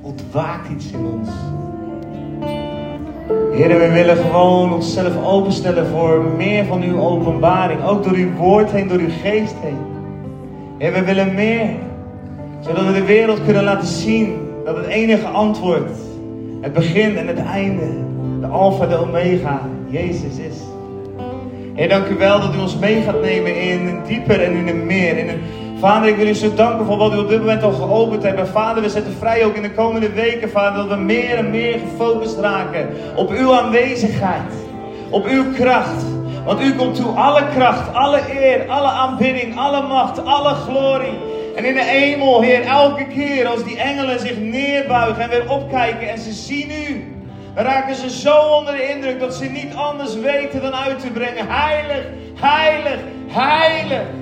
ontwaakt 0.00 0.68
iets 0.68 0.90
in 0.92 1.06
ons. 1.06 1.28
Heer, 3.56 3.78
we 3.78 3.90
willen 3.92 4.16
gewoon 4.16 4.72
onszelf 4.72 5.24
openstellen 5.24 5.86
voor 5.86 6.24
meer 6.36 6.64
van 6.64 6.82
uw 6.82 7.00
openbaring. 7.00 7.84
Ook 7.84 8.04
door 8.04 8.12
uw 8.12 8.32
woord 8.32 8.70
heen, 8.70 8.88
door 8.88 8.98
uw 8.98 9.10
geest 9.22 9.54
heen. 9.62 9.76
Heer, 10.78 10.92
we 10.92 11.04
willen 11.04 11.34
meer. 11.34 11.68
Zodat 12.60 12.86
we 12.86 12.92
de 12.92 13.04
wereld 13.04 13.44
kunnen 13.44 13.64
laten 13.64 13.88
zien 13.88 14.36
dat 14.64 14.76
het 14.76 14.86
enige 14.86 15.26
antwoord, 15.26 15.90
het 16.60 16.72
begin 16.72 17.16
en 17.16 17.26
het 17.26 17.38
einde, 17.38 17.86
de 18.40 18.46
alfa, 18.46 18.86
de 18.86 18.96
omega, 18.96 19.60
Jezus 19.88 20.38
is. 20.38 20.56
Heer, 21.74 21.88
dank 21.88 22.06
u 22.08 22.14
wel 22.14 22.40
dat 22.40 22.54
u 22.54 22.58
ons 22.58 22.78
mee 22.78 23.02
gaat 23.02 23.20
nemen 23.22 23.60
in 23.62 23.86
een 23.86 24.00
dieper 24.06 24.42
en 24.42 24.52
in 24.52 24.68
een 24.68 24.86
meer. 24.86 25.18
In 25.18 25.28
een... 25.28 25.40
Vader, 25.82 26.08
ik 26.08 26.16
wil 26.16 26.26
u 26.26 26.34
zo 26.34 26.54
danken 26.54 26.86
voor 26.86 26.96
wat 26.96 27.12
u 27.12 27.16
op 27.16 27.28
dit 27.28 27.38
moment 27.38 27.62
al 27.62 27.72
geopend 27.72 28.22
hebt. 28.22 28.38
En 28.38 28.48
Vader, 28.48 28.82
we 28.82 28.88
zetten 28.88 29.12
vrij 29.18 29.44
ook 29.44 29.54
in 29.54 29.62
de 29.62 29.70
komende 29.70 30.12
weken, 30.12 30.50
Vader, 30.50 30.76
dat 30.76 30.98
we 30.98 31.04
meer 31.04 31.36
en 31.36 31.50
meer 31.50 31.78
gefocust 31.78 32.38
raken 32.38 32.88
op 33.16 33.30
uw 33.30 33.54
aanwezigheid. 33.54 34.52
Op 35.10 35.26
uw 35.26 35.52
kracht. 35.52 36.04
Want 36.44 36.60
u 36.60 36.74
komt 36.74 36.94
toe 36.94 37.14
alle 37.14 37.42
kracht, 37.54 37.94
alle 37.94 38.20
eer, 38.30 38.68
alle 38.68 38.88
aanbidding, 38.88 39.58
alle 39.58 39.82
macht, 39.82 40.24
alle 40.24 40.54
glorie. 40.54 41.18
En 41.56 41.64
in 41.64 41.74
de 41.74 41.84
hemel, 41.84 42.42
Heer, 42.42 42.64
elke 42.64 43.06
keer 43.06 43.46
als 43.46 43.64
die 43.64 43.78
engelen 43.78 44.20
zich 44.20 44.38
neerbuigen 44.38 45.22
en 45.22 45.28
weer 45.28 45.50
opkijken 45.50 46.10
en 46.10 46.18
ze 46.18 46.32
zien 46.32 46.70
u. 46.70 47.14
Dan 47.54 47.64
raken 47.64 47.94
ze 47.94 48.10
zo 48.10 48.36
onder 48.36 48.76
de 48.76 48.88
indruk 48.88 49.20
dat 49.20 49.34
ze 49.34 49.44
niet 49.44 49.74
anders 49.74 50.14
weten 50.14 50.62
dan 50.62 50.74
uit 50.74 51.00
te 51.00 51.10
brengen. 51.10 51.46
Heilig, 51.48 52.04
heilig, 52.34 52.98
heilig. 53.26 54.21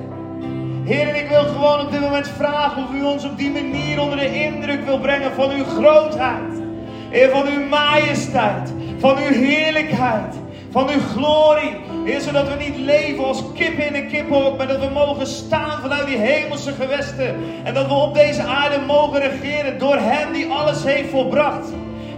Heer, 0.90 1.08
en 1.08 1.16
ik 1.16 1.28
wil 1.28 1.42
gewoon 1.42 1.80
op 1.80 1.90
dit 1.90 2.00
moment 2.00 2.28
vragen 2.28 2.82
of 2.82 2.92
u 2.92 3.02
ons 3.02 3.24
op 3.24 3.38
die 3.38 3.50
manier 3.50 4.00
onder 4.00 4.18
de 4.18 4.42
indruk 4.42 4.84
wil 4.84 4.98
brengen 4.98 5.32
van 5.32 5.50
uw 5.50 5.64
grootheid. 5.64 6.62
Heer, 7.10 7.30
van 7.30 7.46
uw 7.46 7.68
majesteit, 7.68 8.72
van 8.98 9.16
uw 9.16 9.32
heerlijkheid, 9.32 10.34
van 10.70 10.88
uw 10.88 11.00
glorie. 11.00 11.76
Heer, 12.04 12.20
zodat 12.20 12.48
we 12.48 12.54
niet 12.64 12.76
leven 12.76 13.24
als 13.24 13.42
kippen 13.54 13.86
in 13.86 13.94
een 13.94 14.08
kippenhok, 14.08 14.56
maar 14.56 14.66
dat 14.66 14.78
we 14.80 14.88
mogen 14.92 15.26
staan 15.26 15.80
vanuit 15.80 16.06
die 16.06 16.18
hemelse 16.18 16.72
gewesten. 16.72 17.36
En 17.64 17.74
dat 17.74 17.86
we 17.86 17.94
op 17.94 18.14
deze 18.14 18.42
aarde 18.42 18.78
mogen 18.86 19.20
regeren 19.20 19.78
door 19.78 19.96
Hem 19.96 20.32
die 20.32 20.50
alles 20.50 20.84
heeft 20.84 21.10
volbracht. 21.10 21.68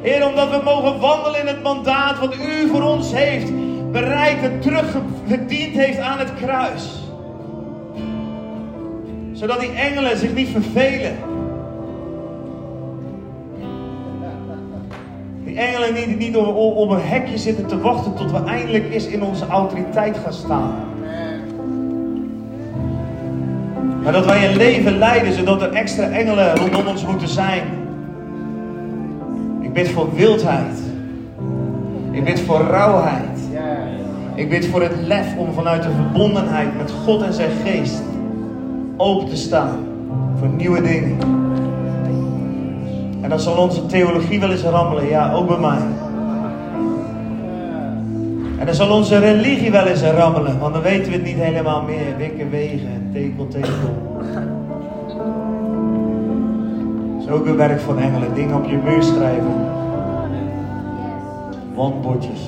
Heer, 0.03 0.27
omdat 0.27 0.51
we 0.51 0.61
mogen 0.65 1.01
wandelen 1.01 1.41
in 1.41 1.47
het 1.47 1.63
mandaat 1.63 2.19
wat 2.19 2.35
U 2.35 2.69
voor 2.69 2.83
ons 2.83 3.13
heeft 3.13 3.51
bereikt 3.91 4.43
en 4.43 4.61
teruggediend 4.61 5.77
heeft 5.77 5.99
aan 5.99 6.19
het 6.19 6.35
kruis. 6.35 7.02
Zodat 9.43 9.61
die 9.61 9.73
engelen 9.73 10.19
zich 10.19 10.35
niet 10.35 10.49
vervelen. 10.49 11.17
Die 15.45 15.59
engelen 15.59 15.95
niet, 15.95 16.19
niet 16.19 16.37
op 16.37 16.91
een 16.91 17.01
hekje 17.01 17.39
zitten 17.39 17.67
te 17.67 17.81
wachten 17.81 18.15
tot 18.15 18.31
we 18.31 18.45
eindelijk 18.45 18.93
eens 18.93 19.07
in 19.07 19.23
onze 19.23 19.47
autoriteit 19.47 20.17
gaan 20.17 20.33
staan. 20.33 20.75
Maar 24.03 24.13
dat 24.13 24.27
wij 24.27 24.49
een 24.49 24.57
leven 24.57 24.99
leiden 24.99 25.33
zodat 25.33 25.63
er 25.63 25.73
extra 25.73 26.09
engelen 26.09 26.57
rondom 26.57 26.87
ons 26.87 27.07
moeten 27.07 27.29
zijn. 27.29 27.63
Ik 29.61 29.73
bid 29.73 29.89
voor 29.89 30.15
wildheid. 30.15 30.79
Ik 32.11 32.25
bid 32.25 32.41
voor 32.41 32.61
rauwheid. 32.61 33.39
Ik 34.35 34.49
bid 34.49 34.67
voor 34.67 34.83
het 34.83 34.97
lef 35.01 35.37
om 35.37 35.53
vanuit 35.53 35.83
de 35.83 35.91
verbondenheid 35.91 36.77
met 36.77 36.91
God 36.91 37.23
en 37.23 37.33
zijn 37.33 37.51
geest 37.65 38.03
open 39.03 39.29
te 39.29 39.37
staan 39.37 39.79
voor 40.39 40.49
nieuwe 40.49 40.83
dingen. 40.83 41.19
En 43.21 43.29
dan 43.29 43.41
zal 43.41 43.57
onze 43.57 43.87
theologie 43.87 44.41
wel 44.41 44.51
eens 44.51 44.63
rammelen, 44.63 45.09
ja, 45.09 45.33
ook 45.33 45.49
bij 45.49 45.59
mij. 45.59 45.81
En 48.59 48.67
dan 48.67 48.75
zal 48.75 48.91
onze 48.91 49.19
religie 49.19 49.71
wel 49.71 49.87
eens 49.87 50.03
rammelen, 50.03 50.59
want 50.59 50.75
dan 50.75 50.83
weten 50.83 51.11
we 51.11 51.13
het 51.13 51.25
niet 51.25 51.37
helemaal 51.37 51.83
meer. 51.83 52.17
Wikken, 52.19 52.51
wegen, 52.51 53.11
tekel, 53.13 53.49
tekel. 53.49 53.71
Dat 57.17 57.27
is 57.27 57.29
ook 57.29 57.47
een 57.47 57.57
werk 57.57 57.81
van 57.81 57.99
engelen. 57.99 58.35
Dingen 58.35 58.57
op 58.57 58.65
je 58.65 58.77
muur 58.77 59.03
schrijven. 59.03 59.67
Wandbordjes. 61.75 62.41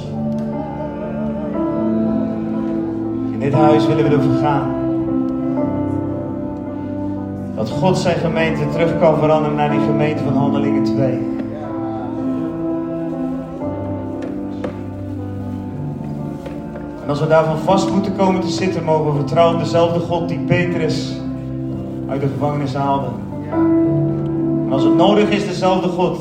In 3.32 3.38
dit 3.38 3.52
huis 3.52 3.86
willen 3.86 4.04
we 4.08 4.16
ervoor 4.16 4.42
gaan. 4.42 4.83
Dat 7.54 7.70
God 7.70 7.98
zijn 7.98 8.16
gemeente 8.16 8.68
terug 8.68 8.98
kan 8.98 9.18
veranderen 9.18 9.56
naar 9.56 9.70
die 9.70 9.80
gemeente 9.80 10.22
van 10.22 10.36
Handelingen 10.36 10.84
2. 10.84 11.34
En 17.02 17.08
als 17.10 17.20
we 17.20 17.26
daarvan 17.26 17.58
vast 17.58 17.90
moeten 17.90 18.16
komen 18.16 18.40
te 18.40 18.48
zitten, 18.48 18.84
mogen 18.84 19.12
we 19.12 19.18
vertrouwen 19.18 19.54
op 19.54 19.62
dezelfde 19.62 20.00
God 20.00 20.28
die 20.28 20.38
Petrus 20.38 21.12
uit 22.08 22.20
de 22.20 22.28
gevangenis 22.28 22.74
haalde. 22.74 23.06
En 24.66 24.72
als 24.72 24.84
het 24.84 24.96
nodig 24.96 25.30
is, 25.30 25.46
dezelfde 25.46 25.88
God 25.88 26.18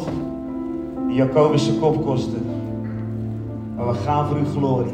die 1.08 1.16
Jacobus 1.16 1.66
zijn 1.66 1.80
kop 1.80 2.06
kostte. 2.06 2.38
Maar 3.76 3.88
we 3.88 3.94
gaan 3.94 4.28
voor 4.28 4.38
uw 4.38 4.46
glorie. 4.56 4.94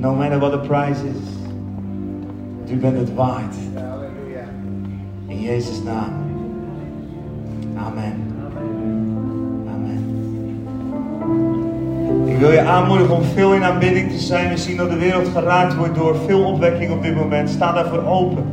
No 0.00 0.14
matter 0.14 0.38
what 0.38 0.52
the 0.52 0.58
price 0.58 1.00
is. 1.06 1.32
U 2.72 2.76
bent 2.76 2.98
het 2.98 3.14
waard. 3.14 3.54
Jezus' 5.52 5.82
naam. 5.82 6.12
Amen. 7.76 8.14
Amen. 9.74 10.00
Ik 12.26 12.38
wil 12.38 12.50
je 12.50 12.60
aanmoedigen 12.60 13.14
om 13.14 13.22
veel 13.22 13.54
in 13.54 13.64
aanbidding 13.64 14.10
te 14.10 14.18
zijn. 14.18 14.48
We 14.48 14.56
zien 14.56 14.76
dat 14.76 14.90
de 14.90 14.98
wereld 14.98 15.28
geraakt 15.28 15.76
wordt 15.76 15.94
door 15.94 16.16
veel 16.26 16.44
opwekking 16.44 16.92
op 16.92 17.02
dit 17.02 17.14
moment. 17.14 17.48
Sta 17.50 17.72
daarvoor 17.72 18.04
open. 18.04 18.44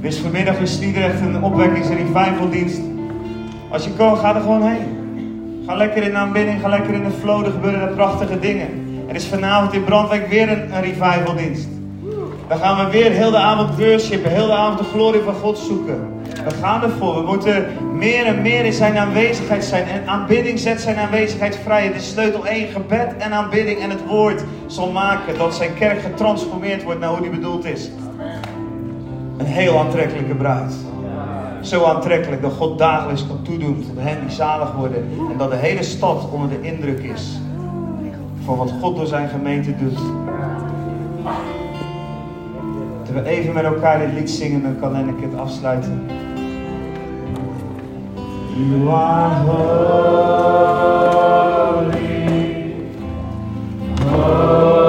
Is 0.00 0.18
vanmiddag 0.18 0.58
in 0.58 0.66
Sliedrecht 0.66 1.20
een 1.20 1.42
opwekkings- 1.42 1.88
en 1.88 1.96
revivaldienst. 1.96 2.80
Als 3.68 3.84
je 3.84 3.90
kan, 3.96 4.16
ga 4.16 4.34
er 4.34 4.40
gewoon 4.40 4.62
heen. 4.62 4.86
Ga 5.66 5.74
lekker 5.74 6.02
in 6.02 6.16
aanbidding, 6.16 6.60
ga 6.60 6.68
lekker 6.68 6.94
in 6.94 7.04
de 7.04 7.10
flow. 7.10 7.44
Er 7.44 7.52
gebeuren 7.52 7.94
prachtige 7.94 8.38
dingen. 8.38 8.68
Er 9.08 9.14
is 9.14 9.26
vanavond 9.26 9.72
in 9.72 9.84
Brandwijk 9.84 10.28
weer 10.28 10.48
een, 10.50 10.74
een 10.74 10.82
revivaldienst. 10.82 11.68
Dan 12.52 12.60
gaan 12.60 12.84
we 12.84 12.90
weer 12.90 13.10
heel 13.10 13.30
de 13.30 13.36
avond 13.36 13.78
worshipen, 13.78 14.30
heel 14.30 14.46
de 14.46 14.52
avond 14.52 14.78
de 14.78 14.84
glorie 14.84 15.20
van 15.20 15.34
God 15.34 15.58
zoeken. 15.58 16.08
We 16.44 16.50
gaan 16.60 16.82
ervoor. 16.82 17.14
We 17.14 17.22
moeten 17.22 17.66
meer 17.92 18.26
en 18.26 18.42
meer 18.42 18.64
in 18.64 18.72
zijn 18.72 18.98
aanwezigheid 18.98 19.64
zijn. 19.64 19.84
En 19.84 20.06
aanbidding 20.06 20.58
zet 20.58 20.80
zijn 20.80 20.96
aanwezigheid 20.96 21.56
vrij. 21.56 21.84
Het 21.86 21.94
is 21.94 22.08
sleutel 22.08 22.46
1, 22.46 22.68
gebed 22.68 23.16
en 23.18 23.32
aanbidding 23.32 23.80
en 23.80 23.90
het 23.90 24.06
woord 24.06 24.44
zal 24.66 24.90
maken 24.90 25.38
dat 25.38 25.54
zijn 25.54 25.74
kerk 25.74 26.00
getransformeerd 26.00 26.82
wordt 26.82 27.00
naar 27.00 27.08
hoe 27.08 27.20
die 27.20 27.30
bedoeld 27.30 27.64
is. 27.64 27.90
Een 29.36 29.46
heel 29.46 29.78
aantrekkelijke 29.78 30.34
bruid. 30.34 30.74
Zo 31.60 31.84
aantrekkelijk 31.84 32.42
dat 32.42 32.52
God 32.52 32.78
dagelijks 32.78 33.26
kan 33.26 33.42
toedoen 33.42 33.84
tot 33.88 34.04
hen 34.04 34.20
die 34.20 34.36
zalig 34.36 34.72
worden. 34.72 35.08
En 35.30 35.38
dat 35.38 35.50
de 35.50 35.56
hele 35.56 35.82
stad 35.82 36.30
onder 36.30 36.48
de 36.48 36.68
indruk 36.68 36.98
is 36.98 37.40
van 38.44 38.56
wat 38.56 38.72
God 38.80 38.96
door 38.96 39.06
zijn 39.06 39.28
gemeente 39.28 39.76
doet. 39.76 39.98
We 43.12 43.22
even 43.24 43.54
met 43.54 43.64
elkaar 43.64 43.98
dit 43.98 44.12
lied 44.12 44.30
zingen, 44.30 44.62
dan 44.62 44.78
kan 44.80 45.08
ik 45.08 45.14
het 45.20 45.34
afsluiten. 45.38 46.06
You 48.56 48.88
are 48.88 49.34
holy, 49.34 49.62
holy. 54.10 54.81